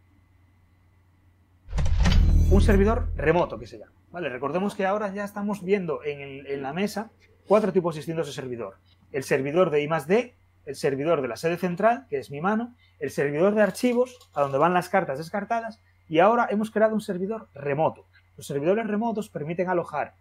Un 2.51 2.61
servidor 2.61 3.09
remoto 3.15 3.57
que 3.57 3.67
se 3.67 3.79
llama. 3.79 3.93
¿vale? 4.11 4.29
Recordemos 4.29 4.75
que 4.75 4.85
ahora 4.85 5.13
ya 5.13 5.23
estamos 5.23 5.63
viendo 5.63 6.01
en, 6.03 6.61
la 6.61 6.73
mesa 6.73 7.11
cuatro 7.47 7.73
tipos 7.73 7.95
distintos 7.95 8.27
de 8.27 8.33
servidor. 8.33 8.77
El 9.11 9.23
servidor 9.23 9.69
de 9.69 9.83
I+D, 9.83 10.35
el 10.65 10.75
servidor 10.75 11.21
de 11.21 11.27
la 11.27 11.35
sede 11.35 11.57
central, 11.57 12.05
que 12.09 12.17
es 12.17 12.31
mi 12.31 12.41
mano, 12.41 12.75
el 12.99 13.11
servidor 13.11 13.55
de 13.55 13.61
archivos, 13.61 14.17
a 14.33 14.41
donde 14.41 14.57
van 14.57 14.73
las 14.73 14.89
cartas 14.89 15.17
descartadas, 15.17 15.79
y 16.07 16.19
ahora 16.19 16.47
hemos 16.49 16.71
creado 16.71 16.93
un 16.93 17.01
servidor 17.01 17.49
remoto. 17.53 18.05
Los 18.37 18.47
servidores 18.47 18.87
remotos 18.87 19.29
permiten 19.29 19.69
alojar 19.69 20.15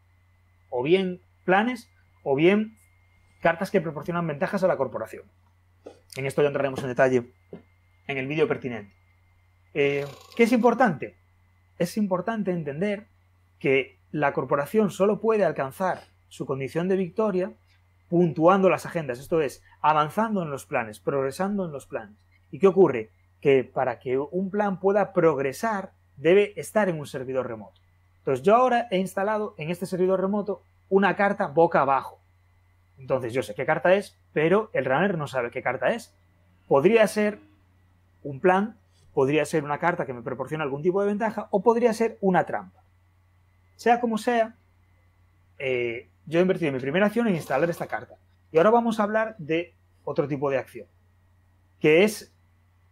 o 0.70 0.83
bien 0.83 1.20
planes 1.44 1.88
o 2.22 2.35
bien 2.35 2.77
cartas 3.40 3.70
que 3.70 3.81
proporcionan 3.81 4.27
ventajas 4.27 4.64
a 4.64 4.66
la 4.66 4.77
corporación. 4.77 5.24
En 6.16 6.27
esto 6.27 6.42
ya 6.42 6.48
entraremos 6.48 6.81
en 6.83 6.88
detalle 6.88 7.33
en 8.07 8.18
el 8.18 8.27
vídeo 8.27 8.46
pertinente. 8.46 8.94
Eh, 9.72 10.07
¿Qué 10.37 10.44
es 10.44 10.53
importante? 10.53 11.16
Es 11.79 11.96
importante 11.96 12.53
entender 12.53 13.09
que 13.59 13.98
la 14.12 14.33
corporación 14.33 14.90
solo 14.90 15.20
puede 15.20 15.44
alcanzar 15.44 16.05
su 16.29 16.46
condición 16.46 16.88
de 16.88 16.96
victoria 16.96 17.53
puntuando 18.09 18.68
las 18.68 18.87
agendas, 18.87 19.18
esto 19.18 19.40
es, 19.40 19.62
avanzando 19.81 20.42
en 20.42 20.50
los 20.50 20.66
planes, 20.66 21.00
progresando 21.00 21.64
en 21.64 21.72
los 21.72 21.87
planes. 21.87 22.16
¿Y 22.50 22.59
qué 22.61 22.68
ocurre? 22.68 23.11
Que 23.40 23.64
para 23.64 23.98
que 23.98 24.18
un 24.18 24.50
plan 24.50 24.79
pueda 24.79 25.12
progresar 25.12 25.92
debe 26.16 26.53
estar 26.57 26.88
en 26.88 27.00
un 27.00 27.07
servidor 27.07 27.48
remoto. 27.48 27.81
Entonces 28.18 28.44
yo 28.44 28.55
ahora 28.55 28.87
he 28.90 28.98
instalado 28.98 29.55
en 29.59 29.70
este 29.70 29.87
servidor 29.87 30.20
remoto 30.20 30.62
una 30.88 31.16
carta 31.16 31.48
boca 31.48 31.81
abajo. 31.81 32.24
Entonces 32.98 33.33
yo 33.33 33.42
sé 33.42 33.54
qué 33.54 33.66
carta 33.66 33.94
es, 33.94 34.16
pero 34.33 34.70
el 34.72 34.84
runner 34.84 35.18
no 35.18 35.26
sabe 35.26 35.51
qué 35.51 35.62
carta 35.62 35.90
es. 35.90 36.14
Podría 36.68 37.07
ser 37.07 37.38
un 38.22 38.40
plan, 38.40 38.76
podría 39.12 39.45
ser 39.45 39.64
una 39.64 39.78
carta 39.78 40.07
que 40.07 40.12
me 40.12 40.22
proporciona 40.22 40.64
algún 40.64 40.82
tipo 40.82 41.01
de 41.01 41.09
ventaja 41.09 41.49
o 41.51 41.62
podría 41.62 41.92
ser 41.92 42.18
una 42.20 42.45
trampa. 42.45 42.82
Sea 43.76 44.01
como 44.01 44.18
sea, 44.18 44.57
eh, 45.59 46.09
yo 46.26 46.38
he 46.38 46.42
invertido 46.42 46.72
mi 46.72 46.80
primera 46.80 47.07
acción 47.07 47.26
en 47.28 47.34
instalar 47.34 47.68
esta 47.68 47.86
carta. 47.86 48.16
Y 48.53 48.59
ahora 48.59 48.70
vamos 48.70 49.01
a 49.01 49.03
hablar 49.03 49.36
de 49.38 49.74
otro 50.05 50.28
tipo 50.28 50.51
de 50.51 50.59
acción, 50.59 50.86
que 51.80 52.05
es 52.05 52.32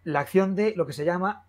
la 0.04 0.20
acción 0.20 0.54
de 0.54 0.74
lo 0.76 0.86
que 0.86 0.92
se 0.92 1.04
llama 1.04 1.46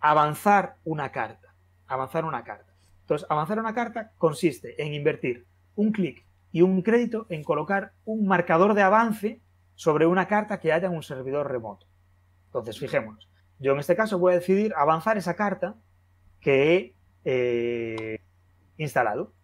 avanzar 0.00 0.76
una 0.84 1.10
carta. 1.10 1.54
Avanzar 1.86 2.24
una 2.24 2.44
carta. 2.44 2.72
Entonces, 3.02 3.26
avanzar 3.30 3.58
una 3.58 3.74
carta 3.74 4.12
consiste 4.18 4.80
en 4.82 4.92
invertir 4.92 5.46
un 5.76 5.92
clic 5.92 6.25
y 6.56 6.62
un 6.62 6.80
crédito 6.80 7.26
en 7.28 7.44
colocar 7.44 7.92
un 8.06 8.26
marcador 8.26 8.72
de 8.72 8.80
avance 8.80 9.42
sobre 9.74 10.06
una 10.06 10.26
carta 10.26 10.58
que 10.58 10.72
haya 10.72 10.86
en 10.86 10.94
un 10.94 11.02
servidor 11.02 11.52
remoto. 11.52 11.86
Entonces, 12.46 12.78
fijémonos. 12.78 13.28
Yo 13.58 13.72
en 13.72 13.78
este 13.78 13.94
caso 13.94 14.18
voy 14.18 14.32
a 14.32 14.36
decidir 14.36 14.72
avanzar 14.74 15.18
esa 15.18 15.36
carta 15.36 15.74
que, 16.40 16.94
eh, 17.26 18.20
instalado. 18.78 19.34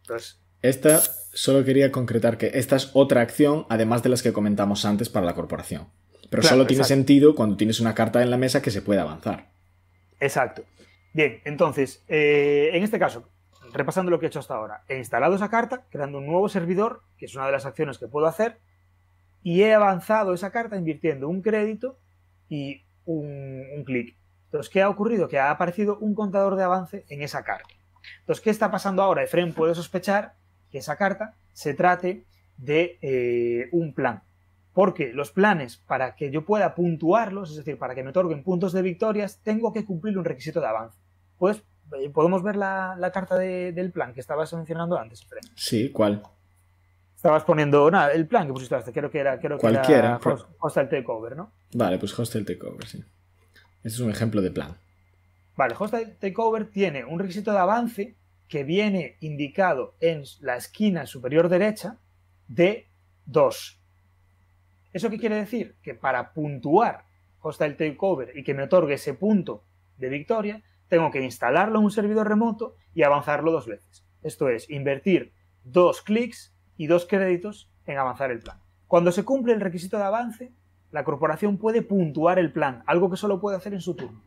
Entonces, 0.00 0.42
esta, 0.60 0.98
solo 0.98 1.64
quería 1.64 1.92
concretar 1.92 2.36
que 2.36 2.50
esta 2.54 2.74
es 2.74 2.90
otra 2.94 3.20
acción, 3.20 3.64
además 3.68 4.02
de 4.02 4.08
las 4.08 4.20
que 4.24 4.32
comentamos 4.32 4.84
antes 4.84 5.08
para 5.08 5.26
la 5.26 5.36
corporación. 5.36 5.86
Pero 6.30 6.40
Claro, 6.40 6.56
solo 6.56 6.66
tiene 6.66 6.80
exacto. 6.82 6.96
sentido 6.96 7.34
cuando 7.36 7.56
tienes 7.56 7.78
una 7.78 7.94
carta 7.94 8.24
en 8.24 8.30
la 8.30 8.38
mesa 8.38 8.60
que 8.60 8.72
se 8.72 8.82
puede 8.82 8.98
avanzar. 8.98 9.52
Exacto. 10.18 10.64
Bien, 11.12 11.40
entonces, 11.44 12.02
eh, 12.08 12.70
en 12.72 12.82
este 12.82 12.98
caso, 12.98 13.28
repasando 13.74 14.10
lo 14.10 14.18
que 14.18 14.26
he 14.26 14.28
hecho 14.28 14.38
hasta 14.38 14.54
ahora, 14.54 14.84
he 14.88 14.96
instalado 14.96 15.34
esa 15.34 15.50
carta, 15.50 15.84
creando 15.90 16.18
un 16.18 16.26
nuevo 16.26 16.48
servidor, 16.48 17.02
que 17.18 17.26
es 17.26 17.34
una 17.34 17.46
de 17.46 17.52
las 17.52 17.66
acciones 17.66 17.98
que 17.98 18.08
puedo 18.08 18.26
hacer, 18.26 18.60
y 19.42 19.62
he 19.62 19.74
avanzado 19.74 20.32
esa 20.32 20.50
carta 20.50 20.76
invirtiendo 20.76 21.28
un 21.28 21.42
crédito 21.42 21.98
y 22.48 22.84
un, 23.04 23.82
clic. 23.84 24.16
Entonces, 24.46 24.70
¿qué 24.72 24.80
ha 24.80 24.88
ocurrido? 24.88 25.28
Que 25.28 25.38
ha 25.38 25.50
aparecido 25.50 25.98
un 25.98 26.14
contador 26.14 26.56
de 26.56 26.62
avance 26.62 27.04
en 27.08 27.22
esa 27.22 27.42
carta. 27.42 27.68
Entonces, 28.20 28.42
¿qué 28.42 28.50
está 28.50 28.70
pasando 28.70 29.02
ahora? 29.02 29.22
Efraín 29.22 29.52
puede 29.52 29.74
sospechar 29.74 30.34
que 30.70 30.78
esa 30.78 30.96
carta 30.96 31.36
se 31.52 31.74
trate 31.74 32.24
de 32.56 32.98
eh, 33.02 33.68
un 33.72 33.92
plan. 33.92 34.22
Porque 34.72 35.12
los 35.12 35.30
planes, 35.30 35.76
para 35.76 36.14
que 36.14 36.30
yo 36.30 36.44
pueda 36.44 36.74
puntuarlos, 36.74 37.50
es 37.50 37.56
decir, 37.56 37.78
para 37.78 37.94
que 37.94 38.02
me 38.02 38.10
otorguen 38.10 38.42
puntos 38.42 38.72
de 38.72 38.82
victorias, 38.82 39.40
tengo 39.42 39.72
que 39.72 39.84
cumplir 39.84 40.16
un 40.16 40.24
requisito 40.24 40.60
de 40.60 40.66
avance. 40.66 40.98
Pues, 41.38 41.62
¿podemos 42.12 42.42
ver 42.42 42.56
la, 42.56 42.96
la 42.98 43.10
carta 43.12 43.36
de- 43.36 43.72
del 43.72 43.90
plan 43.92 44.12
que 44.14 44.20
estabas 44.20 44.52
mencionando 44.54 44.98
antes, 44.98 45.22
Efraín? 45.22 45.44
Sí, 45.54 45.90
¿cuál? 45.90 46.22
Estabas 47.16 47.44
poniendo, 47.44 47.90
nada, 47.90 48.12
el 48.12 48.26
plan 48.26 48.46
que 48.46 48.52
pusiste, 48.52 48.76
creo 48.92 49.10
que 49.10 49.18
era, 49.18 49.38
creo 49.38 49.56
que 49.56 49.62
Cualquiera. 49.62 49.98
era 49.98 50.18
Host- 50.20 50.46
Hostile 50.58 50.86
Takeover, 50.86 51.36
¿no? 51.36 51.52
Vale, 51.74 51.98
pues 51.98 52.18
Hostel 52.18 52.44
Takeover, 52.44 52.86
sí. 52.86 52.98
Este 53.78 53.88
es 53.88 54.00
un 54.00 54.10
ejemplo 54.10 54.42
de 54.42 54.50
plan. 54.50 54.76
Vale, 55.56 55.74
Hostile 55.78 56.06
Takeover 56.20 56.66
tiene 56.70 57.04
un 57.04 57.18
requisito 57.18 57.52
de 57.52 57.58
avance 57.58 58.14
que 58.48 58.62
viene 58.64 59.16
indicado 59.20 59.94
en 60.00 60.22
la 60.40 60.56
esquina 60.56 61.06
superior 61.06 61.48
derecha 61.48 61.96
de 62.48 62.86
2. 63.26 63.80
¿Eso 64.92 65.10
qué 65.10 65.18
quiere 65.18 65.36
decir? 65.36 65.76
Que 65.82 65.94
para 65.94 66.32
puntuar 66.32 67.04
Hostile 67.40 67.72
Takeover 67.74 68.36
y 68.36 68.44
que 68.44 68.54
me 68.54 68.62
otorgue 68.64 68.94
ese 68.94 69.14
punto 69.14 69.64
de 69.96 70.08
victoria, 70.08 70.62
tengo 70.88 71.10
que 71.10 71.22
instalarlo 71.22 71.78
en 71.78 71.84
un 71.84 71.90
servidor 71.90 72.28
remoto 72.28 72.76
y 72.94 73.02
avanzarlo 73.02 73.52
dos 73.52 73.66
veces. 73.66 74.04
Esto 74.22 74.48
es, 74.48 74.68
invertir 74.70 75.32
dos 75.64 76.02
clics 76.02 76.54
y 76.76 76.86
dos 76.86 77.06
créditos 77.06 77.70
en 77.86 77.98
avanzar 77.98 78.30
el 78.30 78.40
plan. 78.40 78.58
Cuando 78.86 79.12
se 79.12 79.24
cumple 79.24 79.52
el 79.52 79.60
requisito 79.60 79.96
de 79.96 80.04
avance, 80.04 80.52
la 80.90 81.04
corporación 81.04 81.58
puede 81.58 81.82
puntuar 81.82 82.38
el 82.38 82.52
plan, 82.52 82.82
algo 82.86 83.10
que 83.10 83.16
solo 83.16 83.40
puede 83.40 83.56
hacer 83.56 83.74
en 83.74 83.80
su 83.80 83.94
turno. 83.94 84.22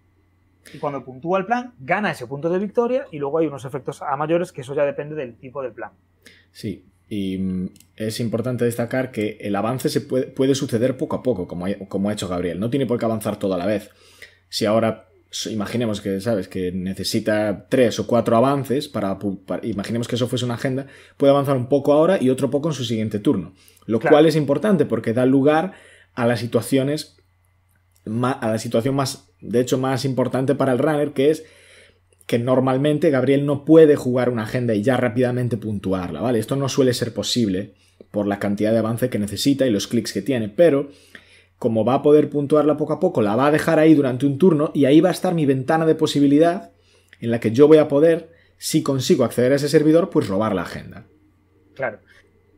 Y 0.73 0.79
cuando 0.79 1.05
puntúa 1.05 1.39
el 1.39 1.45
plan, 1.45 1.73
gana 1.79 2.11
ese 2.11 2.27
punto 2.27 2.49
de 2.49 2.59
victoria 2.59 3.05
y 3.11 3.19
luego 3.19 3.37
hay 3.37 3.47
unos 3.47 3.63
efectos 3.63 4.01
a 4.01 4.15
mayores 4.17 4.51
que 4.51 4.61
eso 4.61 4.75
ya 4.75 4.85
depende 4.85 5.15
del 5.15 5.37
tipo 5.37 5.61
del 5.61 5.71
plan. 5.71 5.91
Sí, 6.51 6.85
y 7.07 7.37
mm, 7.37 7.69
es 7.95 8.19
importante 8.19 8.65
destacar 8.65 9.11
que 9.11 9.37
el 9.39 9.55
avance 9.55 9.87
se 9.87 10.01
puede, 10.01 10.27
puede 10.27 10.55
suceder 10.55 10.97
poco 10.97 11.15
a 11.15 11.23
poco, 11.23 11.47
como 11.47 11.65
ha, 11.65 11.75
como 11.87 12.09
ha 12.09 12.13
hecho 12.13 12.27
Gabriel. 12.27 12.59
No 12.59 12.69
tiene 12.69 12.85
por 12.85 12.99
qué 12.99 13.05
avanzar 13.05 13.37
todo 13.37 13.53
a 13.53 13.57
la 13.57 13.65
vez. 13.65 13.91
Si 14.49 14.65
ahora 14.65 15.06
imaginemos 15.51 16.01
que, 16.01 16.19
¿sabes? 16.21 16.47
Que 16.47 16.71
necesita 16.71 17.67
tres 17.69 17.99
o 17.99 18.07
cuatro 18.07 18.37
avances 18.37 18.87
para, 18.87 19.17
imaginemos 19.63 20.07
que 20.07 20.15
eso 20.15 20.27
fuese 20.27 20.45
una 20.45 20.55
agenda, 20.55 20.87
puede 21.17 21.31
avanzar 21.31 21.57
un 21.57 21.67
poco 21.67 21.93
ahora 21.93 22.17
y 22.21 22.29
otro 22.29 22.49
poco 22.49 22.69
en 22.69 22.73
su 22.73 22.85
siguiente 22.85 23.19
turno. 23.19 23.53
Lo 23.85 23.99
Claro. 23.99 24.15
cual 24.15 24.25
es 24.25 24.35
importante 24.35 24.85
porque 24.85 25.13
da 25.13 25.25
lugar 25.25 25.73
a 26.15 26.25
las 26.25 26.39
situaciones 26.39 27.17
a 28.23 28.49
la 28.49 28.57
situación 28.57 28.95
más, 28.95 29.29
de 29.41 29.59
hecho, 29.59 29.77
más 29.77 30.05
importante 30.05 30.55
para 30.55 30.71
el 30.71 30.79
runner, 30.79 31.11
que 31.11 31.29
es 31.29 31.43
que 32.25 32.39
normalmente 32.39 33.09
Gabriel 33.09 33.45
no 33.45 33.65
puede 33.65 33.95
jugar 33.95 34.29
una 34.29 34.43
agenda 34.43 34.73
y 34.75 34.81
ya 34.81 34.97
rápidamente 34.97 35.57
puntuarla, 35.57 36.21
¿vale? 36.21 36.39
Esto 36.39 36.55
no 36.55 36.69
suele 36.69 36.93
ser 36.93 37.13
posible 37.13 37.73
por 38.11 38.27
la 38.27 38.39
cantidad 38.39 38.71
de 38.71 38.79
avance 38.79 39.09
que 39.09 39.19
necesita 39.19 39.65
y 39.65 39.71
los 39.71 39.87
clics 39.87 40.13
que 40.13 40.21
tiene, 40.21 40.49
pero 40.49 40.89
como 41.59 41.83
va 41.85 41.95
a 41.95 42.01
poder 42.01 42.29
puntuarla 42.29 42.77
poco 42.77 42.93
a 42.93 42.99
poco, 42.99 43.21
la 43.21 43.35
va 43.35 43.47
a 43.47 43.51
dejar 43.51 43.79
ahí 43.79 43.95
durante 43.95 44.25
un 44.25 44.37
turno 44.37 44.71
y 44.73 44.85
ahí 44.85 45.01
va 45.01 45.09
a 45.09 45.13
estar 45.13 45.33
mi 45.33 45.45
ventana 45.45 45.85
de 45.85 45.95
posibilidad 45.95 46.71
en 47.19 47.31
la 47.31 47.39
que 47.39 47.51
yo 47.51 47.67
voy 47.67 47.77
a 47.79 47.87
poder, 47.87 48.31
si 48.57 48.83
consigo 48.83 49.23
acceder 49.23 49.51
a 49.51 49.55
ese 49.55 49.69
servidor, 49.69 50.09
pues 50.09 50.27
robar 50.27 50.53
la 50.53 50.61
agenda. 50.63 51.05
Claro, 51.73 51.99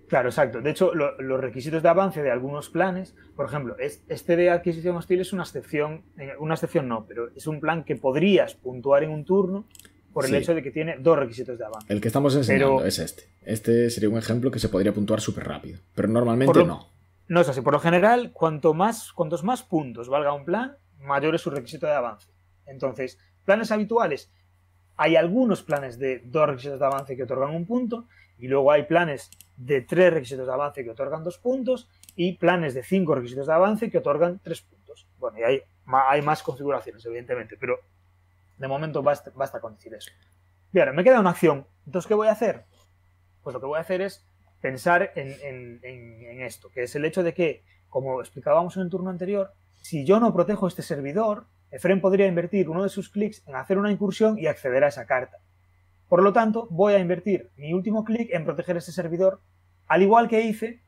claro, 0.07 0.29
exacto. 0.29 0.61
De 0.61 0.69
hecho, 0.71 0.93
lo- 0.93 1.19
los 1.21 1.39
requisitos 1.39 1.81
de 1.83 1.89
avance 1.89 2.21
de 2.21 2.31
algunos 2.31 2.69
planes, 2.69 3.15
por 3.35 3.45
ejemplo, 3.45 3.77
es- 3.79 4.03
este 4.09 4.35
de 4.35 4.49
adquisición 4.49 4.95
hostil 4.97 5.21
es 5.21 5.31
una 5.33 5.43
excepción, 5.43 6.03
eh, 6.17 6.31
una 6.39 6.55
excepción 6.55 6.87
no, 6.87 7.05
pero 7.07 7.29
es 7.35 7.47
un 7.47 7.59
plan 7.61 7.83
que 7.85 7.95
podrías 7.95 8.55
puntuar 8.55 9.03
en 9.03 9.11
un 9.11 9.23
turno 9.23 9.65
por 10.13 10.25
el 10.25 10.31
Sí. 10.31 10.37
hecho 10.37 10.55
de 10.55 10.63
que 10.63 10.71
tiene 10.71 10.97
dos 10.99 11.17
requisitos 11.17 11.57
de 11.57 11.65
avance. 11.65 11.93
El 11.93 12.01
que 12.01 12.07
estamos 12.07 12.35
enseñando 12.35 12.77
Pero- 12.77 12.87
es 12.87 12.99
este. 12.99 13.23
Este 13.43 13.89
sería 13.89 14.09
un 14.09 14.17
ejemplo 14.17 14.51
que 14.51 14.59
se 14.59 14.67
podría 14.69 14.93
puntuar 14.93 15.21
súper 15.21 15.47
rápido, 15.47 15.79
pero 15.95 16.07
normalmente 16.07 16.59
lo- 16.59 16.65
no. 16.65 16.89
No 17.29 17.41
es 17.41 17.47
así. 17.47 17.61
Por 17.61 17.73
lo 17.73 17.79
general, 17.79 18.31
cuanto 18.33 18.73
más, 18.73 19.13
cuantos 19.13 19.43
más 19.43 19.61
puntos 19.61 20.09
valga 20.09 20.33
un 20.33 20.45
plan, 20.45 20.75
mayor 20.97 21.35
es 21.35 21.41
su 21.41 21.51
requisito 21.51 21.85
de 21.85 21.93
avance. 21.93 22.31
Entonces, 22.65 23.19
planes 23.45 23.71
habituales, 23.71 24.31
hay 24.97 25.15
algunos 25.15 25.61
planes 25.61 25.99
de 25.99 26.23
dos 26.25 26.47
requisitos 26.47 26.79
de 26.79 26.85
avance 26.87 27.15
que 27.15 27.23
otorgan 27.23 27.55
un 27.55 27.67
punto, 27.67 28.07
y 28.39 28.47
luego 28.47 28.71
hay 28.71 28.83
planes 28.83 29.29
de 29.57 29.81
tres 29.81 30.11
requisitos 30.11 30.47
de 30.47 30.53
avance 30.53 30.83
que 30.83 30.89
otorgan 30.89 31.23
dos 31.23 31.37
puntos, 31.37 31.87
y 32.15 32.35
planes 32.37 32.73
de 32.73 32.81
cinco 32.81 33.13
requisitos 33.13 33.45
de 33.45 33.53
avance 33.53 33.91
que 33.91 33.99
otorgan 33.99 34.39
tres 34.39 34.61
puntos. 34.61 35.07
Bueno, 35.19 35.37
y 35.37 35.43
hay, 35.43 36.21
más 36.23 36.41
configuraciones, 36.41 37.05
evidentemente, 37.05 37.57
pero 37.57 37.79
de 38.57 38.67
momento 38.67 39.03
basta, 39.03 39.31
basta 39.35 39.59
con 39.59 39.75
decir 39.75 39.93
eso. 39.93 40.11
Bien, 40.71 40.95
me 40.95 41.03
queda 41.03 41.19
una 41.19 41.29
acción. 41.29 41.67
Entonces, 41.85 42.07
¿qué 42.07 42.15
voy 42.15 42.27
a 42.27 42.31
hacer? 42.31 42.65
Pues 43.43 43.53
lo 43.53 43.59
que 43.59 43.67
voy 43.67 43.77
a 43.77 43.81
hacer 43.81 44.01
es 44.01 44.25
pensar 44.61 45.11
en, 45.15 45.35
en- 45.41 45.79
en- 45.83 46.41
esto, 46.41 46.69
que 46.69 46.83
es 46.83 46.95
el 46.95 47.05
hecho 47.05 47.23
de 47.23 47.33
que, 47.33 47.63
como 47.89 48.21
explicábamos 48.21 48.77
en 48.77 48.83
el 48.83 48.89
turno 48.89 49.09
anterior, 49.09 49.51
si 49.81 50.05
yo 50.05 50.19
no 50.19 50.33
protejo 50.33 50.67
este 50.67 50.81
servidor, 50.81 51.47
Efren 51.71 52.01
podría 52.01 52.27
invertir 52.27 52.69
uno 52.69 52.83
de 52.83 52.89
sus 52.89 53.09
clics 53.09 53.43
en 53.47 53.55
hacer 53.55 53.77
una 53.77 53.91
incursión 53.91 54.39
y 54.39 54.47
acceder 54.47 54.83
a 54.83 54.87
esa 54.87 55.05
carta. 55.05 55.37
Por 56.07 56.23
lo 56.23 56.33
tanto, 56.33 56.67
voy 56.71 56.93
a 56.93 56.99
invertir 56.99 57.51
mi 57.55 57.73
último 57.73 58.03
clic 58.03 58.29
en 58.33 58.45
proteger 58.45 58.77
ese 58.77 58.91
servidor, 58.91 59.41
al 59.87 60.01
igual 60.01 60.27
que 60.27 60.41
hice 60.41 60.81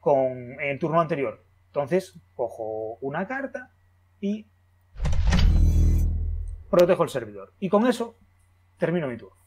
con, 0.00 0.60
el 0.60 0.78
turno 0.78 1.00
anterior. 1.00 1.44
Entonces, 1.68 2.18
cojo 2.34 2.98
una 3.00 3.26
carta 3.26 3.72
y 4.20 4.46
protejo 6.70 7.02
el 7.04 7.08
servidor. 7.08 7.54
Y 7.58 7.68
con 7.68 7.86
eso 7.86 8.18
termino 8.76 9.08
mi 9.08 9.16
turno. 9.16 9.37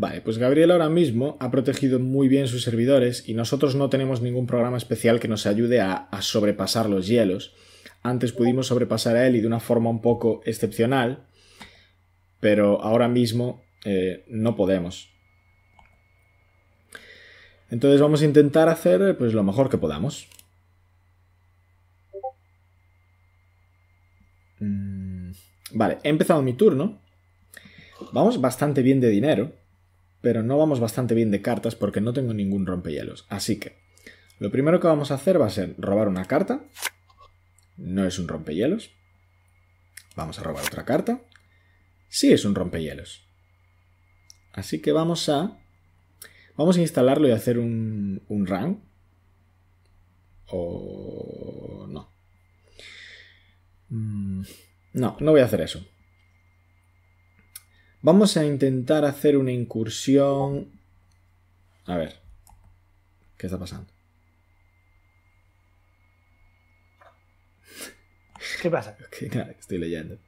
Vale, 0.00 0.20
pues 0.20 0.38
Gabriel 0.38 0.70
ahora 0.70 0.88
mismo 0.88 1.36
ha 1.40 1.50
protegido 1.50 1.98
muy 1.98 2.28
bien 2.28 2.46
sus 2.46 2.62
servidores 2.62 3.28
y 3.28 3.34
nosotros 3.34 3.74
no 3.74 3.90
tenemos 3.90 4.22
ningún 4.22 4.46
programa 4.46 4.76
especial 4.76 5.18
que 5.18 5.26
nos 5.26 5.44
ayude 5.44 5.80
a, 5.80 5.94
a 5.94 6.22
sobrepasar 6.22 6.88
los 6.88 7.08
hielos. 7.08 7.52
Antes 8.04 8.30
pudimos 8.30 8.68
sobrepasar 8.68 9.16
a 9.16 9.26
él 9.26 9.34
y 9.34 9.40
de 9.40 9.48
una 9.48 9.58
forma 9.58 9.90
un 9.90 10.00
poco 10.00 10.40
excepcional, 10.44 11.26
pero 12.38 12.80
ahora 12.80 13.08
mismo 13.08 13.64
eh, 13.84 14.24
no 14.28 14.54
podemos. 14.54 15.10
Entonces 17.68 18.00
vamos 18.00 18.22
a 18.22 18.24
intentar 18.24 18.68
hacer 18.68 19.18
pues 19.18 19.34
lo 19.34 19.42
mejor 19.42 19.68
que 19.68 19.78
podamos. 19.78 20.28
Mm, 24.60 25.32
Vale, 25.72 25.98
he 26.04 26.08
empezado 26.08 26.40
mi 26.40 26.52
turno. 26.52 27.00
Vamos 28.12 28.40
bastante 28.40 28.80
bien 28.82 29.00
de 29.00 29.08
dinero, 29.08 29.52
pero 30.20 30.42
no 30.42 30.58
vamos 30.58 30.80
bastante 30.80 31.14
bien 31.14 31.30
de 31.30 31.42
cartas 31.42 31.74
porque 31.74 32.00
no 32.00 32.12
tengo 32.12 32.34
ningún 32.34 32.66
rompehielos. 32.66 33.26
Así 33.28 33.58
que 33.58 33.76
lo 34.38 34.50
primero 34.50 34.80
que 34.80 34.86
vamos 34.86 35.10
a 35.10 35.14
hacer 35.14 35.40
va 35.40 35.46
a 35.46 35.50
ser 35.50 35.74
robar 35.78 36.08
una 36.08 36.24
carta. 36.26 36.64
No 37.76 38.04
es 38.06 38.18
un 38.18 38.28
rompehielos. 38.28 38.90
Vamos 40.16 40.38
a 40.38 40.42
robar 40.42 40.64
otra 40.64 40.84
carta. 40.84 41.20
Sí 42.08 42.32
es 42.32 42.44
un 42.44 42.54
rompehielos. 42.54 43.24
Así 44.52 44.80
que 44.80 44.92
vamos 44.92 45.28
a... 45.28 45.58
Vamos 46.56 46.76
a 46.76 46.80
instalarlo 46.80 47.28
y 47.28 47.32
hacer 47.32 47.58
un, 47.58 48.22
un 48.28 48.46
run. 48.46 48.82
O... 50.50 51.86
no. 51.88 52.10
Mm, 53.90 54.42
No, 54.94 55.16
no 55.20 55.30
voy 55.30 55.40
a 55.40 55.44
hacer 55.44 55.60
eso. 55.60 55.86
Vamos 58.02 58.36
a 58.36 58.44
intentar 58.44 59.04
hacer 59.04 59.36
una 59.36 59.52
incursión. 59.52 60.70
A 61.86 61.96
ver. 61.96 62.20
¿Qué 63.36 63.46
está 63.46 63.58
pasando? 63.58 63.90
¿Qué 68.62 68.70
pasa? 68.70 68.96
Ok, 69.06 69.34
nada, 69.34 69.50
estoy 69.58 69.78
leyendo. 69.78 70.18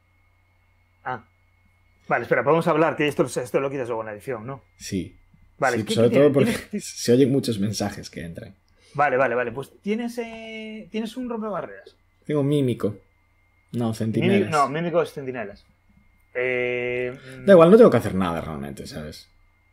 Ah. 1.05 1.27
Vale, 2.09 2.23
espera, 2.25 2.43
podemos 2.43 2.67
hablar, 2.67 2.97
que 2.97 3.07
esto, 3.07 3.25
esto 3.25 3.61
lo 3.61 3.71
quitas 3.71 3.87
luego 3.89 4.03
en 4.03 4.07
la 4.07 4.13
edición, 4.13 4.45
¿no? 4.47 4.65
Sí. 4.77 5.17
Vale, 5.59 5.79
Sí, 5.79 5.85
¿qué- 5.85 5.95
sobre 5.95 6.11
qué 6.11 6.17
todo 6.19 6.33
porque 6.33 6.53
¿Tienes- 6.71 6.85
se 6.97 7.13
oyen 7.13 7.31
muchos 7.31 7.59
mensajes 7.61 8.11
que 8.11 8.23
entran. 8.25 8.57
Vale, 8.95 9.17
vale, 9.17 9.35
vale. 9.37 9.53
Pues 9.53 9.71
tienes, 9.81 10.19
eh, 10.19 10.89
tienes 10.91 11.17
un 11.17 11.29
rompebarreras. 11.31 11.97
Tengo 12.25 12.43
mímico. 12.43 12.97
No, 13.73 13.85
Mímico, 13.87 13.95
centinelas. 13.95 14.51
no, 14.51 14.69
mímico 14.69 15.01
es 15.03 15.13
centinelas. 15.13 15.65
Eh, 16.35 17.19
Da 17.45 17.53
igual, 17.53 17.71
no 17.71 17.77
tengo 17.77 17.91
que 17.91 17.97
hacer 17.97 18.15
nada 18.15 18.41
realmente, 18.41 18.87
¿sabes? 18.87 19.29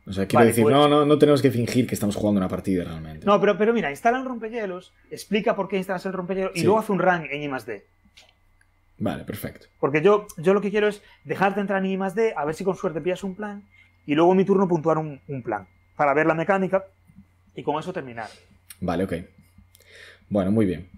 O 0.06 0.14
sea, 0.14 0.26
quiero 0.26 0.46
decir, 0.46 0.64
pues- 0.64 0.74
no, 0.74 0.88
no, 0.88 1.06
no 1.06 1.20
tenemos 1.20 1.42
que 1.42 1.52
fingir 1.52 1.86
que 1.86 1.94
estamos 1.94 2.16
jugando 2.16 2.40
una 2.40 2.48
partida 2.48 2.84
realmente. 2.84 3.26
No, 3.26 3.40
pero, 3.40 3.58
pero 3.58 3.74
mira, 3.74 3.92
instala 3.92 4.20
un 4.20 4.26
rompehielos, 4.26 4.94
explica 5.12 5.56
por 5.56 5.68
qué 5.68 5.78
instalas 5.78 6.06
el 6.06 6.14
rompehielos 6.14 6.54
y 6.56 6.64
luego 6.64 6.80
hace 6.80 6.92
un 6.94 7.00
run 7.00 7.28
en 7.30 7.44
I 7.44 7.48
D. 7.66 7.86
Vale, 9.00 9.26
perfecto. 9.26 9.68
Porque 9.80 10.02
yo, 10.02 10.26
yo 10.38 10.54
lo 10.54 10.62
que 10.62 10.72
quiero 10.72 10.88
es 10.88 11.04
dejarte 11.24 11.60
entrar 11.60 11.84
en 11.86 11.92
I 11.92 11.98
D, 12.16 12.34
a 12.36 12.46
ver 12.46 12.56
si 12.56 12.64
con 12.64 12.76
suerte 12.76 13.02
pillas 13.02 13.24
un 13.24 13.36
plan, 13.36 13.64
y 14.06 14.16
luego 14.16 14.32
en 14.32 14.38
mi 14.38 14.46
turno 14.46 14.68
puntuar 14.68 14.98
un, 14.98 15.22
plan, 15.44 15.68
para 15.96 16.14
ver 16.14 16.26
la 16.26 16.34
mecánica 16.34 16.86
y 17.54 17.64
con 17.64 17.78
eso 17.78 17.92
terminar. 17.92 18.30
Vale, 18.80 19.04
ok. 19.04 19.14
Bueno, 20.30 20.52
muy 20.52 20.66
bien. 20.66 20.90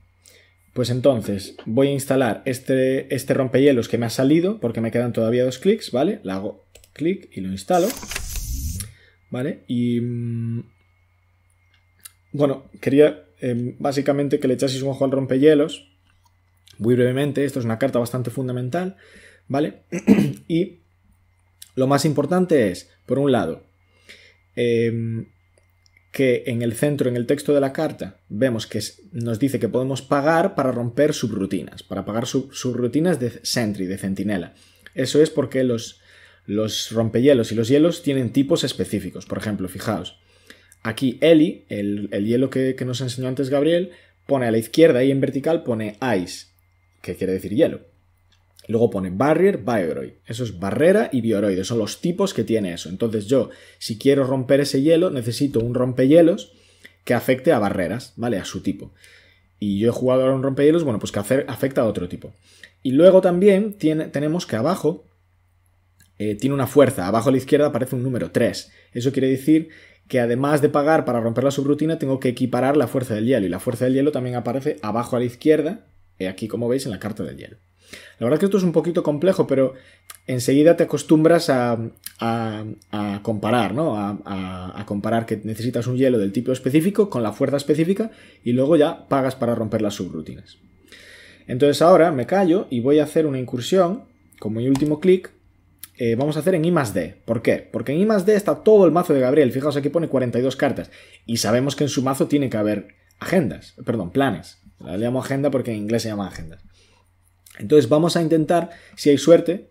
Pues 0.74 0.89
entonces 0.89 1.55
voy 1.65 1.88
a 1.88 1.93
instalar 1.93 2.41
este, 2.45 3.13
este 3.13 3.34
rompehielos 3.34 3.89
que 3.89 3.97
me 3.97 4.05
ha 4.05 4.09
salido, 4.09 4.59
porque 4.59 4.82
me 4.82 4.91
quedan 4.91 5.13
todavía 5.13 5.43
dos 5.43 5.59
clics, 5.59 5.91
¿vale? 5.91 6.20
Le 6.24 6.32
hago 6.32 6.63
clic 6.93 7.30
y 7.32 7.41
lo 7.41 7.49
instalo. 7.49 7.88
¿Vale? 9.30 9.63
Y... 9.67 10.01
Mm, 10.01 10.63
bueno, 12.32 12.70
quería 12.80 13.26
em, 13.39 13.76
básicamente 13.80 14.39
que 14.39 14.47
le 14.47 14.53
echaseis 14.53 14.84
un 14.84 14.89
ojo 14.89 15.05
al 15.05 15.11
rompehielos. 15.11 15.89
Muy 16.78 16.95
brevemente, 16.95 17.43
esto 17.43 17.59
es 17.59 17.65
una 17.65 17.80
carta 17.80 17.99
bastante 17.99 18.30
fundamental, 18.30 18.95
¿vale? 19.47 19.84
y 20.47 20.80
lo 21.76 21.88
más 21.88 22.05
importante 22.05 22.72
es, 22.72 22.89
por 23.05 23.20
un 23.20 23.32
lado, 23.32 23.65
em, 24.55 25.26
que 26.12 26.43
en 26.47 26.62
el 26.62 26.74
centro, 26.74 27.10
en 27.10 27.16
el 27.16 27.26
texto 27.26 27.53
de 27.53 27.62
la 27.62 27.74
carta, 27.74 28.18
vemos 28.30 28.66
que 28.66 28.82
nos 29.12 29.39
dice 29.39 29.60
que 29.60 29.70
podemos 29.70 30.01
pagar 30.01 30.55
para 30.55 30.72
romper 30.72 31.14
subrutinas, 31.14 31.84
para 31.84 32.05
pagar 32.05 32.26
subrutinas 32.26 33.20
de 33.20 33.39
Sentry, 33.43 33.86
de 33.86 33.97
Centinela. 33.97 34.55
Eso 34.95 35.22
es 35.22 35.30
porque 35.30 35.64
los, 35.64 36.01
los 36.45 36.91
rompehielos 36.91 37.51
y 37.51 37.55
los 37.55 37.68
hielos 37.68 38.01
tienen 38.01 38.34
tipos 38.34 38.64
específicos. 38.64 39.26
Por 39.26 39.38
ejemplo, 39.38 39.68
fijaos, 39.68 40.20
aquí 40.82 41.20
Eli, 41.22 41.66
el, 41.70 42.10
hielo 42.26 42.49
que, 42.49 42.76
que, 42.76 42.86
nos 42.86 43.01
enseñó 43.01 43.28
antes 43.28 43.49
Gabriel, 43.49 43.91
pone 44.26 44.47
a 44.47 44.51
la 44.51 44.57
izquierda 44.57 45.03
y 45.03 45.12
en 45.12 45.22
vertical 45.22 45.64
pone 45.64 45.97
ice, 46.18 46.47
que 47.03 47.16
quiere 47.16 47.34
decir 47.34 47.53
hielo. 47.53 47.82
Luego 48.70 48.91
pone 48.91 49.09
barrier, 49.09 49.57
bioroid. 49.57 50.11
Eso 50.28 50.43
es 50.43 50.59
barrera 50.59 51.09
y 51.11 51.22
bioroide. 51.22 51.63
Son 51.63 51.80
los 51.80 52.01
tipos 52.01 52.36
que 52.36 52.43
tiene 52.43 52.72
eso. 52.72 52.89
Entonces 52.89 53.26
yo, 53.26 53.49
si 53.80 53.97
quiero 53.97 54.24
romper 54.26 54.59
ese 54.59 54.84
hielo, 54.84 55.09
necesito 55.09 55.59
un 55.59 55.74
rompehielos 55.74 56.53
que 57.03 57.15
afecte 57.15 57.51
a 57.51 57.57
barreras, 57.57 58.13
¿vale? 58.15 58.38
A 58.38 58.45
su 58.45 58.61
tipo. 58.61 58.93
Y 59.57 59.80
yo 59.80 59.89
he 59.89 59.91
jugado 59.91 60.22
ahora 60.22 60.36
un 60.36 60.43
rompehielos, 60.43 60.84
bueno, 60.84 60.99
pues 60.99 61.11
que 61.11 61.17
afecta 61.17 61.82
a 61.82 61.86
otro 61.86 62.07
tipo. 62.07 62.32
Y 62.84 62.91
luego 62.91 63.22
también 63.22 63.74
tenemos 63.74 64.45
que 64.45 64.55
abajo 64.55 65.03
eh, 66.20 66.36
tiene 66.36 66.53
una 66.53 66.67
fuerza. 66.67 67.07
Abajo 67.07 67.30
a 67.30 67.32
la 67.32 67.39
izquierda 67.39 67.65
aparece 67.65 67.95
un 67.95 68.03
número 68.03 68.30
3. 68.30 68.72
Eso 68.93 69.11
quiere 69.11 69.30
decir 69.30 69.70
que 70.07 70.20
además 70.20 70.61
de 70.61 70.70
pagar 70.70 71.05
para 71.05 71.22
romper 71.22 71.43
la 71.43 71.49
subrutina, 71.49 71.97
tengo 71.97 72.20
que 72.20 72.30
equiparar 72.30 72.78
la 72.78 72.88
fuerza 72.88 73.15
del 73.15 73.26
hielo. 73.26 73.47
Y 73.47 73.49
la 73.49 73.59
fuerza 73.59 73.86
del 73.86 73.95
hielo 73.95 74.11
también 74.11 74.36
aparece 74.36 74.76
abajo 74.84 75.15
a 75.15 75.20
la 75.20 75.26
izquierda, 75.26 75.88
eh, 76.20 76.28
aquí 76.28 76.47
como 76.47 76.70
veis 76.70 76.86
en 76.86 76.91
la 76.91 76.99
carta 76.99 77.24
del 77.24 77.38
hielo. 77.38 77.57
La 78.20 78.26
verdad 78.26 78.40
que 78.40 78.46
esto 78.46 78.58
es 78.58 78.64
un 78.64 78.72
poquito 78.72 79.04
complejo, 79.04 79.48
pero 79.48 79.74
enseguida 80.28 80.78
te 80.78 80.84
acostumbras 80.84 81.50
a, 81.50 81.78
comparar, 83.22 83.74
¿no? 83.74 83.96
A, 83.98 84.84
comparar 84.86 85.26
que 85.26 85.40
necesitas 85.44 85.88
un 85.88 85.98
hielo 85.98 86.18
del 86.18 86.32
tipo 86.32 86.52
específico 86.52 87.10
con 87.10 87.24
la 87.24 87.32
fuerza 87.32 87.58
específica 87.58 88.12
y 88.44 88.54
luego 88.54 88.76
ya 88.76 89.08
pagas 89.08 89.36
para 89.36 89.56
romper 89.56 89.82
las 89.82 89.96
subrutinas. 89.96 90.58
Entonces 91.48 91.82
ahora 91.82 92.12
me 92.12 92.26
callo 92.26 92.68
y 92.70 92.80
voy 92.80 93.00
a 93.00 93.04
hacer 93.04 93.26
una 93.26 93.40
incursión, 93.40 94.04
con 94.40 94.54
mi 94.54 94.68
último 94.68 95.00
clic, 95.00 95.32
eh, 95.98 96.16
vamos 96.16 96.38
a 96.38 96.40
hacer 96.40 96.56
en 96.56 96.64
I. 96.64 96.74
¿Por 97.26 97.42
qué? 97.42 97.68
Porque 97.72 97.92
en 97.92 98.00
I 98.00 98.32
está 98.32 98.64
todo 98.64 98.86
el 98.86 98.92
mazo 98.92 99.14
de 99.14 99.20
Gabriel. 99.20 99.52
Fijaos, 99.52 99.76
aquí 99.76 99.90
pone 99.90 100.08
42 100.08 100.56
cartas. 100.56 100.92
Y 101.26 101.38
sabemos 101.38 101.76
que 101.76 101.84
en 101.84 101.90
su 101.90 102.02
mazo 102.04 102.28
tiene 102.28 102.50
que 102.50 102.56
haber 102.56 102.96
agendas, 103.20 103.76
perdón, 103.86 104.12
planes. 104.12 104.62
La 104.80 104.98
llamo 104.98 105.20
agenda 105.20 105.52
porque 105.52 105.72
en 105.72 105.78
inglés 105.78 106.04
se 106.04 106.10
llama 106.10 106.28
agendas. 106.28 106.64
Entonces 107.60 107.89
vamos 107.89 108.16
a 108.16 108.22
intentar, 108.22 108.70
si 108.95 109.10
hay 109.10 109.18
suerte, 109.18 109.70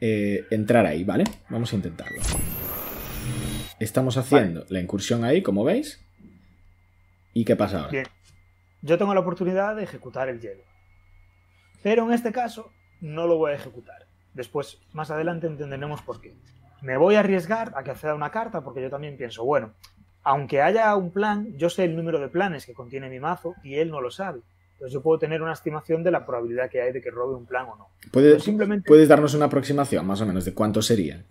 eh, 0.00 0.46
entrar 0.50 0.86
ahí, 0.86 1.04
¿vale? 1.04 1.24
Vamos 1.48 1.72
a 1.72 1.76
intentarlo. 1.76 2.20
Estamos 3.78 4.16
haciendo 4.16 4.64
la 4.68 4.80
incursión 4.80 5.22
ahí, 5.22 5.42
como 5.42 5.62
veis. 5.62 6.04
¿Y 7.34 7.44
qué 7.44 7.54
pasa 7.54 7.78
ahora? 7.78 7.90
Bien. 7.90 8.06
Yo 8.80 8.98
tengo 8.98 9.14
la 9.14 9.20
oportunidad 9.20 9.76
de 9.76 9.84
ejecutar 9.84 10.28
el 10.28 10.40
hielo. 10.40 10.62
Pero 11.82 12.04
en 12.04 12.12
este 12.12 12.32
caso 12.32 12.72
no 13.00 13.26
lo 13.26 13.36
voy 13.36 13.52
a 13.52 13.56
ejecutar. 13.56 14.06
Después, 14.34 14.78
más 14.92 15.10
adelante 15.10 15.46
entenderemos 15.46 16.00
por 16.02 16.20
qué. 16.20 16.34
Me 16.80 16.96
voy 16.96 17.14
a 17.14 17.20
arriesgar 17.20 17.72
a 17.76 17.84
que 17.84 17.90
acceda 17.90 18.14
una 18.14 18.30
carta 18.30 18.62
porque 18.62 18.82
yo 18.82 18.90
también 18.90 19.16
pienso, 19.16 19.44
bueno, 19.44 19.74
aunque 20.24 20.62
haya 20.62 20.94
un 20.96 21.10
plan, 21.10 21.56
yo 21.58 21.68
sé 21.68 21.84
el 21.84 21.94
número 21.94 22.18
de 22.18 22.28
planes 22.28 22.64
que 22.64 22.74
contiene 22.74 23.10
mi 23.10 23.20
mazo 23.20 23.54
y 23.62 23.74
él 23.74 23.90
no 23.90 24.00
lo 24.00 24.10
sabe. 24.10 24.40
Entonces 24.82 24.94
yo 24.94 25.00
puedo 25.00 25.16
tener 25.16 25.40
una 25.40 25.52
estimación 25.52 26.02
de 26.02 26.10
la 26.10 26.26
probabilidad 26.26 26.68
que 26.68 26.82
hay 26.82 26.92
de 26.92 27.00
que 27.00 27.12
robe 27.12 27.36
un 27.36 27.46
plan 27.46 27.68
o 27.68 27.76
no. 27.76 27.90
¿Puedes, 28.10 28.42
simplemente... 28.42 28.88
¿puedes 28.88 29.08
darnos 29.08 29.32
una 29.32 29.44
aproximación 29.44 30.04
más 30.04 30.20
o 30.20 30.26
menos 30.26 30.44
de 30.44 30.54
cuánto 30.54 30.82
sería? 30.82 31.24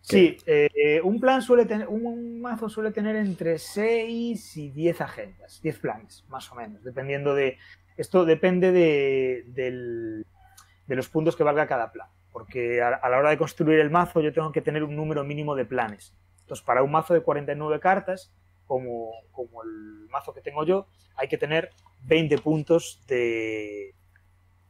Sí, 0.00 0.38
eh, 0.46 1.02
un 1.04 1.20
plan 1.20 1.42
suele 1.42 1.66
tener, 1.66 1.86
un 1.86 2.40
mazo 2.40 2.70
suele 2.70 2.92
tener 2.92 3.16
entre 3.16 3.58
6 3.58 4.56
y 4.56 4.70
10 4.70 5.00
agendas, 5.02 5.60
10 5.60 5.78
planes, 5.80 6.24
más 6.30 6.50
o 6.50 6.54
menos, 6.54 6.82
dependiendo 6.82 7.34
de. 7.34 7.58
Esto 7.98 8.24
depende 8.24 8.72
de, 8.72 9.44
de 9.52 10.96
los 10.96 11.08
puntos 11.10 11.36
que 11.36 11.42
valga 11.42 11.66
cada 11.66 11.92
plan. 11.92 12.08
Porque 12.32 12.80
a, 12.80 12.88
a, 12.88 13.10
la 13.10 13.18
hora 13.18 13.28
de 13.28 13.36
construir 13.36 13.80
el 13.80 13.90
mazo 13.90 14.22
yo 14.22 14.32
tengo 14.32 14.50
que 14.50 14.62
tener 14.62 14.82
un 14.82 14.96
número 14.96 15.24
mínimo 15.24 15.54
de 15.54 15.66
planes. 15.66 16.14
Entonces, 16.40 16.64
para 16.64 16.82
un 16.82 16.90
mazo 16.90 17.12
de 17.12 17.20
49 17.20 17.80
cartas, 17.80 18.32
como, 18.66 19.10
como 19.30 19.62
el 19.62 20.08
mazo 20.08 20.32
que 20.32 20.40
tengo 20.40 20.64
yo, 20.64 20.86
hay 21.16 21.28
que 21.28 21.36
tener 21.36 21.70
20 22.04 22.38
puntos 22.38 23.00
de, 23.06 23.94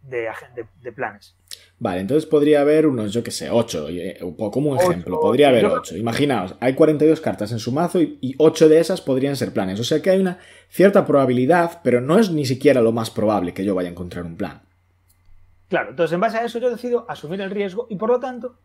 de, 0.03 0.93
planes. 0.93 1.37
Vale, 1.79 2.01
entonces 2.01 2.27
podría 2.27 2.61
haber 2.61 2.87
unos, 2.87 3.13
yo 3.13 3.23
que 3.23 3.31
sé, 3.31 3.51
8, 3.51 3.89
eh, 3.91 4.19
como 4.53 4.71
un 4.71 4.81
ejemplo, 4.81 5.21
podría 5.21 5.49
haber 5.49 5.67
8. 5.67 5.97
Imaginaos, 5.97 6.57
hay 6.61 6.75
42 6.75 7.21
cartas 7.21 7.53
en 7.53 7.59
su 7.59 7.73
mazo 7.73 8.01
y, 8.01 8.35
8 8.39 8.69
de 8.69 8.81
esas 8.81 9.01
podrían 9.01 9.37
ser 9.37 9.53
planes. 9.53 9.81
O 9.81 9.85
sea 9.85 10.01
que 10.01 10.11
hay 10.11 10.21
una 10.21 10.39
cierta 10.69 11.07
probabilidad, 11.07 11.81
pero 11.83 12.01
no 12.01 12.19
es 12.19 12.31
ni 12.31 12.45
siquiera 12.45 12.81
lo 12.81 12.93
más 12.93 13.11
probable 13.11 13.55
que 13.55 13.65
yo 13.65 13.75
vaya 13.75 13.89
a 13.89 13.93
encontrar 13.93 14.25
un 14.25 14.37
plan. 14.37 14.63
Claro, 15.69 15.91
entonces 15.91 16.15
en 16.15 16.21
base 16.21 16.39
a 16.39 16.45
eso 16.45 16.59
yo 16.59 16.71
decido 16.71 17.07
asumir 17.09 17.41
el 17.41 17.51
riesgo 17.51 17.87
y 17.91 17.97
por 17.97 18.11
lo 18.11 18.21
tanto 18.21 18.59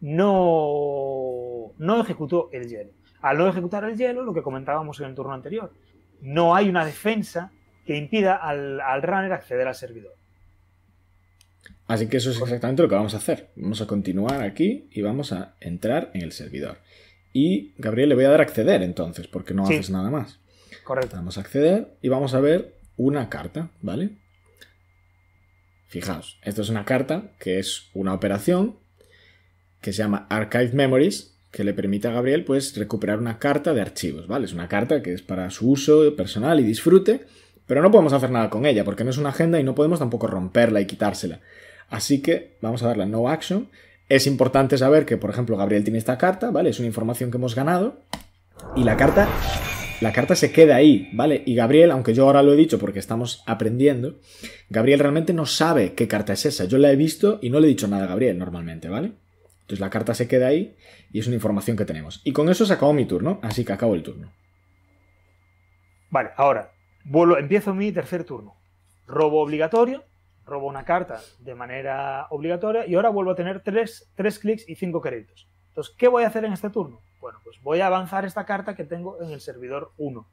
no, 0.00 1.72
no 1.78 2.00
ejecuto 2.00 2.50
el 2.52 2.68
hielo. 2.68 2.90
Al 3.22 3.38
no 3.38 3.48
ejecutar 3.48 3.84
el 3.84 3.96
hielo, 3.96 4.22
lo 4.22 4.34
que 4.34 4.42
comentábamos 4.42 5.00
en 5.00 5.06
el 5.06 5.14
turno 5.14 5.32
anterior, 5.32 5.72
no 6.20 6.54
hay 6.54 6.68
una 6.68 6.84
defensa 6.84 7.50
que 7.86 7.96
impida 7.96 8.36
al, 8.36 9.02
runner 9.02 9.32
acceder 9.32 9.66
al 9.66 9.74
servidor. 9.74 10.14
Así 11.86 12.08
que 12.08 12.16
eso 12.16 12.30
es 12.30 12.40
exactamente 12.40 12.82
lo 12.82 12.88
que 12.88 12.96
vamos 12.96 13.14
a 13.14 13.18
hacer. 13.18 13.50
Vamos 13.54 13.80
a 13.80 13.86
continuar 13.86 14.42
aquí 14.42 14.88
y 14.90 15.02
vamos 15.02 15.32
a 15.32 15.54
entrar 15.60 16.10
en 16.14 16.22
el 16.22 16.32
servidor. 16.32 16.78
Y 17.32 17.74
Gabriel 17.78 18.08
le 18.08 18.14
voy 18.16 18.24
a 18.24 18.30
dar 18.30 18.40
a 18.40 18.42
acceder 18.42 18.82
entonces, 18.82 19.28
porque 19.28 19.54
no 19.54 19.64
haces 19.64 19.90
nada 19.90 20.10
más. 20.10 20.40
Correcto. 20.84 21.16
Vamos 21.16 21.38
a 21.38 21.42
acceder 21.42 21.96
y 22.02 22.08
vamos 22.08 22.34
a 22.34 22.40
ver 22.40 22.74
una 22.96 23.28
carta, 23.28 23.70
¿vale? 23.82 24.10
Fijaos, 25.86 26.38
esto 26.42 26.62
es 26.62 26.68
una 26.68 26.84
carta 26.84 27.30
que 27.38 27.58
es 27.58 27.90
una 27.94 28.14
operación 28.14 28.76
que 29.80 29.92
se 29.92 29.98
llama 29.98 30.26
Archive 30.28 30.72
Memories, 30.72 31.36
que 31.52 31.62
le 31.62 31.72
permite 31.72 32.08
a 32.08 32.12
Gabriel 32.12 32.44
pues 32.44 32.76
recuperar 32.76 33.18
una 33.18 33.38
carta 33.38 33.72
de 33.72 33.80
archivos, 33.80 34.26
¿vale? 34.26 34.46
Es 34.46 34.52
una 34.52 34.68
carta 34.68 35.02
que 35.02 35.12
es 35.14 35.22
para 35.22 35.48
su 35.50 35.70
uso 35.70 36.16
personal 36.16 36.58
y 36.60 36.64
disfrute, 36.64 37.26
pero 37.66 37.82
no 37.82 37.90
podemos 37.90 38.12
hacer 38.12 38.30
nada 38.30 38.50
con 38.50 38.66
ella 38.66 38.84
porque 38.84 39.04
no 39.04 39.10
es 39.10 39.18
una 39.18 39.30
agenda 39.30 39.58
y 39.60 39.64
no 39.64 39.74
podemos 39.74 39.98
tampoco 39.98 40.26
romperla 40.26 40.80
y 40.80 40.86
quitársela. 40.86 41.40
Así 41.88 42.22
que 42.22 42.56
vamos 42.60 42.82
a 42.82 42.88
darle 42.88 43.06
No 43.06 43.28
Action. 43.28 43.68
Es 44.08 44.26
importante 44.26 44.78
saber 44.78 45.04
que, 45.04 45.16
por 45.16 45.30
ejemplo, 45.30 45.56
Gabriel 45.56 45.84
tiene 45.84 45.98
esta 45.98 46.18
carta, 46.18 46.50
¿vale? 46.50 46.70
Es 46.70 46.78
una 46.78 46.88
información 46.88 47.30
que 47.30 47.38
hemos 47.38 47.54
ganado 47.54 47.96
y 48.76 48.84
la 48.84 48.96
carta 48.96 49.28
la 50.00 50.12
carta 50.12 50.36
se 50.36 50.52
queda 50.52 50.76
ahí, 50.76 51.08
¿vale? 51.14 51.42
Y 51.46 51.54
Gabriel, 51.54 51.90
aunque 51.90 52.12
yo 52.12 52.24
ahora 52.24 52.42
lo 52.42 52.52
he 52.52 52.56
dicho 52.56 52.78
porque 52.78 52.98
estamos 52.98 53.42
aprendiendo, 53.46 54.16
Gabriel 54.68 55.00
realmente 55.00 55.32
no 55.32 55.46
sabe 55.46 55.94
qué 55.94 56.06
carta 56.06 56.34
es 56.34 56.44
esa. 56.44 56.66
Yo 56.66 56.76
la 56.76 56.92
he 56.92 56.96
visto 56.96 57.38
y 57.40 57.48
no 57.48 57.60
le 57.60 57.66
he 57.66 57.70
dicho 57.70 57.88
nada 57.88 58.04
a 58.04 58.08
Gabriel 58.08 58.38
normalmente, 58.38 58.90
¿vale? 58.90 59.12
Entonces 59.62 59.80
la 59.80 59.90
carta 59.90 60.14
se 60.14 60.28
queda 60.28 60.48
ahí 60.48 60.76
y 61.12 61.20
es 61.20 61.26
una 61.26 61.36
información 61.36 61.78
que 61.78 61.86
tenemos. 61.86 62.20
Y 62.24 62.32
con 62.32 62.50
eso 62.50 62.66
se 62.66 62.74
acabó 62.74 62.92
mi 62.92 63.06
turno, 63.06 63.40
así 63.42 63.64
que 63.64 63.72
acabo 63.72 63.94
el 63.94 64.02
turno. 64.02 64.30
Vale, 66.10 66.30
ahora 66.36 66.75
vuelvo, 67.08 67.38
empiezo 67.38 67.74
mi 67.74 67.92
tercer 67.92 68.24
turno. 68.24 68.54
Robo 69.06 69.40
obligatorio, 69.40 70.04
robo 70.44 70.66
una 70.66 70.84
carta 70.84 71.20
de 71.38 71.54
manera 71.54 72.26
obligatoria 72.30 72.86
y 72.86 72.94
ahora 72.94 73.08
vuelvo 73.08 73.32
a 73.32 73.34
tener 73.34 73.62
tres, 73.62 74.08
clics 74.40 74.68
y 74.68 74.74
cinco 74.76 75.00
créditos. 75.00 75.48
Entonces, 75.68 75.94
¿qué 75.96 76.08
voy 76.08 76.24
a 76.24 76.28
hacer 76.28 76.44
en 76.44 76.52
este 76.52 76.70
turno? 76.70 77.00
Bueno, 77.20 77.38
pues 77.44 77.60
voy 77.62 77.80
a 77.80 77.86
avanzar 77.86 78.24
esta 78.24 78.44
carta 78.44 78.74
que 78.74 78.84
tengo 78.84 79.20
en 79.22 79.30
el 79.30 79.40
servidor 79.40 79.92
1. 79.98 80.26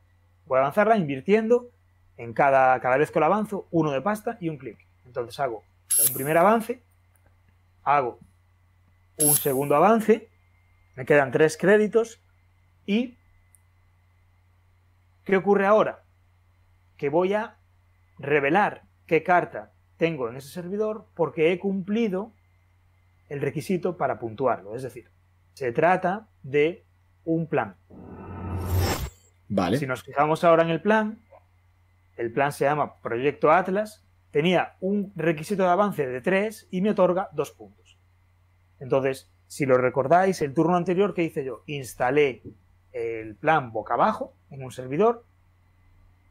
Voy 0.46 0.58
a 0.58 0.62
avanzarla 0.62 0.98
invirtiendo 0.98 1.70
en 2.18 2.34
cada, 2.34 2.80
cada 2.80 2.98
vez 2.98 3.12
que 3.12 3.20
la 3.20 3.26
avanzo 3.28 3.68
uno 3.72 3.92
de 3.92 4.02
pasta 4.02 4.38
y 4.40 4.50
un 4.50 4.58
clic. 4.58 4.78
Entonces 5.06 5.40
hago 5.40 5.64
un 6.08 6.14
primer 6.14 6.38
avance, 6.38 6.82
hago 7.84 8.20
un 9.20 9.36
segundo 9.36 9.76
avance, 9.76 10.30
me 10.96 11.06
quedan 11.06 11.32
tres 11.32 11.58
créditos, 11.58 12.20
¿Y 12.86 13.18
qué 15.24 15.38
ocurre 15.38 15.66
ahora? 15.66 16.03
Que 17.04 17.10
voy 17.10 17.34
a 17.34 17.58
revelar 18.18 18.84
qué 19.08 19.24
carta 19.24 19.74
tengo 19.98 20.30
en 20.30 20.38
ese 20.38 20.48
servidor 20.48 21.08
porque 21.16 21.52
he 21.52 21.60
cumplido 21.60 22.32
el 23.28 23.42
requisito 23.42 23.98
para 23.98 24.20
puntuarlo. 24.20 24.74
Es 24.74 24.84
decir, 24.84 25.12
se 25.52 25.74
trata 25.74 26.30
de 26.44 26.86
un 27.26 27.48
plan. 27.48 27.76
Vale. 29.50 29.80
Si 29.80 29.86
nos 29.86 30.04
fijamos 30.04 30.46
ahora 30.46 30.64
en 30.64 30.70
el 30.70 30.82
plan, 30.82 31.20
el 32.16 32.32
plan 32.32 32.54
se 32.54 32.64
llama 32.64 33.02
Proyecto 33.02 33.52
Atlas, 33.52 34.08
tenía 34.32 34.78
un 34.80 35.12
requisito 35.18 35.64
de 35.64 35.70
avance 35.72 36.08
de 36.08 36.22
3 36.22 36.70
y 36.72 36.80
me 36.80 36.92
otorga 36.92 37.28
2 37.34 37.52
puntos. 37.52 38.00
Entonces, 38.80 39.30
si 39.48 39.66
lo 39.66 39.78
recordáis, 39.78 40.42
el 40.42 40.54
turno 40.54 40.78
anterior 40.78 41.14
que 41.14 41.24
hice 41.24 41.44
yo, 41.44 41.64
instalé 41.66 42.44
el 42.94 43.36
plan 43.36 43.74
boca 43.74 43.96
abajo 43.96 44.38
en 44.52 44.64
un 44.64 44.72
servidor, 44.72 45.26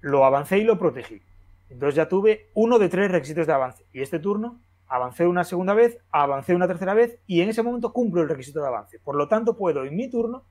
lo 0.03 0.27
avancé 0.27 0.59
y 0.59 0.65
lo 0.65 0.79
protegí. 0.79 1.23
Entonces 1.71 1.95
ya 1.95 2.09
tuve 2.09 2.51
uno 2.53 2.79
de 2.79 2.91
tres 2.91 3.11
requisitos 3.11 3.47
de 3.47 3.53
avance. 3.55 3.87
Y 3.93 4.03
este 4.03 4.19
turno 4.19 4.61
avancé 4.89 5.27
una 5.27 5.45
segunda 5.45 5.73
vez, 5.73 5.99
avancé 6.11 6.55
una 6.55 6.67
tercera 6.67 6.93
vez 6.93 7.19
y 7.27 7.41
en 7.41 7.49
ese 7.49 7.63
momento 7.63 7.95
cumplo 7.95 8.21
el 8.21 8.29
requisito 8.29 8.61
de 8.61 8.67
avance. 8.67 8.99
Por 8.99 9.15
lo 9.17 9.29
tanto, 9.29 9.57
puedo 9.57 9.85
en 9.85 9.97
mi 9.97 10.11
turno 10.11 10.45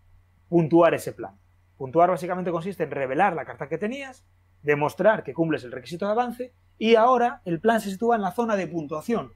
puntuar 0.49 0.95
ese 0.95 1.13
plan. 1.13 1.37
Puntuar 1.77 2.09
básicamente 2.09 2.51
consiste 2.51 2.83
en 2.83 2.91
revelar 2.91 3.35
la 3.35 3.45
carta 3.45 3.67
que 3.67 3.77
tenías, 3.77 4.25
demostrar 4.63 5.23
que 5.23 5.33
cumples 5.33 5.63
el 5.63 5.71
requisito 5.71 6.05
de 6.05 6.11
avance 6.11 6.53
y 6.77 6.95
ahora 6.95 7.41
el 7.45 7.59
plan 7.59 7.81
se 7.81 7.91
sitúa 7.91 8.15
en 8.15 8.21
la 8.21 8.31
zona 8.31 8.55
de 8.55 8.67
puntuación. 8.67 9.33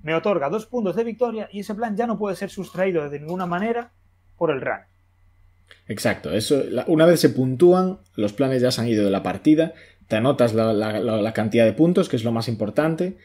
Me 0.00 0.14
otorga 0.14 0.48
dos 0.48 0.66
puntos 0.66 0.94
de 0.96 1.04
victoria 1.04 1.48
y 1.50 1.60
ese 1.60 1.74
plan 1.74 1.96
ya 1.96 2.06
no 2.06 2.18
puede 2.18 2.36
ser 2.36 2.50
sustraído 2.50 3.08
de 3.10 3.20
ninguna 3.20 3.46
manera 3.46 3.92
por 4.36 4.50
el 4.50 4.60
run. 4.60 4.80
Exacto, 5.88 6.32
eso, 6.32 6.62
una 6.88 7.06
vez 7.06 7.20
se 7.20 7.30
puntúan, 7.30 7.98
los 8.16 8.32
planes 8.32 8.60
ya 8.60 8.70
se 8.70 8.80
han 8.80 8.88
ido 8.88 9.04
de 9.04 9.10
la 9.10 9.22
partida, 9.22 9.72
te 10.08 10.16
anotas 10.16 10.54
la, 10.54 11.32
cantidad 11.32 11.64
de 11.64 11.72
puntos, 11.72 12.08
que 12.08 12.16
es 12.16 12.24
lo 12.24 12.32
más 12.32 12.48
importante, 12.48 13.16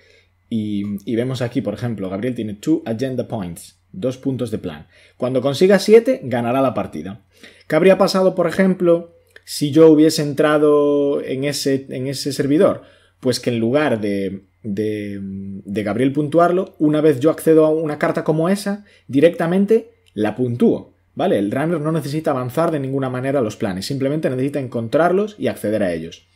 y, 0.50 1.16
vemos 1.16 1.42
aquí, 1.42 1.62
por 1.62 1.74
ejemplo, 1.74 2.10
Gabriel 2.10 2.36
tiene 2.36 2.58
2 2.62 2.82
agenda 2.86 3.28
points, 3.28 3.80
dos 3.94 4.18
puntos 4.18 4.52
de 4.52 4.58
plan. 4.58 4.88
Cuando 5.16 5.42
consiga 5.42 5.80
7, 5.80 6.22
ganará 6.24 6.62
la 6.62 6.74
partida. 6.74 7.22
¿Qué 7.68 7.76
habría 7.76 7.98
pasado, 7.98 8.36
por 8.36 8.48
ejemplo, 8.48 9.16
si 9.46 9.72
yo 9.72 9.90
hubiese 9.90 10.22
entrado 10.22 11.22
en 11.22 11.46
ese, 11.46 11.88
en 11.90 12.08
ese 12.08 12.34
servidor? 12.34 12.82
Pues 13.22 13.40
que 13.40 13.50
en 13.50 13.60
lugar 13.60 14.02
de, 14.02 14.44
de, 14.62 15.20
de 15.22 15.84
Gabriel 15.84 16.12
puntuarlo, 16.12 16.76
una 16.80 17.00
vez 17.00 17.22
yo 17.22 17.30
accedo 17.30 17.66
a 17.66 17.70
una 17.70 17.98
carta 17.98 18.26
como 18.26 18.50
esa, 18.50 18.84
directamente 19.08 19.92
la 20.14 20.36
puntúo. 20.36 20.94
¿Vale? 21.22 21.38
El 21.38 21.52
runner 21.52 21.80
no 21.80 21.92
necesita 21.92 22.32
avanzar 22.32 22.72
de 22.72 22.80
ninguna 22.80 23.08
manera 23.08 23.42
los 23.42 23.56
planes, 23.56 23.86
simplemente 23.86 24.28
necesita 24.28 24.60
encontrarlos 24.60 25.36
y 25.38 25.50
acceder 25.50 25.84
a 25.84 25.94
ellos. 25.94 26.28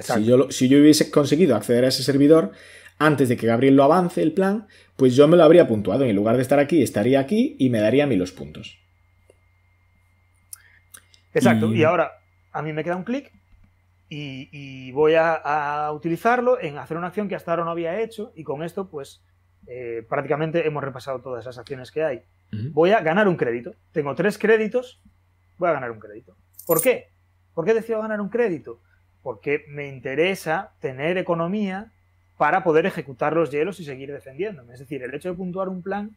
Si 0.00 0.24
yo, 0.24 0.50
si 0.50 0.70
yo 0.70 0.78
hubiese 0.78 1.10
conseguido 1.10 1.54
acceder 1.54 1.84
a 1.84 1.88
ese 1.88 2.02
servidor 2.02 2.52
antes 2.98 3.28
de 3.28 3.36
que 3.36 3.46
Gabriel 3.46 3.76
lo 3.76 3.84
avance 3.84 4.22
el 4.22 4.32
plan, 4.32 4.66
pues 4.96 5.14
yo 5.14 5.28
me 5.28 5.36
lo 5.36 5.44
habría 5.44 5.68
puntuado. 5.68 6.06
En 6.06 6.16
lugar 6.16 6.36
de 6.36 6.40
estar 6.40 6.58
aquí, 6.58 6.82
estaría 6.82 7.20
aquí 7.20 7.54
y 7.58 7.68
me 7.68 7.80
daría 7.80 8.04
a 8.04 8.06
mí 8.06 8.16
los 8.16 8.32
puntos. 8.32 8.78
Exacto. 11.34 11.74
Y, 11.74 11.84
ahora 11.84 12.12
a 12.50 12.62
mí 12.62 12.72
me 12.72 12.84
queda 12.84 12.96
un 12.96 13.04
clic 13.04 13.30
y, 14.08 14.90
voy 14.92 15.16
a, 15.18 15.90
utilizarlo 15.92 16.58
en 16.58 16.78
hacer 16.78 16.96
una 16.96 17.08
acción 17.08 17.28
que 17.28 17.34
hasta 17.34 17.50
ahora 17.50 17.64
no 17.64 17.72
había 17.72 18.00
hecho 18.00 18.32
y 18.34 18.42
con 18.42 18.62
esto 18.62 18.88
pues 18.88 19.22
eh, 19.66 20.02
prácticamente 20.08 20.66
hemos 20.66 20.82
repasado 20.82 21.20
todas 21.20 21.44
esas 21.44 21.58
acciones 21.58 21.90
que 21.90 22.04
hay. 22.04 22.22
Voy 22.50 22.92
a 22.92 23.00
ganar 23.00 23.28
un 23.28 23.36
crédito. 23.36 23.74
Tengo 23.92 24.14
tres 24.14 24.38
créditos, 24.38 25.00
voy 25.58 25.68
a 25.68 25.72
ganar 25.72 25.90
un 25.90 26.00
crédito. 26.00 26.36
¿Por 26.66 26.80
qué? 26.80 27.08
¿Por 27.54 27.64
qué 27.64 27.74
decido 27.74 28.00
ganar 28.00 28.20
un 28.20 28.28
crédito? 28.28 28.80
Porque 29.22 29.64
me 29.68 29.88
interesa 29.88 30.72
tener 30.80 31.18
economía 31.18 31.92
para 32.36 32.62
poder 32.62 32.86
ejecutar 32.86 33.34
los 33.34 33.50
hielos 33.50 33.80
y 33.80 33.84
seguir 33.84 34.12
defendiéndome. 34.12 34.72
Es 34.72 34.80
decir, 34.80 35.02
el 35.02 35.12
hecho 35.14 35.28
de 35.28 35.36
puntuar 35.36 35.68
un 35.68 35.82
plan 35.82 36.16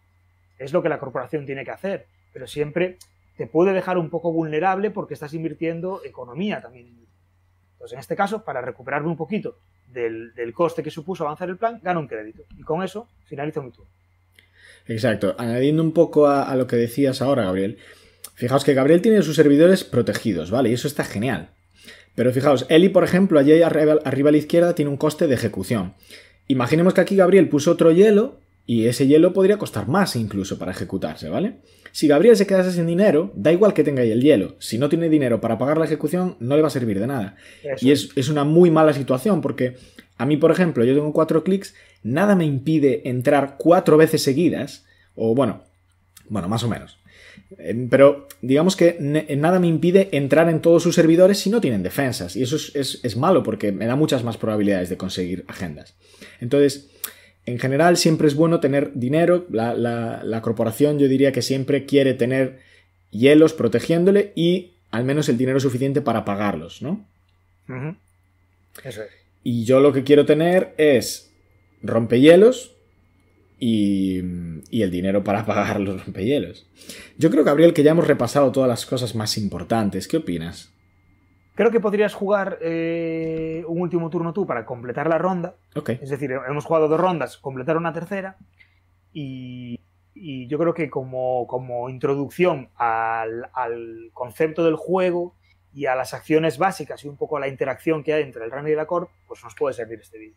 es 0.60 0.72
lo 0.72 0.84
que 0.84 0.90
la 0.90 1.00
corporación 1.00 1.46
tiene 1.46 1.66
que 1.66 1.72
hacer, 1.72 2.06
pero 2.32 2.48
siempre 2.48 2.98
te 3.36 3.48
puede 3.48 3.74
dejar 3.74 3.98
un 3.98 4.10
poco 4.10 4.32
vulnerable 4.32 4.92
porque 4.92 5.16
estás 5.16 5.34
invirtiendo 5.34 6.02
economía 6.06 6.62
también. 6.62 7.02
Entonces, 7.74 7.94
en 7.94 8.00
este 8.00 8.16
caso, 8.16 8.46
para 8.46 8.62
recuperarme 8.62 9.08
un 9.08 9.18
poquito 9.18 9.58
del, 9.88 10.54
coste 10.54 10.84
que 10.84 10.92
supuso 10.92 11.24
avanzar 11.24 11.50
el 11.50 11.58
plan, 11.58 11.80
gano 11.82 12.00
un 12.00 12.08
crédito. 12.08 12.44
Y 12.56 12.62
con 12.62 12.84
eso 12.84 13.08
finalizo 13.26 13.64
mi 13.64 13.72
turno. 13.72 13.92
Exacto. 14.88 15.36
Añadiendo 15.38 15.84
un 15.84 15.94
poco 15.94 16.28
a, 16.28 16.56
lo 16.56 16.68
que 16.68 16.76
decías 16.76 17.22
ahora, 17.22 17.44
Gabriel. 17.44 17.78
Fijaos 18.36 18.64
que 18.64 18.74
Gabriel 18.74 19.02
tiene 19.02 19.22
sus 19.22 19.36
servidores 19.36 19.84
protegidos, 19.84 20.52
¿vale? 20.52 20.70
Y 20.70 20.74
eso 20.74 20.88
está 20.88 21.04
genial. 21.04 21.50
Pero 22.16 22.34
fijaos, 22.34 22.66
Eli, 22.70 22.90
por 22.90 23.04
ejemplo, 23.04 23.40
allí 23.40 23.62
arriba, 23.62 24.00
arriba 24.04 24.30
a 24.30 24.32
la 24.32 24.38
izquierda 24.38 24.76
tiene 24.76 24.92
un 24.92 24.98
coste 24.98 25.28
de 25.28 25.36
ejecución. 25.36 25.94
Imaginemos 26.48 26.94
que 26.94 27.02
aquí 27.02 27.16
Gabriel 27.16 27.50
puso 27.50 27.72
otro 27.72 27.92
hielo 27.92 28.40
y 28.66 28.88
ese 28.88 29.08
hielo 29.08 29.34
podría 29.34 29.58
costar 29.58 29.88
más 29.88 30.16
incluso 30.16 30.58
para 30.58 30.72
ejecutarse, 30.72 31.30
¿vale? 31.30 31.56
Si 31.92 32.08
Gabriel 32.08 32.38
se 32.38 32.48
quedase 32.48 32.72
sin 32.72 32.88
dinero, 32.88 33.32
da 33.36 33.52
igual 33.52 33.74
que 33.74 33.84
tenga 33.84 34.02
ahí 34.02 34.12
el 34.12 34.22
hielo. 34.22 34.56
Si 34.60 34.78
no 34.78 34.88
tiene 34.88 35.10
dinero 35.10 35.42
para 35.42 35.58
pagar 35.58 35.78
la 35.78 35.86
ejecución, 35.86 36.38
no 36.40 36.56
le 36.56 36.62
va 36.62 36.70
a 36.70 36.72
servir 36.72 37.00
de 37.00 37.08
nada. 37.08 37.36
Y 37.82 37.92
es, 37.92 38.10
es, 38.16 38.30
una 38.30 38.46
muy 38.46 38.72
mala 38.72 38.94
situación 38.94 39.42
porque 39.42 39.76
a 40.22 40.26
mí, 40.28 40.38
por 40.38 40.52
ejemplo, 40.52 40.86
yo 40.86 40.94
tengo 40.94 41.12
cuatro 41.14 41.44
clics, 41.44 41.74
nada 42.04 42.36
me 42.36 42.46
impide 42.46 43.10
entrar 43.10 43.56
cuatro 43.58 43.98
veces 43.98 44.22
seguidas, 44.22 44.86
o 45.16 45.34
bueno, 45.34 45.64
bueno, 46.30 46.48
más 46.48 46.62
o 46.64 46.68
menos. 46.68 47.00
Eh, 47.58 47.88
pero 47.90 48.28
digamos 48.44 48.76
que 48.76 48.98
nada 49.00 49.60
me 49.60 49.66
impide 49.66 50.10
entrar 50.12 50.48
en 50.48 50.62
todos 50.62 50.84
sus 50.84 50.94
servidores 50.94 51.40
si 51.40 51.50
no 51.50 51.60
tienen 51.60 51.82
defensas. 51.82 52.36
Y 52.36 52.44
eso 52.44 52.56
es, 52.56 53.18
malo 53.18 53.42
porque 53.42 53.72
me 53.72 53.88
da 53.88 53.96
muchas 53.96 54.24
más 54.24 54.38
probabilidades 54.38 54.90
de 54.90 54.98
conseguir 54.98 55.44
agendas. 55.48 55.96
Entonces, 56.40 56.92
en 57.48 57.58
general 57.58 57.98
siempre 57.98 58.28
es 58.28 58.36
bueno 58.36 58.60
tener 58.60 58.92
dinero. 58.94 59.48
La, 59.50 60.40
corporación 60.44 61.00
yo 61.00 61.08
diría 61.08 61.32
que 61.32 61.42
siempre 61.42 61.88
quiere 61.88 62.14
tener 62.14 62.60
hielos 63.10 63.54
protegiéndole 63.54 64.34
y 64.36 64.74
al 64.92 65.04
menos 65.04 65.30
el 65.30 65.40
dinero 65.40 65.60
suficiente 65.60 66.00
para 66.02 66.26
pagarlos, 66.26 66.84
¿no? 66.84 67.04
Eso 68.84 69.02
es. 69.02 69.21
Y 69.44 69.66
yo 69.66 69.80
lo 69.80 69.92
que 69.94 70.04
quiero 70.04 70.26
tener 70.26 70.74
es 70.78 71.34
rompehielos 71.82 72.76
y, 73.60 74.22
y, 74.70 74.82
el 74.82 74.92
dinero 74.92 75.24
para 75.24 75.46
pagar 75.48 75.80
los 75.80 76.06
rompehielos. 76.06 76.70
Yo 77.18 77.30
creo, 77.30 77.44
Gabriel, 77.44 77.74
que 77.74 77.84
ya 77.84 77.92
hemos 77.92 78.08
repasado 78.08 78.52
todas 78.52 78.70
las 78.70 78.86
cosas 78.86 79.16
más 79.16 79.38
importantes. 79.38 80.08
¿Qué 80.08 80.18
opinas? 80.18 80.74
Creo 81.56 81.70
que 81.70 81.80
podrías 81.80 82.14
jugar 82.14 82.58
eh, 82.62 83.64
un 83.68 83.82
último 83.82 84.10
turno 84.10 84.34
tú 84.34 84.48
para 84.48 84.66
completar 84.66 85.08
la 85.08 85.18
ronda. 85.18 85.56
Okay. 85.76 86.00
Es 86.02 86.10
decir, 86.10 86.32
hemos 86.32 86.66
jugado 86.66 86.88
dos 86.88 87.00
rondas, 87.00 87.38
completar 87.38 87.78
una 87.78 87.94
tercera. 87.94 88.38
Y, 89.14 89.80
y 90.16 90.48
yo 90.48 90.58
creo 90.58 90.74
que 90.74 90.90
como, 90.90 91.46
como 91.48 91.90
introducción 91.90 92.70
al, 92.76 93.50
al, 93.54 94.10
concepto 94.14 94.64
del 94.64 94.76
juego 94.76 95.36
y 95.74 95.86
a 95.86 95.96
las 95.96 96.14
acciones 96.14 96.58
básicas 96.58 97.04
y 97.04 97.08
un 97.08 97.18
poco 97.18 97.38
a 97.38 97.40
la 97.40 97.48
interacción 97.48 98.04
que 98.04 98.14
hay 98.14 98.24
entre 98.24 98.44
el 98.44 98.52
runner 98.52 98.74
y 98.74 98.76
la 98.76 98.86
corp, 98.86 99.10
pues 99.28 99.44
nos 99.44 99.56
puede 99.56 99.74
servir 99.74 100.00
este 100.02 100.18
vídeo. 100.18 100.36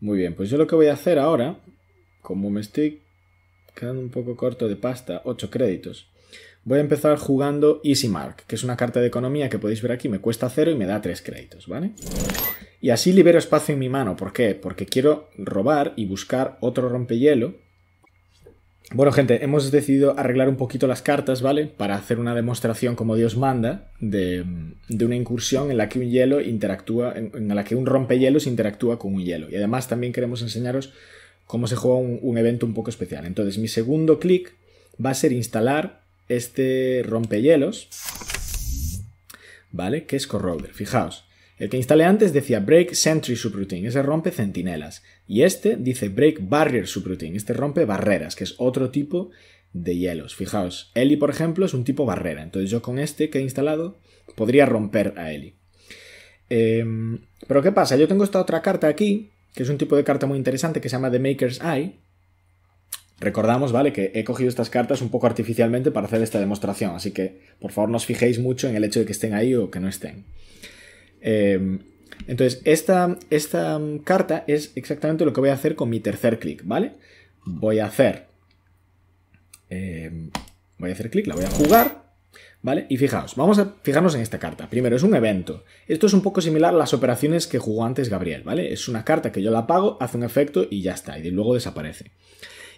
Muy 0.00 0.18
bien, 0.18 0.34
pues 0.34 0.50
yo 0.50 0.58
lo 0.58 0.66
que 0.66 0.74
voy 0.74 0.88
a 0.88 0.94
hacer 0.94 1.18
ahora, 1.18 1.60
como 2.20 2.50
me 2.50 2.60
estoy 2.60 3.02
quedando 3.74 4.00
un 4.00 4.10
poco 4.10 4.36
corto 4.36 4.68
de 4.68 4.76
pasta, 4.76 5.22
8 5.24 5.50
créditos, 5.50 6.10
voy 6.64 6.78
a 6.78 6.82
empezar 6.82 7.18
jugando 7.18 7.80
Easy 7.84 8.08
Mark, 8.08 8.44
que 8.46 8.56
es 8.56 8.64
una 8.64 8.76
carta 8.76 9.00
de 9.00 9.06
economía 9.06 9.48
que 9.48 9.58
podéis 9.58 9.82
ver 9.82 9.92
aquí, 9.92 10.08
me 10.08 10.20
cuesta 10.20 10.48
0 10.48 10.70
y 10.72 10.74
me 10.74 10.86
da 10.86 11.00
3 11.00 11.22
créditos, 11.22 11.68
¿vale? 11.68 11.92
Y 12.80 12.90
así 12.90 13.12
libero 13.12 13.38
espacio 13.38 13.74
en 13.74 13.78
mi 13.78 13.88
mano, 13.88 14.16
¿por 14.16 14.32
qué? 14.32 14.54
Porque 14.54 14.86
quiero 14.86 15.30
robar 15.38 15.92
y 15.96 16.06
buscar 16.06 16.58
otro 16.60 16.88
rompehielo 16.88 17.54
bueno, 18.94 19.12
gente, 19.12 19.42
hemos 19.42 19.70
decidido 19.70 20.18
arreglar 20.18 20.48
un 20.48 20.56
poquito 20.56 20.86
las 20.86 21.02
cartas, 21.02 21.40
¿vale? 21.40 21.66
Para 21.66 21.96
hacer 21.96 22.18
una 22.18 22.34
demostración 22.34 22.94
como 22.94 23.16
Dios 23.16 23.36
manda 23.36 23.90
de, 24.00 24.44
una 25.00 25.16
incursión 25.16 25.70
en 25.70 25.78
la 25.78 25.88
que 25.88 25.98
un 25.98 26.10
hielo 26.10 26.40
interactúa, 26.40 27.14
en, 27.16 27.48
la 27.48 27.64
que 27.64 27.74
un 27.74 27.86
rompehielos 27.86 28.46
interactúa 28.46 28.98
con 28.98 29.14
un 29.14 29.24
hielo. 29.24 29.48
Y 29.50 29.56
además 29.56 29.88
también 29.88 30.12
queremos 30.12 30.42
enseñaros 30.42 30.92
cómo 31.46 31.66
se 31.66 31.76
juega 31.76 31.98
un, 31.98 32.38
evento 32.38 32.66
un 32.66 32.74
poco 32.74 32.90
especial. 32.90 33.24
Entonces, 33.24 33.58
mi 33.58 33.68
segundo 33.68 34.18
clic 34.18 34.52
va 35.04 35.10
a 35.10 35.14
ser 35.14 35.32
instalar 35.32 36.02
este 36.28 37.02
rompehielos, 37.06 37.88
¿vale? 39.70 40.04
Que 40.04 40.16
es 40.16 40.26
Corroder. 40.26 40.72
Fijaos, 40.74 41.24
el 41.58 41.70
que 41.70 41.76
instalé 41.76 42.04
antes 42.04 42.32
decía 42.32 42.60
Break 42.60 42.92
Sentry 42.94 43.36
Subroutine, 43.36 43.88
ese 43.88 44.02
rompe 44.02 44.30
centinelas. 44.30 45.02
Y 45.26 45.42
este 45.42 45.76
dice 45.76 46.08
Break 46.08 46.48
Barrier 46.48 46.86
Subroutine, 46.86 47.36
este 47.36 47.52
rompe 47.52 47.84
barreras, 47.84 48.36
que 48.36 48.44
es 48.44 48.54
otro 48.58 48.90
tipo 48.90 49.30
de 49.72 49.96
hielos. 49.96 50.34
Fijaos, 50.34 50.90
Eli, 50.94 51.16
por 51.16 51.30
ejemplo, 51.30 51.64
es 51.66 51.74
un 51.74 51.84
tipo 51.84 52.04
barrera. 52.04 52.42
Entonces 52.42 52.70
yo 52.70 52.82
con 52.82 52.98
este 52.98 53.30
que 53.30 53.38
he 53.38 53.42
instalado 53.42 53.98
podría 54.36 54.66
romper 54.66 55.14
a 55.16 55.32
Eli. 55.32 55.54
Em, 56.48 57.20
pero 57.46 57.62
¿qué 57.62 57.72
pasa? 57.72 57.96
Yo 57.96 58.08
tengo 58.08 58.24
esta 58.24 58.40
otra 58.40 58.62
carta 58.62 58.88
aquí, 58.88 59.30
que 59.54 59.62
es 59.62 59.68
un 59.68 59.78
tipo 59.78 59.96
de 59.96 60.04
carta 60.04 60.26
muy 60.26 60.38
interesante 60.38 60.80
que 60.80 60.88
se 60.88 60.96
llama 60.96 61.10
The 61.10 61.18
Maker's 61.18 61.60
Eye. 61.62 61.94
Recordamos, 63.20 63.72
¿vale? 63.72 63.92
Que 63.92 64.10
he 64.14 64.24
cogido 64.24 64.48
estas 64.48 64.68
cartas 64.68 65.00
un 65.00 65.08
poco 65.08 65.26
artificialmente 65.26 65.92
para 65.92 66.06
hacer 66.06 66.22
esta 66.22 66.40
demostración, 66.40 66.94
así 66.94 67.12
que 67.12 67.40
por 67.60 67.70
favor 67.70 67.88
no 67.88 67.96
os 67.96 68.04
fijéis 68.04 68.40
mucho 68.40 68.68
en 68.68 68.74
el 68.74 68.84
hecho 68.84 69.00
de 69.00 69.06
que 69.06 69.12
estén 69.12 69.32
ahí 69.32 69.54
o 69.54 69.70
que 69.70 69.80
no 69.80 69.88
estén. 69.88 70.24
Em, 71.20 71.78
entonces, 72.26 72.62
esta, 72.64 73.18
esta 73.30 73.80
carta 74.04 74.44
es 74.46 74.72
exactamente 74.74 75.24
lo 75.24 75.32
que 75.32 75.40
voy 75.40 75.50
a 75.50 75.54
hacer 75.54 75.74
con 75.76 75.90
mi 75.90 76.00
tercer 76.00 76.38
clic, 76.38 76.62
¿vale? 76.64 76.92
Voy 77.44 77.78
a 77.78 77.86
hacer... 77.86 78.26
Em, 79.70 80.30
voy 80.78 80.90
a 80.90 80.92
hacer 80.92 81.10
clic, 81.10 81.26
la 81.26 81.34
voy 81.34 81.44
a 81.44 81.50
jugar, 81.50 82.12
¿vale? 82.60 82.86
Y 82.88 82.96
fijaos, 82.96 83.36
vamos 83.36 83.58
a 83.58 83.76
fijarnos 83.82 84.14
en 84.14 84.20
esta 84.20 84.38
carta. 84.38 84.68
Primero, 84.68 84.96
es 84.96 85.02
un 85.02 85.14
evento. 85.14 85.64
Esto 85.88 86.06
es 86.06 86.12
un 86.12 86.22
poco 86.22 86.40
similar 86.40 86.74
a 86.74 86.78
las 86.78 86.92
operaciones 86.92 87.46
que 87.46 87.58
jugó 87.58 87.84
antes 87.84 88.08
Gabriel, 88.08 88.42
¿vale? 88.42 88.72
Es 88.72 88.88
una 88.88 89.04
carta 89.04 89.32
que 89.32 89.42
yo 89.42 89.50
la 89.50 89.66
pago, 89.66 89.96
hace 90.00 90.16
un 90.18 90.24
efecto 90.24 90.66
y 90.70 90.82
ya 90.82 90.92
está, 90.92 91.18
y 91.18 91.30
luego 91.30 91.54
desaparece. 91.54 92.10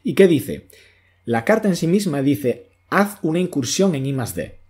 ¿Y 0.02 0.14
qué 0.14 0.28
dice? 0.28 0.68
La 1.24 1.44
carta 1.44 1.68
en 1.68 1.76
sí 1.76 1.86
misma 1.86 2.22
dice, 2.22 2.70
haz 2.90 3.18
una 3.22 3.40
incursión 3.40 3.94
en 3.94 4.06
I 4.06 4.12
D. 4.12 4.60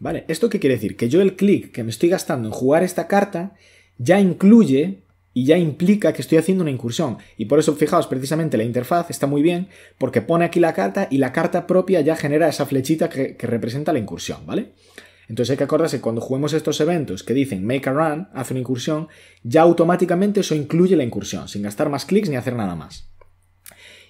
¿Vale? 0.00 0.24
¿Esto 0.28 0.50
qué 0.50 0.60
quiere 0.60 0.74
decir? 0.74 0.96
Que 0.96 1.08
yo 1.08 1.22
el 1.22 1.36
clic 1.36 1.72
que 1.72 1.84
me 1.84 1.90
estoy 1.90 2.08
gastando 2.08 2.48
en 2.48 2.52
jugar 2.52 2.82
esta 2.82 3.06
carta 3.06 3.54
ya 3.98 4.20
incluye 4.20 5.04
y 5.36 5.44
ya 5.46 5.58
implica 5.58 6.12
que 6.12 6.22
estoy 6.22 6.38
haciendo 6.38 6.62
una 6.62 6.70
incursión. 6.70 7.18
Y 7.36 7.46
por 7.46 7.58
eso, 7.58 7.74
fijaos, 7.74 8.06
precisamente 8.06 8.56
la 8.56 8.62
interfaz 8.62 9.10
está 9.10 9.26
muy 9.26 9.42
bien 9.42 9.68
porque 9.98 10.22
pone 10.22 10.44
aquí 10.44 10.60
la 10.60 10.72
carta 10.72 11.08
y 11.10 11.18
la 11.18 11.32
carta 11.32 11.66
propia 11.66 12.00
ya 12.00 12.16
genera 12.16 12.48
esa 12.48 12.66
flechita 12.66 13.08
que, 13.08 13.36
representa 13.40 13.92
la 13.92 13.98
incursión, 13.98 14.46
¿vale? 14.46 14.72
Entonces 15.28 15.50
hay 15.50 15.56
que 15.56 15.64
acordarse 15.64 15.96
que 15.96 16.02
cuando 16.02 16.20
juguemos 16.20 16.52
estos 16.52 16.80
eventos 16.80 17.24
que 17.24 17.34
dicen 17.34 17.66
make 17.66 17.88
a 17.88 17.92
run, 17.92 18.28
hace 18.32 18.52
una 18.52 18.60
incursión, 18.60 19.08
ya 19.42 19.62
automáticamente 19.62 20.40
eso 20.40 20.54
incluye 20.54 20.96
la 20.96 21.04
incursión, 21.04 21.48
sin 21.48 21.62
gastar 21.62 21.88
más 21.88 22.04
clics 22.04 22.28
ni 22.28 22.36
hacer 22.36 22.54
nada 22.54 22.76
más. 22.76 23.10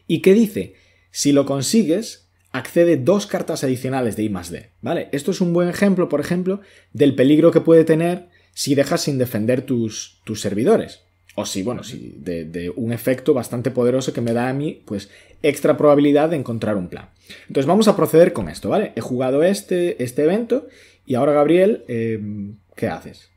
¿Y 0.07 0.21
qué 0.21 0.35
dice? 0.35 0.75
Si 1.11 1.33
lo 1.33 1.47
consigues, 1.47 2.29
accede 2.51 2.97
dos 2.97 3.27
cartas 3.27 3.65
adicionales 3.65 4.17
de 4.17 4.25
I 4.25 4.29
D, 4.29 4.71
¿vale? 4.83 5.09
Esto 5.13 5.31
es 5.31 5.41
un 5.41 5.53
buen 5.53 5.69
ejemplo, 5.69 6.09
por 6.09 6.21
ejemplo, 6.21 6.61
del 6.93 7.15
peligro 7.15 7.51
que 7.51 7.61
puede 7.61 7.85
tener 7.85 8.29
si 8.55 8.75
dejas 8.75 9.03
sin 9.03 9.19
defender 9.19 9.63
tus, 9.63 10.21
tus 10.25 10.41
servidores. 10.41 11.03
O 11.37 11.45
si, 11.45 11.63
bueno, 11.63 11.83
si 11.83 12.15
de, 12.19 12.73
un 12.77 12.93
efecto 12.93 13.35
bastante 13.35 13.73
poderoso 13.73 14.13
que 14.13 14.21
me 14.21 14.33
da 14.33 14.49
a 14.49 14.53
mí, 14.53 14.83
pues, 14.87 15.11
extra 15.43 15.77
probabilidad 15.77 16.31
de 16.31 16.37
encontrar 16.37 16.77
un 16.77 16.89
plan. 16.89 17.11
Entonces 17.49 17.67
vamos 17.67 17.89
a 17.89 17.97
proceder 17.97 18.33
con 18.33 18.49
esto, 18.49 18.69
¿vale? 18.69 18.93
He 18.95 19.01
jugado 19.01 19.43
este, 19.43 20.03
este 20.03 20.23
evento 20.23 20.69
y 21.05 21.17
ahora, 21.17 21.33
Gabriel, 21.33 21.85
eh, 21.89 22.21
¿qué 22.77 22.89
haces? 22.89 23.31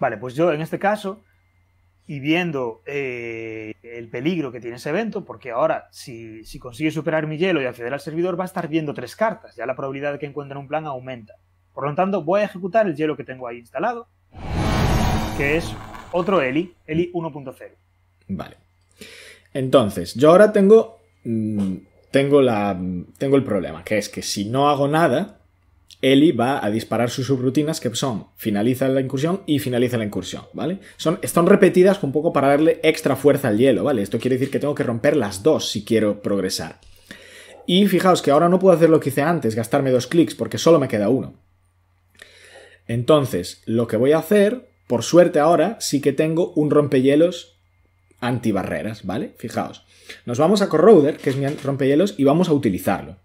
Vale, 0.00 0.16
pues 0.16 0.34
yo 0.34 0.52
en 0.52 0.62
este 0.62 0.78
caso 0.78 1.22
y 2.06 2.18
viendo 2.18 2.82
eh, 2.86 3.74
el 3.82 4.08
peligro 4.08 4.50
que 4.50 4.60
tiene 4.60 4.76
ese 4.76 4.90
evento, 4.90 5.24
porque 5.24 5.50
ahora 5.50 5.88
si, 5.92 6.44
si, 6.44 6.58
consigue 6.58 6.90
superar 6.90 7.26
mi 7.26 7.38
hielo 7.38 7.62
y 7.62 7.66
acceder 7.66 7.92
al 7.92 8.00
servidor 8.00 8.38
va 8.38 8.44
a 8.44 8.46
estar 8.46 8.68
viendo 8.68 8.94
tres 8.94 9.14
cartas, 9.14 9.54
ya 9.54 9.66
la 9.66 9.76
probabilidad 9.76 10.12
de 10.12 10.18
que 10.18 10.26
encuentre 10.26 10.58
un 10.58 10.66
plan 10.66 10.86
aumenta. 10.86 11.34
Por 11.72 11.86
lo 11.86 11.94
tanto, 11.94 12.24
voy 12.24 12.40
a 12.40 12.44
ejecutar 12.44 12.86
el 12.86 12.96
hielo 12.96 13.16
que 13.16 13.24
tengo 13.24 13.46
ahí 13.46 13.58
instalado, 13.58 14.08
que 15.36 15.56
es 15.56 15.72
otro 16.12 16.42
Eli, 16.42 16.74
Eli 16.86 17.10
1.0. 17.12 17.54
Vale. 18.28 18.56
Entonces, 19.54 20.14
yo 20.14 20.30
ahora 20.30 20.52
tengo, 20.52 20.98
mm, 21.24 21.74
tengo, 22.10 22.42
la, 22.42 22.78
tengo 23.18 23.36
el 23.36 23.44
problema, 23.44 23.84
que 23.84 23.98
es 23.98 24.08
que 24.08 24.22
si 24.22 24.44
no 24.44 24.68
hago 24.68 24.88
nada, 24.88 25.38
Eli 26.00 26.32
va 26.32 26.64
a 26.64 26.70
disparar 26.70 27.10
sus 27.10 27.26
subrutinas 27.26 27.80
que 27.80 27.94
son 27.94 28.26
finaliza 28.36 28.88
la 28.88 29.00
incursión 29.00 29.42
y 29.46 29.60
finaliza 29.60 29.98
la 29.98 30.04
incursión, 30.04 30.44
¿vale? 30.52 30.80
Son, 30.96 31.18
están 31.22 31.46
repetidas 31.46 32.02
un 32.02 32.12
poco 32.12 32.32
para 32.32 32.48
darle 32.48 32.80
extra 32.82 33.14
fuerza 33.14 33.48
al 33.48 33.58
hielo, 33.58 33.84
¿vale? 33.84 34.02
Esto 34.02 34.18
quiere 34.18 34.36
decir 34.36 34.50
que 34.50 34.58
tengo 34.58 34.74
que 34.74 34.82
romper 34.82 35.16
las 35.16 35.42
dos 35.42 35.70
si 35.70 35.84
quiero 35.84 36.20
progresar. 36.20 36.80
Y 37.66 37.86
fijaos 37.86 38.20
que 38.22 38.32
ahora 38.32 38.48
no 38.48 38.58
puedo 38.58 38.74
hacer 38.74 38.90
lo 38.90 38.98
que 38.98 39.10
hice 39.10 39.22
antes, 39.22 39.54
gastarme 39.54 39.92
dos 39.92 40.08
clics, 40.08 40.34
porque 40.34 40.58
solo 40.58 40.80
me 40.80 40.88
queda 40.88 41.08
uno. 41.08 41.34
Entonces, 42.86 43.62
lo 43.64 43.86
que 43.86 43.96
voy 43.96 44.12
a 44.12 44.18
hacer, 44.18 44.68
por 44.86 45.02
suerte 45.02 45.38
ahora, 45.38 45.76
sí 45.80 46.00
que 46.00 46.12
tengo 46.12 46.52
un 46.54 46.70
rompehielos 46.70 47.56
antibarreras, 48.20 49.04
¿vale? 49.04 49.34
Fijaos. 49.36 49.84
Nos 50.26 50.38
vamos 50.38 50.62
a 50.62 50.68
Corroder, 50.68 51.16
que 51.16 51.30
es 51.30 51.36
mi 51.36 51.46
rompehielos, 51.46 52.14
y 52.18 52.24
vamos 52.24 52.48
a 52.48 52.52
utilizarlo. 52.52 53.16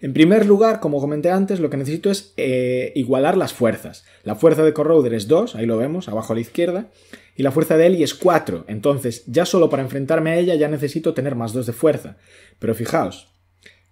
En 0.00 0.12
primer 0.12 0.46
lugar, 0.46 0.80
como 0.80 1.00
comenté 1.00 1.30
antes, 1.30 1.60
lo 1.60 1.70
que 1.70 1.76
necesito 1.76 2.10
es 2.10 2.34
eh, 2.36 2.92
igualar 2.94 3.36
las 3.36 3.52
fuerzas. 3.52 4.04
La 4.24 4.34
fuerza 4.34 4.62
de 4.62 4.72
Corroder 4.72 5.14
es 5.14 5.28
2, 5.28 5.56
ahí 5.56 5.66
lo 5.66 5.76
vemos, 5.76 6.08
abajo 6.08 6.32
a 6.32 6.36
la 6.36 6.42
izquierda, 6.42 6.90
y 7.36 7.42
la 7.42 7.52
fuerza 7.52 7.76
de 7.76 7.86
Eli 7.86 8.02
es 8.02 8.14
4, 8.14 8.66
entonces 8.68 9.24
ya 9.26 9.46
solo 9.46 9.70
para 9.70 9.82
enfrentarme 9.82 10.30
a 10.30 10.36
ella 10.36 10.54
ya 10.56 10.68
necesito 10.68 11.14
tener 11.14 11.34
más 11.34 11.52
2 11.52 11.66
de 11.66 11.72
fuerza. 11.72 12.16
Pero 12.58 12.74
fijaos 12.74 13.28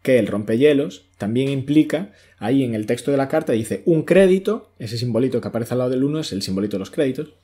que 0.03 0.19
el 0.19 0.27
rompehielos 0.27 1.09
también 1.19 1.49
implica, 1.49 2.13
ahí 2.39 2.63
en 2.63 2.75
el 2.75 2.87
texto 2.87 3.11
de 3.11 3.17
la 3.17 3.29
carta 3.29 3.53
dice 3.53 3.83
un 3.85 4.03
crédito, 4.03 4.73
ese 4.79 4.97
simbolito 4.97 5.41
que 5.41 5.49
aparece 5.49 5.75
al 5.75 5.79
lado 5.79 5.91
del 5.91 6.05
1 6.05 6.21
es 6.21 6.33
el 6.33 6.43
simbolito 6.43 6.77
de 6.77 6.81
los 6.81 6.91
créditos, 6.91 7.35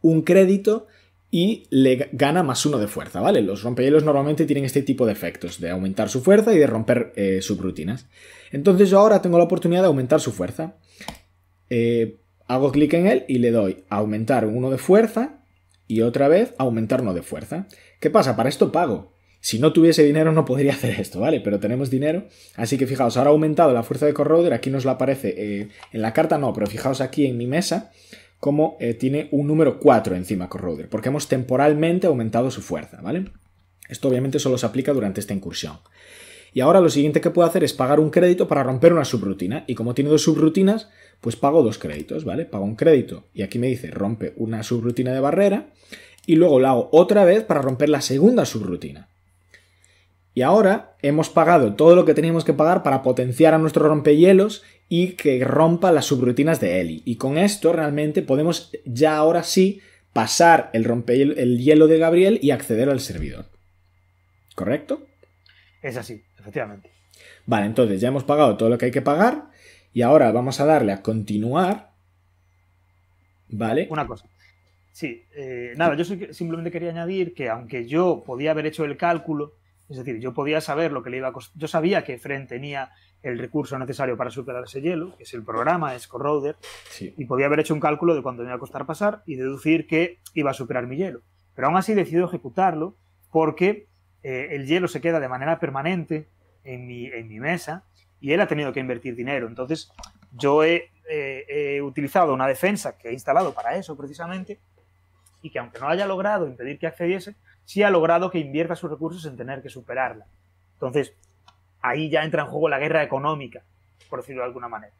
un 0.00 0.22
crédito 0.22 0.86
y 1.30 1.64
le 1.70 2.08
gana 2.12 2.42
más 2.42 2.66
uno 2.66 2.78
de 2.78 2.88
fuerza, 2.88 3.20
¿vale? 3.20 3.40
Los 3.40 3.62
rompehielos 3.62 4.02
normalmente 4.02 4.46
tienen 4.46 4.64
este 4.64 4.82
tipo 4.82 5.06
de 5.06 5.12
efectos, 5.12 5.60
de 5.60 5.70
aumentar 5.70 6.08
su 6.08 6.22
fuerza 6.22 6.52
y 6.52 6.58
de 6.58 6.66
romper 6.66 7.12
eh, 7.14 7.40
subrutinas. 7.40 8.06
Entonces 8.50 8.90
yo 8.90 8.98
ahora 8.98 9.22
tengo 9.22 9.38
la 9.38 9.44
oportunidad 9.44 9.82
de 9.82 9.86
aumentar 9.86 10.20
su 10.20 10.32
fuerza. 10.32 10.76
Eh, 11.68 12.18
hago 12.48 12.72
clic 12.72 12.94
en 12.94 13.06
él 13.06 13.24
y 13.28 13.38
le 13.38 13.52
doy 13.52 13.84
aumentar 13.88 14.44
uno 14.44 14.70
de 14.70 14.78
fuerza 14.78 15.44
y 15.86 16.00
otra 16.00 16.26
vez 16.26 16.52
aumentar 16.58 17.02
uno 17.02 17.14
de 17.14 17.22
fuerza. 17.22 17.68
¿Qué 18.00 18.10
pasa? 18.10 18.34
Para 18.34 18.48
esto 18.48 18.72
pago. 18.72 19.12
Si 19.40 19.58
no 19.58 19.72
tuviese 19.72 20.04
dinero 20.04 20.32
no 20.32 20.44
podría 20.44 20.72
hacer 20.72 21.00
esto, 21.00 21.20
¿vale? 21.20 21.40
Pero 21.40 21.58
tenemos 21.60 21.90
dinero, 21.90 22.24
así 22.56 22.76
que 22.76 22.86
fijaos, 22.86 23.16
ahora 23.16 23.30
ha 23.30 23.32
aumentado 23.32 23.72
la 23.72 23.82
fuerza 23.82 24.06
de 24.06 24.14
Corroder, 24.14 24.52
aquí 24.52 24.70
nos 24.70 24.84
lo 24.84 24.90
aparece 24.90 25.34
eh, 25.36 25.68
en 25.92 26.02
la 26.02 26.12
carta, 26.12 26.38
no, 26.38 26.52
pero 26.52 26.66
fijaos 26.66 27.00
aquí 27.00 27.26
en 27.26 27.38
mi 27.38 27.46
mesa, 27.46 27.90
como 28.38 28.76
eh, 28.80 28.94
tiene 28.94 29.28
un 29.32 29.46
número 29.46 29.78
4 29.78 30.14
encima 30.14 30.48
Corroder, 30.48 30.88
porque 30.88 31.08
hemos 31.08 31.28
temporalmente 31.28 32.06
aumentado 32.06 32.50
su 32.50 32.60
fuerza, 32.62 33.00
¿vale? 33.00 33.24
Esto 33.88 34.08
obviamente 34.08 34.38
solo 34.38 34.58
se 34.58 34.66
aplica 34.66 34.92
durante 34.92 35.20
esta 35.20 35.34
incursión. 35.34 35.78
Y 36.52 36.60
ahora 36.60 36.80
lo 36.80 36.90
siguiente 36.90 37.20
que 37.20 37.30
puedo 37.30 37.48
hacer 37.48 37.64
es 37.64 37.72
pagar 37.72 38.00
un 38.00 38.10
crédito 38.10 38.48
para 38.48 38.62
romper 38.62 38.92
una 38.92 39.04
subrutina. 39.04 39.64
Y 39.66 39.74
como 39.74 39.94
tiene 39.94 40.10
dos 40.10 40.22
subrutinas, 40.22 40.88
pues 41.20 41.36
pago 41.36 41.62
dos 41.62 41.78
créditos, 41.78 42.24
¿vale? 42.24 42.44
Pago 42.44 42.64
un 42.64 42.76
crédito 42.76 43.24
y 43.34 43.42
aquí 43.42 43.58
me 43.58 43.68
dice 43.68 43.90
rompe 43.90 44.32
una 44.36 44.62
subrutina 44.62 45.12
de 45.12 45.20
barrera 45.20 45.66
y 46.26 46.36
luego 46.36 46.58
lo 46.58 46.68
hago 46.68 46.88
otra 46.92 47.24
vez 47.24 47.44
para 47.44 47.62
romper 47.62 47.88
la 47.88 48.00
segunda 48.00 48.44
subrutina. 48.44 49.08
Y 50.34 50.42
ahora 50.42 50.94
hemos 51.02 51.28
pagado 51.28 51.74
todo 51.74 51.96
lo 51.96 52.04
que 52.04 52.14
teníamos 52.14 52.44
que 52.44 52.52
pagar 52.52 52.82
para 52.82 53.02
potenciar 53.02 53.54
a 53.54 53.58
nuestro 53.58 53.88
rompehielos 53.88 54.62
y 54.88 55.12
que 55.12 55.44
rompa 55.44 55.92
las 55.92 56.06
subrutinas 56.06 56.60
de 56.60 56.80
Eli. 56.80 57.02
Y 57.04 57.16
con 57.16 57.38
esto 57.38 57.72
realmente 57.72 58.22
podemos 58.22 58.70
ya 58.84 59.16
ahora 59.16 59.42
sí 59.42 59.80
pasar 60.12 60.70
el, 60.72 60.84
el 61.38 61.58
hielo 61.58 61.86
de 61.86 61.98
Gabriel 61.98 62.38
y 62.42 62.50
acceder 62.50 62.88
al 62.88 63.00
servidor. 63.00 63.46
¿Correcto? 64.54 65.06
Es 65.82 65.96
así, 65.96 66.22
efectivamente. 66.38 66.90
Vale, 67.46 67.66
entonces 67.66 68.00
ya 68.00 68.08
hemos 68.08 68.24
pagado 68.24 68.56
todo 68.56 68.68
lo 68.68 68.78
que 68.78 68.86
hay 68.86 68.90
que 68.90 69.02
pagar 69.02 69.50
y 69.92 70.02
ahora 70.02 70.30
vamos 70.32 70.60
a 70.60 70.66
darle 70.66 70.92
a 70.92 71.02
continuar. 71.02 71.90
¿Vale? 73.48 73.88
Una 73.90 74.06
cosa. 74.06 74.26
Sí, 74.92 75.24
eh, 75.34 75.72
nada, 75.76 75.96
yo 75.96 76.04
simplemente 76.04 76.70
quería 76.70 76.90
añadir 76.90 77.34
que 77.34 77.48
aunque 77.48 77.86
yo 77.86 78.22
podía 78.24 78.50
haber 78.50 78.66
hecho 78.66 78.84
el 78.84 78.96
cálculo, 78.96 79.54
es 79.90 79.96
decir, 79.96 80.20
yo 80.20 80.32
podía 80.32 80.60
saber 80.60 80.92
lo 80.92 81.02
que 81.02 81.10
le 81.10 81.16
iba 81.16 81.28
a 81.28 81.32
costar, 81.32 81.58
yo 81.58 81.66
sabía 81.66 82.04
que 82.04 82.16
Fren 82.16 82.46
tenía 82.46 82.92
el 83.22 83.38
recurso 83.38 83.76
necesario 83.76 84.16
para 84.16 84.30
superar 84.30 84.64
ese 84.64 84.80
hielo, 84.80 85.16
que 85.16 85.24
es 85.24 85.34
el 85.34 85.42
programa, 85.42 85.96
es 85.96 86.06
Corroder, 86.06 86.56
y 87.00 87.24
podía 87.26 87.46
haber 87.46 87.60
hecho 87.60 87.74
un 87.74 87.80
cálculo 87.80 88.14
de 88.14 88.22
cuánto 88.22 88.42
me 88.42 88.48
iba 88.48 88.54
a 88.54 88.60
costar 88.60 88.86
pasar 88.86 89.22
y 89.26 89.34
deducir 89.34 89.88
que 89.88 90.20
iba 90.32 90.52
a 90.52 90.54
superar 90.54 90.86
mi 90.86 90.96
hielo. 90.96 91.22
Pero 91.56 91.66
aún 91.66 91.76
así 91.76 91.92
decidido 91.92 92.26
ejecutarlo 92.26 92.96
porque 93.32 93.88
eh, 94.22 94.48
el 94.52 94.66
hielo 94.66 94.86
se 94.86 95.00
queda 95.00 95.18
de 95.18 95.28
manera 95.28 95.58
permanente 95.58 96.28
en 96.62 96.86
mi, 96.86 97.06
en 97.06 97.26
mi, 97.28 97.40
mesa 97.40 97.84
y 98.20 98.32
él 98.32 98.40
ha 98.40 98.46
tenido 98.46 98.72
que 98.72 98.80
invertir 98.80 99.16
dinero. 99.16 99.48
Entonces 99.48 99.90
yo 100.32 100.62
he, 100.62 100.90
eh, 101.10 101.44
he 101.48 101.82
utilizado 101.82 102.32
una 102.32 102.46
defensa 102.46 102.96
que 102.96 103.08
he 103.08 103.12
instalado 103.12 103.52
para 103.54 103.74
eso 103.74 103.96
precisamente 103.96 104.60
y 105.42 105.50
que 105.50 105.58
aunque 105.58 105.80
no 105.80 105.88
haya 105.88 106.06
logrado 106.06 106.46
impedir 106.46 106.78
que 106.78 106.86
accediese, 106.86 107.34
sí 107.64 107.82
ha 107.82 107.90
logrado 107.90 108.30
que 108.30 108.38
invierta 108.38 108.76
sus 108.76 108.90
recursos 108.90 109.24
en 109.26 109.36
tener 109.36 109.62
que 109.62 109.68
superarla. 109.68 110.26
Entonces, 110.74 111.12
ahí 111.82 112.10
ya 112.10 112.24
entra 112.24 112.42
en 112.42 112.48
juego 112.48 112.68
la 112.68 112.78
guerra 112.78 113.02
económica, 113.02 113.62
por 114.08 114.20
decirlo 114.20 114.42
de 114.42 114.48
alguna 114.48 114.68
manera. 114.68 114.92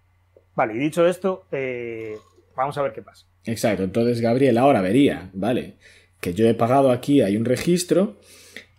Vale, 0.54 0.74
y 0.74 0.78
dicho 0.78 1.06
esto, 1.06 1.44
eh, 1.52 2.16
vamos 2.56 2.76
a 2.76 2.82
ver 2.82 2.92
qué 2.92 3.02
pasa. 3.02 3.26
Exacto, 3.44 3.82
entonces 3.82 4.20
Gabriel 4.20 4.58
ahora 4.58 4.80
vería, 4.80 5.30
vale, 5.32 5.76
que 6.20 6.34
yo 6.34 6.46
he 6.46 6.54
pagado 6.54 6.90
aquí, 6.90 7.22
hay 7.22 7.36
un 7.36 7.44
registro, 7.44 8.18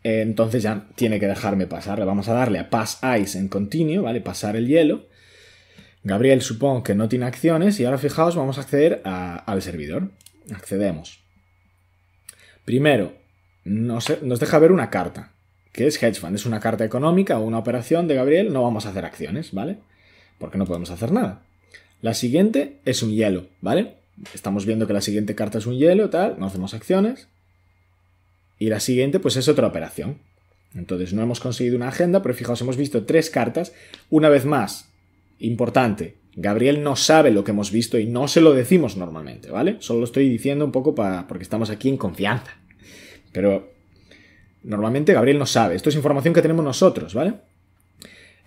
eh, 0.04 0.22
entonces 0.22 0.64
ya 0.64 0.88
tiene 0.96 1.20
que 1.20 1.28
dejarme 1.28 1.68
pasar. 1.68 2.00
Le 2.00 2.06
vamos 2.06 2.28
a 2.30 2.34
darle 2.34 2.60
a 2.60 2.70
Pass 2.70 3.02
Ice 3.20 3.38
en 3.38 3.48
continuo, 3.48 4.04
¿vale? 4.04 4.22
Pasar 4.22 4.56
el 4.56 4.68
hielo. 4.68 5.08
Gabriel 6.04 6.42
supongo 6.42 6.84
que 6.84 6.96
no 6.96 7.10
tiene 7.10 7.26
acciones 7.26 7.80
y 7.80 7.86
ahora 7.86 7.98
fijaos, 7.98 8.36
vamos 8.36 8.58
a 8.58 8.62
acceder 8.62 9.02
al 9.04 9.62
servidor. 9.62 10.10
Accedemos. 10.54 11.24
Primero, 12.66 13.14
nos, 13.64 14.22
nos 14.22 14.40
deja 14.40 14.60
ver 14.60 14.72
una 14.72 14.90
carta 14.90 15.32
que 15.72 15.88
es 15.88 16.02
hedge 16.02 16.20
fund. 16.20 16.36
Es 16.36 16.46
una 16.46 16.60
carta 16.60 16.86
económica 16.86 17.40
o 17.40 17.44
una 17.44 17.60
operación 17.60 18.08
de 18.08 18.16
Gabriel, 18.16 18.54
no 18.54 18.64
vamos 18.64 18.86
a 18.86 18.90
hacer 18.90 19.06
acciones, 19.06 19.54
¿vale? 19.54 19.78
Porque 20.38 20.58
no 20.58 20.66
podemos 20.66 20.92
hacer 20.92 21.12
nada. 21.12 21.44
La 22.02 22.14
siguiente 22.14 22.78
es 22.86 23.04
un 23.04 23.12
hielo, 23.12 23.46
¿vale? 23.62 23.96
Estamos 24.34 24.66
viendo 24.66 24.88
que 24.88 24.94
la 24.94 25.02
siguiente 25.02 25.36
carta 25.36 25.60
es 25.60 25.66
un 25.66 25.78
hielo, 25.78 26.10
tal, 26.10 26.36
no 26.40 26.48
hacemos 26.48 26.74
acciones. 26.74 27.28
Y 28.60 28.70
la 28.70 28.80
siguiente, 28.80 29.20
pues 29.20 29.38
es 29.38 29.48
otra 29.48 29.68
operación. 29.68 30.18
Entonces 30.76 31.14
no 31.14 31.22
hemos 31.22 31.40
conseguido 31.40 31.76
una 31.76 31.90
agenda, 31.90 32.22
pero 32.22 32.34
fijaos, 32.34 32.62
hemos 32.62 32.78
visto 32.78 33.06
tres 33.06 33.30
cartas. 33.30 33.74
Una 34.10 34.30
vez 34.30 34.46
más, 34.46 34.90
importante, 35.40 36.16
Gabriel 36.36 36.82
no 36.84 36.96
sabe 36.96 37.32
lo 37.32 37.44
que 37.44 37.52
hemos 37.52 37.72
visto 37.72 37.98
y 38.00 38.06
no 38.06 38.28
se 38.28 38.42
lo 38.42 38.54
decimos 38.54 38.96
normalmente, 38.98 39.50
¿vale? 39.50 39.78
Solo 39.80 40.00
lo 40.00 40.06
estoy 40.06 40.30
diciendo 40.30 40.64
un 40.64 40.72
poco 40.72 40.96
para, 40.96 41.28
porque 41.28 41.44
estamos 41.44 41.70
aquí 41.70 41.90
en 41.90 41.98
confianza. 41.98 42.58
Pero 43.32 43.72
normalmente 44.64 45.14
Gabriel 45.14 45.40
no 45.40 45.46
sabe. 45.46 45.76
Esto 45.76 45.90
es 45.90 45.96
información 45.96 46.34
que 46.34 46.42
tenemos 46.42 46.64
nosotros, 46.64 47.14
¿vale? 47.14 47.34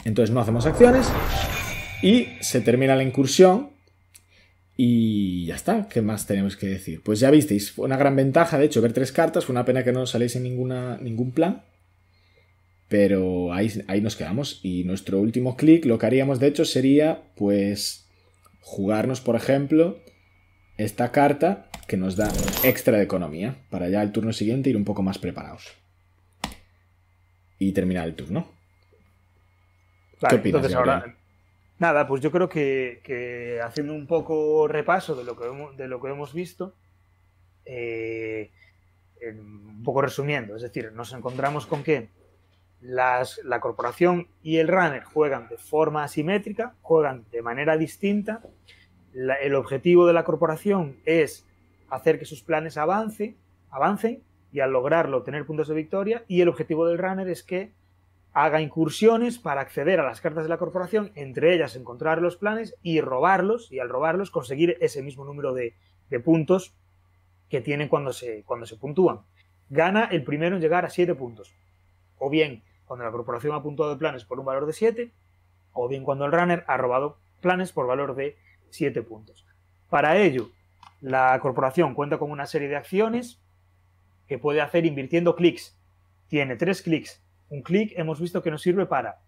Entonces 0.05 0.35
no 0.35 0.41
hacemos 0.41 0.67
acciones 0.67 1.11
y 2.03 2.29
se 2.41 2.61
termina 2.61 2.95
la 2.97 3.03
incursión 3.03 3.71
y 4.77 5.47
ya 5.47 5.55
está. 5.55 5.89
¿Qué 5.89 6.03
más 6.03 6.27
tenemos 6.27 6.57
que 6.57 6.67
decir? 6.67 7.03
Pues 7.03 7.21
ya 7.21 7.31
visteis, 7.31 7.73
fue 7.73 7.87
una 7.87 7.97
gran 7.97 8.17
ventaja, 8.17 8.59
de 8.59 8.67
hecho, 8.67 8.83
ver 8.83 8.93
tres 8.93 9.13
cartas. 9.13 9.45
Fue 9.45 9.53
una 9.53 9.65
pena 9.65 9.85
que 9.85 9.93
no 9.93 10.07
saléis 10.07 10.37
en 10.37 10.43
ninguna, 10.43 10.99
ningún 10.99 11.33
plan. 11.33 11.63
Pero 12.89 13.53
ahí, 13.53 13.73
ahí 13.87 14.01
nos 14.01 14.17
quedamos. 14.17 14.61
Y 14.63 14.85
nuestro 14.85 15.21
último 15.21 15.57
clic, 15.57 15.85
lo 15.85 15.99
que 15.99 16.07
haríamos 16.07 16.41
de 16.41 16.49
hecho 16.49 16.65
sería, 16.65 17.23
pues, 17.37 18.09
jugarnos, 18.61 19.21
por 19.21 19.37
ejemplo, 19.37 19.99
esta 20.77 21.13
carta 21.13 21.71
que 21.87 21.97
nos 21.97 22.17
da 22.17 22.29
extra 22.63 22.99
de 22.99 23.05
economía. 23.05 23.57
Para 23.71 23.89
ya 23.89 24.03
el 24.03 24.13
turno 24.13 24.33
siguiente 24.33 24.71
ir 24.71 24.77
un 24.77 24.85
poco 24.85 25.03
más 25.03 25.19
preparados. 25.19 25.73
Y 27.59 27.73
terminar 27.73 28.07
el 28.07 28.15
turno. 28.15 28.49
¿Qué 30.29 30.37
opinas, 30.37 30.65
entonces 30.65 30.75
ahora, 30.75 31.17
Nada, 31.79 32.07
pues 32.07 32.23
yo 32.23 32.31
creo 32.31 32.49
que, 32.49 33.61
haciendo 33.63 33.95
un 33.95 34.07
poco 34.07 34.69
repaso 34.69 35.15
de 35.15 35.25
lo 35.25 35.37
que 35.37 35.47
hemos, 35.47 35.77
de 35.77 35.89
lo 35.89 36.01
que 36.01 36.09
hemos 36.09 36.33
visto, 36.33 36.75
eh, 37.65 38.51
un 39.33 39.83
poco 39.83 40.03
resumiendo, 40.03 40.55
es 40.57 40.63
decir, 40.63 40.93
nos 40.93 41.13
encontramos 41.13 41.67
con 41.67 41.83
que 41.83 42.09
la 42.81 43.27
corporación 43.61 44.29
y 44.43 44.59
el 44.59 44.69
runner 44.69 45.03
juegan 45.05 45.49
de 45.49 45.57
forma 45.57 46.05
asimétrica, 46.05 46.75
juegan 46.83 47.25
de 47.33 47.43
manera 47.43 47.77
distinta. 47.77 48.43
el 49.13 49.55
objetivo 49.55 50.07
de 50.07 50.13
la 50.13 50.25
corporación 50.25 50.97
es 51.05 51.47
hacer 51.95 52.19
que 52.19 52.25
sus 52.25 52.43
planes 52.43 52.77
avance, 52.77 53.37
avancen 53.71 54.23
y 54.53 54.61
al 54.61 54.73
lograrlo 54.73 55.23
tener 55.23 55.47
puntos 55.47 55.69
de 55.69 55.75
victoria. 55.75 56.25
Y 56.27 56.41
el 56.41 56.49
objetivo 56.49 56.87
del 56.87 56.99
runner 56.99 57.29
es 57.29 57.43
que 57.43 57.73
haga 58.33 58.61
incursiones 58.61 59.39
para 59.39 59.61
acceder 59.61 60.01
a 60.01 60.05
las 60.05 60.21
cartas 60.21 60.43
de 60.43 60.49
la 60.49 60.59
corporación, 60.59 61.13
entre 61.15 61.55
ellas 61.55 61.77
encontrar 61.77 62.21
los 62.21 62.37
planes 62.37 62.77
y 62.83 63.01
robarlos, 63.01 63.71
y 63.71 63.79
al 63.79 63.89
robarlos 63.89 64.33
conseguir 64.33 64.77
ese 64.81 65.03
mismo 65.03 65.25
número 65.25 65.55
de, 65.55 65.75
puntos 66.25 66.75
que 67.49 67.61
tienen 67.61 67.89
cuando 67.89 68.13
se, 68.13 68.45
cuando 68.45 68.67
se 68.67 68.77
puntúan. 68.77 69.21
Gana 69.69 70.05
el 70.05 70.23
primero 70.23 70.57
en 70.57 70.63
llegar 70.63 70.85
a 70.85 70.91
7 70.91 71.15
puntos. 71.15 71.55
O 72.19 72.31
bien 72.31 72.63
cuando 72.87 73.05
la 73.05 73.13
corporación 73.13 73.55
ha 73.55 73.63
puntuado 73.63 73.99
planes 73.99 74.25
por 74.25 74.39
un 74.39 74.47
valor 74.47 74.67
de 74.67 74.73
7, 74.73 75.13
o 75.73 75.89
bien 75.89 76.05
cuando 76.05 76.25
el 76.25 76.33
runner 76.33 76.65
ha 76.67 76.77
robado 76.77 77.19
planes 77.41 77.73
por 77.73 77.87
valor 77.87 78.15
de 78.15 78.37
7 78.71 79.03
puntos. 79.03 79.47
Para 79.89 80.19
ello, 80.19 80.51
la 81.11 81.39
corporación 81.41 81.95
cuenta 81.95 82.19
con 82.19 82.31
una 82.31 82.47
serie 82.47 82.69
de 82.69 82.77
acciones 82.77 83.41
que 84.27 84.39
puede 84.39 84.61
hacer 84.61 84.87
invirtiendo 84.87 85.37
clics. 85.37 85.79
Tiene 86.29 86.57
tres 86.57 86.83
clics 86.83 87.25
un 87.49 87.63
clic 87.63 87.93
hemos 87.97 88.21
visto 88.21 88.43
que 88.43 88.51
nos 88.51 88.63
sirve 88.63 88.87
para 88.87 89.21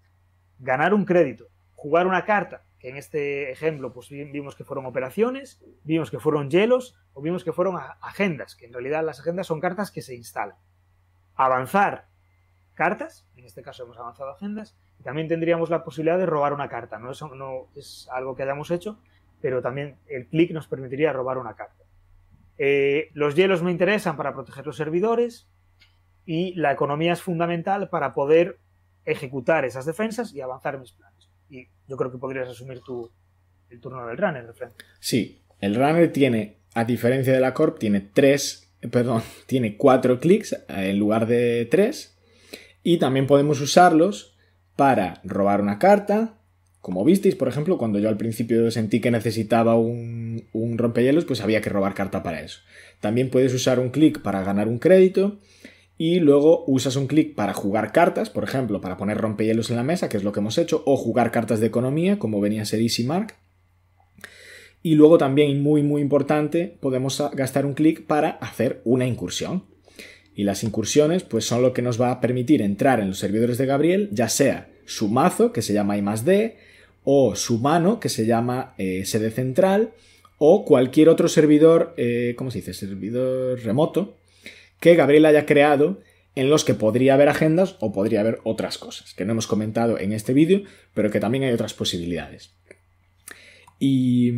ganar 0.59 0.95
un 0.95 1.05
crédito, 1.05 1.47
jugar 1.75 2.07
una 2.07 2.25
carta, 2.25 2.65
que 2.79 2.89
en 2.89 2.97
este 2.97 3.51
ejemplo 3.51 3.93
pues 3.93 4.09
vimos 4.09 4.57
que 4.57 4.65
fueron 4.65 4.87
operaciones, 4.87 5.63
vimos 5.85 6.11
que 6.11 6.19
fueron 6.19 6.51
hielos 6.51 6.97
o 7.13 7.23
vimos 7.23 7.45
que 7.45 7.53
fueron 7.53 7.79
agendas, 8.01 8.57
que 8.57 8.67
en 8.67 8.73
realidad 8.73 9.05
las 9.05 9.21
agendas 9.21 9.47
son 9.47 9.61
cartas 9.61 9.91
que 9.91 10.03
se 10.03 10.15
instalan. 10.15 10.57
Avanzar 11.35 12.09
cartas, 12.75 13.27
en 13.37 13.45
este 13.45 13.63
caso 13.63 13.85
hemos 13.85 13.99
avanzado 13.99 14.31
agendas, 14.31 14.77
y 14.99 15.03
también 15.03 15.29
tendríamos 15.29 15.71
la 15.71 15.85
posibilidad 15.85 16.19
de 16.19 16.27
robar 16.27 16.53
una 16.53 16.69
carta. 16.69 16.99
No 16.99 17.13
no 17.35 17.69
es 17.75 18.09
algo 18.11 18.35
que 18.35 18.43
hayamos 18.43 18.71
hecho, 18.71 18.99
pero 19.47 19.63
también 19.63 19.95
el 20.09 20.27
clic 20.27 20.51
nos 20.51 20.67
permitiría 20.67 21.13
robar 21.13 21.39
una 21.39 21.55
carta. 21.55 21.85
Eh, 22.59 23.11
los 23.13 23.37
hielos 23.37 23.63
me 23.63 23.71
interesan 23.71 24.17
para 24.17 24.35
proteger 24.35 24.67
los 24.67 24.77
servidores, 24.77 25.47
y 26.25 26.53
la 26.55 26.73
economía 26.73 27.13
es 27.13 27.23
fundamental 27.23 27.89
para 27.91 28.13
poder 28.13 28.59
ejecutar 29.05 29.65
esas 29.65 29.87
defensas 29.87 30.35
y 30.35 30.41
avanzar 30.41 30.81
mis 30.81 30.91
planes. 30.91 31.31
Y 31.49 31.69
yo 31.87 31.97
creo 31.97 32.11
que 32.11 32.19
podrías 32.19 32.49
asumir 32.49 32.81
tu, 32.81 33.09
el 33.71 33.81
turno 33.81 34.05
del 34.09 34.19
runner, 34.19 34.53
de. 34.53 34.71
Sí, 34.99 35.45
el 35.61 35.77
runner 35.77 36.13
tiene, 36.13 36.59
a 36.75 36.85
diferencia 36.85 37.33
de 37.33 37.39
la 37.39 37.55
corp, 37.55 37.79
tiene 37.79 38.01
tres, 38.01 38.75
perdón, 38.91 39.23
tiene 39.47 39.77
cuatro 39.77 40.19
clics 40.19 40.55
eh, 40.55 40.91
en 40.91 40.99
lugar 40.99 41.29
de 41.29 41.69
tres 41.71 42.19
y 42.83 42.99
también 42.99 43.29
podemos 43.29 43.61
usarlos 43.61 44.37
para 44.75 45.21
robar 45.23 45.61
una 45.61 45.79
carta, 45.79 46.41
como 46.87 47.05
visteis, 47.05 47.35
por 47.35 47.49
ejemplo, 47.49 47.79
cuando 47.79 47.99
yo 47.99 48.09
al 48.09 48.17
principio 48.17 48.71
sentí 48.71 49.01
que 49.01 49.11
necesitaba 49.11 49.75
un, 49.75 50.45
un 50.53 50.79
rompehielos, 50.79 51.25
pues 51.25 51.41
había 51.41 51.61
que 51.61 51.69
robar 51.69 51.95
carta 51.95 52.23
para 52.23 52.43
eso. 52.43 52.61
También 53.01 53.29
puedes 53.29 53.53
usar 53.53 53.81
un 53.81 53.89
clic 53.89 54.23
para 54.23 54.45
ganar 54.45 54.69
un 54.69 54.79
crédito 54.79 55.41
y 55.99 56.21
luego 56.21 56.63
usas 56.69 56.95
un 56.95 57.09
clic 57.09 57.35
para 57.35 57.55
jugar 57.55 57.91
cartas, 57.91 58.31
por 58.31 58.45
ejemplo, 58.45 58.81
para 58.81 58.97
poner 58.97 59.19
rompehielos 59.19 59.69
en 59.71 59.79
la 59.79 59.83
mesa, 59.83 60.09
que 60.09 60.17
es 60.17 60.23
lo 60.23 60.31
que 60.31 60.39
hemos 60.39 60.59
hecho, 60.59 60.85
o 60.87 60.97
jugar 60.97 61.33
cartas 61.33 61.59
de 61.59 61.67
economía, 61.67 62.21
como 62.21 62.41
venía 62.41 62.63
a 62.63 62.67
ser 62.67 62.81
Easy 62.81 63.03
Mark. 63.03 63.35
Y 64.81 64.95
luego 64.95 65.19
también, 65.19 65.61
muy 65.65 65.83
muy 65.83 66.01
importante, 66.01 66.79
podemos 66.79 67.21
gastar 67.33 67.67
un 67.67 67.75
clic 67.75 68.07
para 68.07 68.31
hacer 68.31 68.81
una 68.85 69.09
incursión. 69.09 69.65
Y 70.37 70.45
las 70.45 70.63
incursiones, 70.63 71.25
pues 71.25 71.47
son 71.47 71.63
lo 71.63 71.73
que 71.73 71.83
nos 71.83 72.01
va 72.01 72.13
a 72.13 72.21
permitir 72.21 72.63
entrar 72.63 73.01
en 73.01 73.09
los 73.09 73.19
servidores 73.19 73.59
de 73.59 73.67
Gabriel, 73.67 74.09
ya 74.13 74.29
sea 74.29 74.69
su 74.85 75.09
mazo, 75.09 75.53
que 75.53 75.63
se 75.63 75.73
llama 75.73 75.99
I 75.99 76.03
o 77.09 77.37
su 77.37 77.61
mano, 77.61 78.01
que 78.01 78.09
se 78.09 78.27
llama 78.27 78.75
eh, 78.79 79.05
sede 79.07 79.31
central, 79.31 79.93
o 80.39 80.65
cualquier 80.65 81.09
otro 81.09 81.29
servidor, 81.29 81.95
eh, 81.97 82.35
¿cómo 82.37 82.51
se 82.51 82.59
dice? 82.59 82.75
Servidor 82.75 83.61
remoto, 83.61 84.17
que 84.81 84.97
Gabriel 84.97 85.25
haya 85.25 85.47
creado 85.47 86.01
en 86.35 86.51
los 86.51 86.65
que 86.65 86.75
podría 86.75 87.15
haber 87.15 87.29
agendas 87.29 87.77
o 87.79 87.93
podría 87.93 88.21
haber 88.21 88.41
otras 88.43 88.77
cosas, 88.77 89.15
que 89.15 89.25
no 89.25 89.33
hemos 89.33 89.47
comentado 89.47 90.01
en 90.01 90.13
este 90.13 90.33
vídeo, 90.33 90.63
pero 90.95 91.13
que 91.13 91.21
también 91.21 91.45
hay 91.45 91.53
otras 91.53 91.75
posibilidades. 91.75 92.51
Y, 93.79 94.31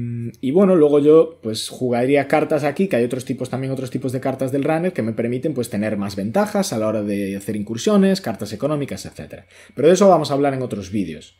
bueno, 0.50 0.74
luego 0.74 0.98
yo 0.98 1.38
pues 1.42 1.68
jugaría 1.68 2.28
cartas 2.28 2.64
aquí, 2.64 2.88
que 2.88 2.96
hay 2.96 3.04
otros 3.04 3.24
tipos, 3.24 3.48
también 3.48 3.72
otros 3.72 3.90
tipos 3.90 4.12
de 4.12 4.20
cartas 4.20 4.52
del 4.52 4.64
runner 4.64 4.92
que 4.92 5.02
me 5.02 5.12
permiten 5.12 5.54
pues 5.54 5.70
tener 5.70 5.96
más 5.96 6.16
ventajas 6.16 6.72
a 6.72 6.78
la 6.78 6.88
hora 6.88 7.02
de 7.02 7.36
hacer 7.36 7.56
incursiones, 7.56 8.20
cartas 8.20 8.52
económicas, 8.52 9.06
etc. 9.06 9.44
Pero 9.74 9.88
de 9.88 9.94
eso 9.94 10.08
vamos 10.08 10.30
a 10.30 10.34
hablar 10.34 10.54
en 10.54 10.62
otros 10.62 10.90
vídeos. 10.90 11.36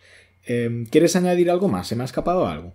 Em, 0.50 0.86
¿Quieres 0.86 1.14
añadir 1.14 1.50
algo 1.50 1.68
más? 1.68 1.86
¿Se 1.86 1.94
me 1.94 2.04
ha 2.04 2.06
escapado 2.06 2.46
algo? 2.46 2.72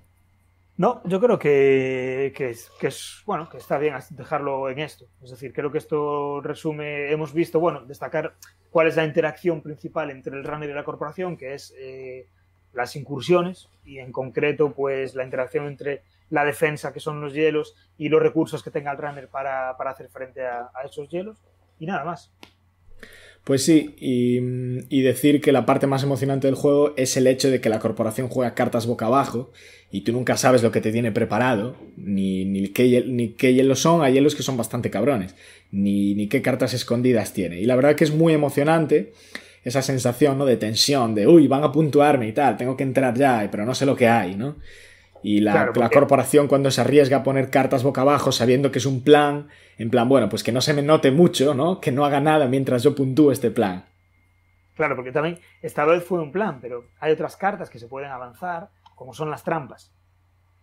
No, 0.77 1.01
yo 1.05 1.19
creo 1.19 1.39
que, 1.39 2.31
es, 2.39 3.23
bueno, 3.25 3.49
que 3.49 3.57
está 3.57 3.79
bien 3.79 3.95
dejarlo 4.11 4.69
en 4.69 4.77
esto. 4.77 5.07
Es 5.23 5.31
decir, 5.31 5.53
creo 5.53 5.71
que 5.71 5.79
esto 5.79 6.39
resume, 6.41 7.11
hemos 7.11 7.33
visto, 7.33 7.59
bueno, 7.59 7.83
destacar 7.83 8.35
cuál 8.69 8.87
es 8.87 8.95
la 8.95 9.05
interacción 9.05 9.63
principal 9.63 10.11
entre 10.11 10.37
el 10.37 10.43
runner 10.43 10.69
y 10.69 10.73
la 10.73 10.83
corporación, 10.83 11.35
que 11.35 11.55
es 11.55 11.73
eh, 11.79 12.27
las 12.73 12.95
incursiones 12.95 13.69
y 13.83 13.97
en 13.97 14.11
concreto, 14.11 14.71
pues 14.71 15.15
la 15.15 15.23
interacción 15.23 15.65
entre 15.65 16.03
la 16.29 16.45
defensa, 16.45 16.93
que 16.93 16.99
son 16.99 17.21
los 17.21 17.33
hielos, 17.33 17.75
y 17.97 18.09
los 18.09 18.21
recursos 18.21 18.61
que 18.61 18.69
tenga 18.69 18.91
el 18.91 18.99
runner 18.99 19.29
para, 19.29 19.71
hacer 19.71 20.09
frente 20.09 20.45
a 20.45 20.69
esos 20.85 21.09
hielos. 21.09 21.41
Y 21.79 21.87
nada 21.87 22.05
más. 22.05 22.31
Pues 23.43 23.65
sí, 23.65 23.93
y, 23.99 25.01
decir 25.01 25.41
que 25.41 25.51
la 25.51 25.65
parte 25.65 25.85
más 25.85 26.01
emocionante 26.03 26.47
del 26.47 26.55
juego 26.55 26.93
es 26.95 27.17
el 27.17 27.27
hecho 27.27 27.51
de 27.51 27.59
que 27.59 27.67
la 27.67 27.79
corporación 27.79 28.29
juega 28.29 28.55
cartas 28.55 28.85
boca 28.87 29.07
abajo 29.07 29.51
y 29.91 30.01
tú 30.01 30.13
nunca 30.13 30.37
sabes 30.37 30.63
lo 30.63 30.71
que 30.71 30.79
te 30.79 30.93
tiene 30.93 31.11
preparado, 31.11 31.75
ni, 31.97 32.45
ni, 32.45 32.69
qué, 32.69 33.03
ni 33.05 33.29
qué 33.29 33.53
hielos 33.53 33.79
son, 33.79 34.01
hay 34.01 34.13
hielos 34.13 34.35
que 34.35 34.43
son 34.43 34.55
bastante 34.55 34.89
cabrones, 34.89 35.35
ni, 35.71 36.15
ni 36.15 36.27
qué 36.27 36.41
cartas 36.41 36.73
escondidas 36.73 37.33
tiene. 37.33 37.59
Y 37.59 37.65
la 37.65 37.75
verdad 37.75 37.95
que 37.95 38.05
es 38.05 38.13
muy 38.13 38.31
emocionante 38.33 39.11
esa 39.65 39.81
sensación 39.81 40.37
¿no? 40.37 40.45
de 40.45 40.55
tensión, 40.55 41.13
de 41.13 41.27
uy, 41.27 41.47
van 41.47 41.63
a 41.63 41.71
puntuarme 41.71 42.29
y 42.29 42.31
tal, 42.31 42.55
tengo 42.55 42.77
que 42.77 42.83
entrar 42.83 43.13
ya, 43.13 43.47
pero 43.51 43.65
no 43.65 43.75
sé 43.75 43.85
lo 43.85 43.95
que 43.95 44.07
hay, 44.07 44.35
¿no? 44.35 44.55
Y 45.23 45.39
la, 45.39 45.71
corporación 45.91 46.47
cuando 46.47 46.69
se 46.69 46.81
arriesga 46.81 47.17
a 47.17 47.23
poner 47.23 47.49
cartas 47.49 47.83
boca 47.83 48.01
abajo 48.01 48.31
sabiendo 48.31 48.71
que 48.71 48.79
es 48.79 48.85
un 48.85 49.03
plan, 49.03 49.47
en 49.77 49.89
plan, 49.89 50.09
bueno, 50.09 50.29
pues 50.29 50.43
que 50.43 50.51
no 50.51 50.61
se 50.61 50.73
me 50.73 50.81
note 50.81 51.11
mucho, 51.11 51.53
¿no? 51.53 51.79
Que 51.79 51.91
no 51.91 52.05
haga 52.05 52.19
nada 52.19 52.47
mientras 52.47 52.83
yo 52.83 52.93
puntúe 52.93 53.31
este 53.31 53.49
plan. 53.49 53.85
Claro, 54.75 54.95
porque 54.95 55.11
también 55.11 55.39
esta 55.61 55.85
vez 55.85 56.03
fue 56.03 56.19
un 56.19 56.31
plan, 56.31 56.59
pero 56.61 56.87
hay 56.99 57.13
otras 57.13 57.37
cartas 57.37 57.69
que 57.69 57.79
se 57.79 57.87
pueden 57.87 58.11
avanzar, 58.11 58.69
como 58.95 59.13
son 59.13 59.29
las 59.29 59.43
trampas. 59.43 59.91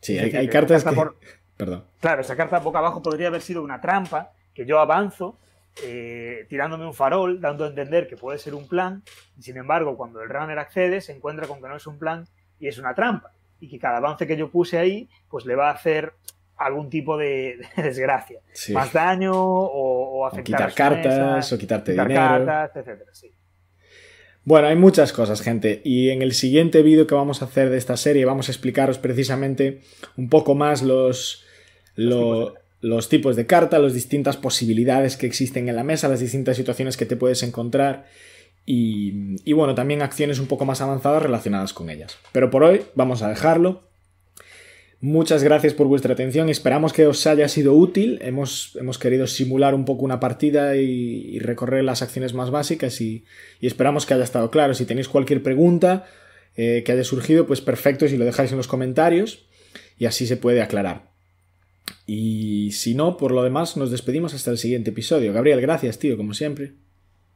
Sí, 0.00 0.18
hay, 0.18 0.48
cartas 0.48 0.84
que... 0.84 0.94
Perdón. 1.56 1.84
Claro, 2.00 2.22
esa 2.22 2.36
carta 2.36 2.58
boca 2.58 2.78
abajo 2.78 3.02
podría 3.02 3.28
haber 3.28 3.42
sido 3.42 3.62
una 3.62 3.80
trampa 3.80 4.32
que 4.54 4.64
yo 4.64 4.78
avanzo 4.78 5.38
eh, 5.82 6.46
tirándome 6.48 6.86
un 6.86 6.94
farol, 6.94 7.40
dando 7.40 7.64
a 7.64 7.68
entender 7.68 8.08
que 8.08 8.16
puede 8.16 8.38
ser 8.38 8.54
un 8.54 8.68
plan, 8.68 9.02
y 9.38 9.42
sin 9.42 9.56
embargo, 9.56 9.96
cuando 9.96 10.20
el 10.22 10.28
runner 10.28 10.58
accede, 10.58 11.00
se 11.00 11.12
encuentra 11.12 11.46
con 11.46 11.60
que 11.62 11.68
no 11.68 11.76
es 11.76 11.86
un 11.86 11.98
plan 11.98 12.26
y 12.58 12.68
es 12.68 12.78
una 12.78 12.94
trampa, 12.94 13.32
y 13.60 13.68
que 13.68 13.78
cada 13.78 13.98
avance 13.98 14.26
que 14.26 14.36
yo 14.36 14.50
puse 14.50 14.78
ahí, 14.78 15.08
pues 15.28 15.44
le 15.44 15.54
va 15.54 15.68
a 15.68 15.74
hacer 15.74 16.14
algún 16.56 16.90
tipo 16.90 17.16
de, 17.16 17.58
desgracia, 17.76 18.40
más 18.72 18.92
daño 18.92 19.32
o, 19.34 20.26
afectar 20.26 20.62
o 20.62 20.68
quitar 20.68 20.74
cartas 20.74 21.52
o 21.52 21.58
quitarte 21.58 21.92
quitar 21.92 22.08
dinero, 22.08 22.46
cartas, 22.46 22.76
etcétera, 22.76 23.10
sí. 23.14 23.32
Bueno, 24.42 24.68
hay 24.68 24.76
muchas 24.76 25.12
cosas, 25.12 25.42
gente, 25.42 25.82
y 25.84 26.10
en 26.10 26.22
el 26.22 26.32
siguiente 26.32 26.82
vídeo 26.82 27.06
que 27.06 27.14
vamos 27.14 27.42
a 27.42 27.44
hacer 27.44 27.68
de 27.68 27.76
esta 27.76 27.96
serie 27.96 28.24
vamos 28.24 28.48
a 28.48 28.52
explicaros 28.52 28.98
precisamente 28.98 29.80
un 30.16 30.30
poco 30.30 30.54
más 30.54 30.82
los, 30.82 31.44
los, 31.94 32.54
los 32.80 33.08
tipos 33.10 33.36
de 33.36 33.46
carta, 33.46 33.78
las 33.78 33.92
distintas 33.92 34.38
posibilidades 34.38 35.16
que 35.16 35.26
existen 35.26 35.68
en 35.68 35.76
la 35.76 35.84
mesa, 35.84 36.08
las 36.08 36.20
distintas 36.20 36.56
situaciones 36.56 36.96
que 36.96 37.06
te 37.06 37.16
puedes 37.16 37.42
encontrar 37.42 38.06
y, 38.66 39.52
bueno, 39.52 39.74
también 39.74 40.00
acciones 40.00 40.38
un 40.38 40.46
poco 40.46 40.64
más 40.64 40.80
avanzadas 40.80 41.22
relacionadas 41.22 41.72
con 41.72 41.90
ellas. 41.90 42.18
Pero 42.32 42.50
por 42.50 42.62
hoy 42.62 42.82
vamos 42.94 43.22
a 43.22 43.28
dejarlo. 43.28 43.82
Muchas 45.00 45.42
gracias 45.42 45.72
por 45.72 45.86
vuestra 45.86 46.12
atención, 46.12 46.50
esperamos 46.50 46.92
que 46.92 47.06
os 47.06 47.26
haya 47.26 47.48
sido 47.48 47.72
útil, 47.72 48.18
hemos, 48.20 48.76
hemos 48.78 48.98
querido 48.98 49.26
simular 49.26 49.74
un 49.74 49.86
poco 49.86 50.04
una 50.04 50.20
partida 50.20 50.76
y, 50.76 51.38
recorrer 51.38 51.84
las 51.84 52.02
acciones 52.02 52.34
más 52.34 52.50
básicas 52.50 53.00
y, 53.00 53.24
y, 53.60 53.66
esperamos 53.66 54.04
que 54.04 54.12
haya 54.12 54.24
estado 54.24 54.50
claro. 54.50 54.74
Si 54.74 54.84
tenéis 54.84 55.08
cualquier 55.08 55.42
pregunta 55.42 56.04
eh, 56.54 56.82
que 56.84 56.92
haya 56.92 57.04
surgido, 57.04 57.46
pues 57.46 57.62
perfecto 57.62 58.06
si 58.08 58.18
lo 58.18 58.26
dejáis 58.26 58.50
en 58.50 58.58
los 58.58 58.68
comentarios 58.68 59.46
y 59.98 60.04
así 60.04 60.26
se 60.26 60.36
puede 60.36 60.60
aclarar. 60.60 61.10
Y 62.06 62.72
si 62.72 62.94
no, 62.94 63.16
por 63.16 63.32
lo 63.32 63.42
demás, 63.42 63.78
nos 63.78 63.90
despedimos 63.90 64.34
hasta 64.34 64.50
el 64.50 64.58
siguiente 64.58 64.90
episodio. 64.90 65.32
Gabriel, 65.32 65.62
gracias, 65.62 65.98
tío, 65.98 66.18
como 66.18 66.34
siempre. 66.34 66.74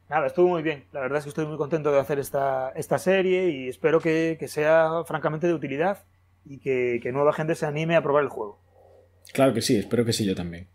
Nada, 0.09 0.27
estuvo 0.27 0.49
muy 0.49 0.61
bien. 0.61 0.85
La 0.91 0.99
verdad 0.99 1.17
es 1.17 1.23
que 1.23 1.29
estoy 1.29 1.45
muy 1.45 1.57
contento 1.57 1.91
de 1.91 1.99
hacer 1.99 2.19
esta, 2.19 2.71
esta 2.75 2.99
serie 2.99 3.49
y 3.49 3.69
espero 3.69 3.99
que, 3.99 4.37
que 4.39 4.47
sea 4.47 5.03
francamente 5.05 5.47
de 5.47 5.53
utilidad 5.53 6.05
y 6.45 6.59
que, 6.59 6.99
que, 7.01 7.11
nueva 7.11 7.33
gente 7.33 7.55
se 7.55 7.65
anime 7.65 7.95
a 7.95 8.03
probar 8.03 8.23
el 8.23 8.29
juego. 8.29 8.61
Claro 9.33 9.53
que 9.53 9.61
sí, 9.61 9.75
espero 9.77 10.05
que 10.05 10.13
sí 10.13 10.25
yo 10.25 10.35
también. 10.35 10.67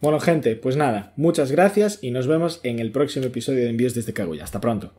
Bueno, 0.00 0.20
gente, 0.20 0.54
pues 0.54 0.76
nada, 0.76 1.12
muchas 1.16 1.50
gracias 1.50 1.98
y 2.02 2.12
nos 2.12 2.28
vemos 2.28 2.60
en 2.62 2.78
el 2.78 2.92
próximo 2.92 3.26
episodio 3.26 3.64
de 3.64 3.70
Envíos 3.70 3.94
desde 3.94 4.12
Kaguya. 4.12 4.44
Hasta 4.44 4.60
pronto. 4.60 4.92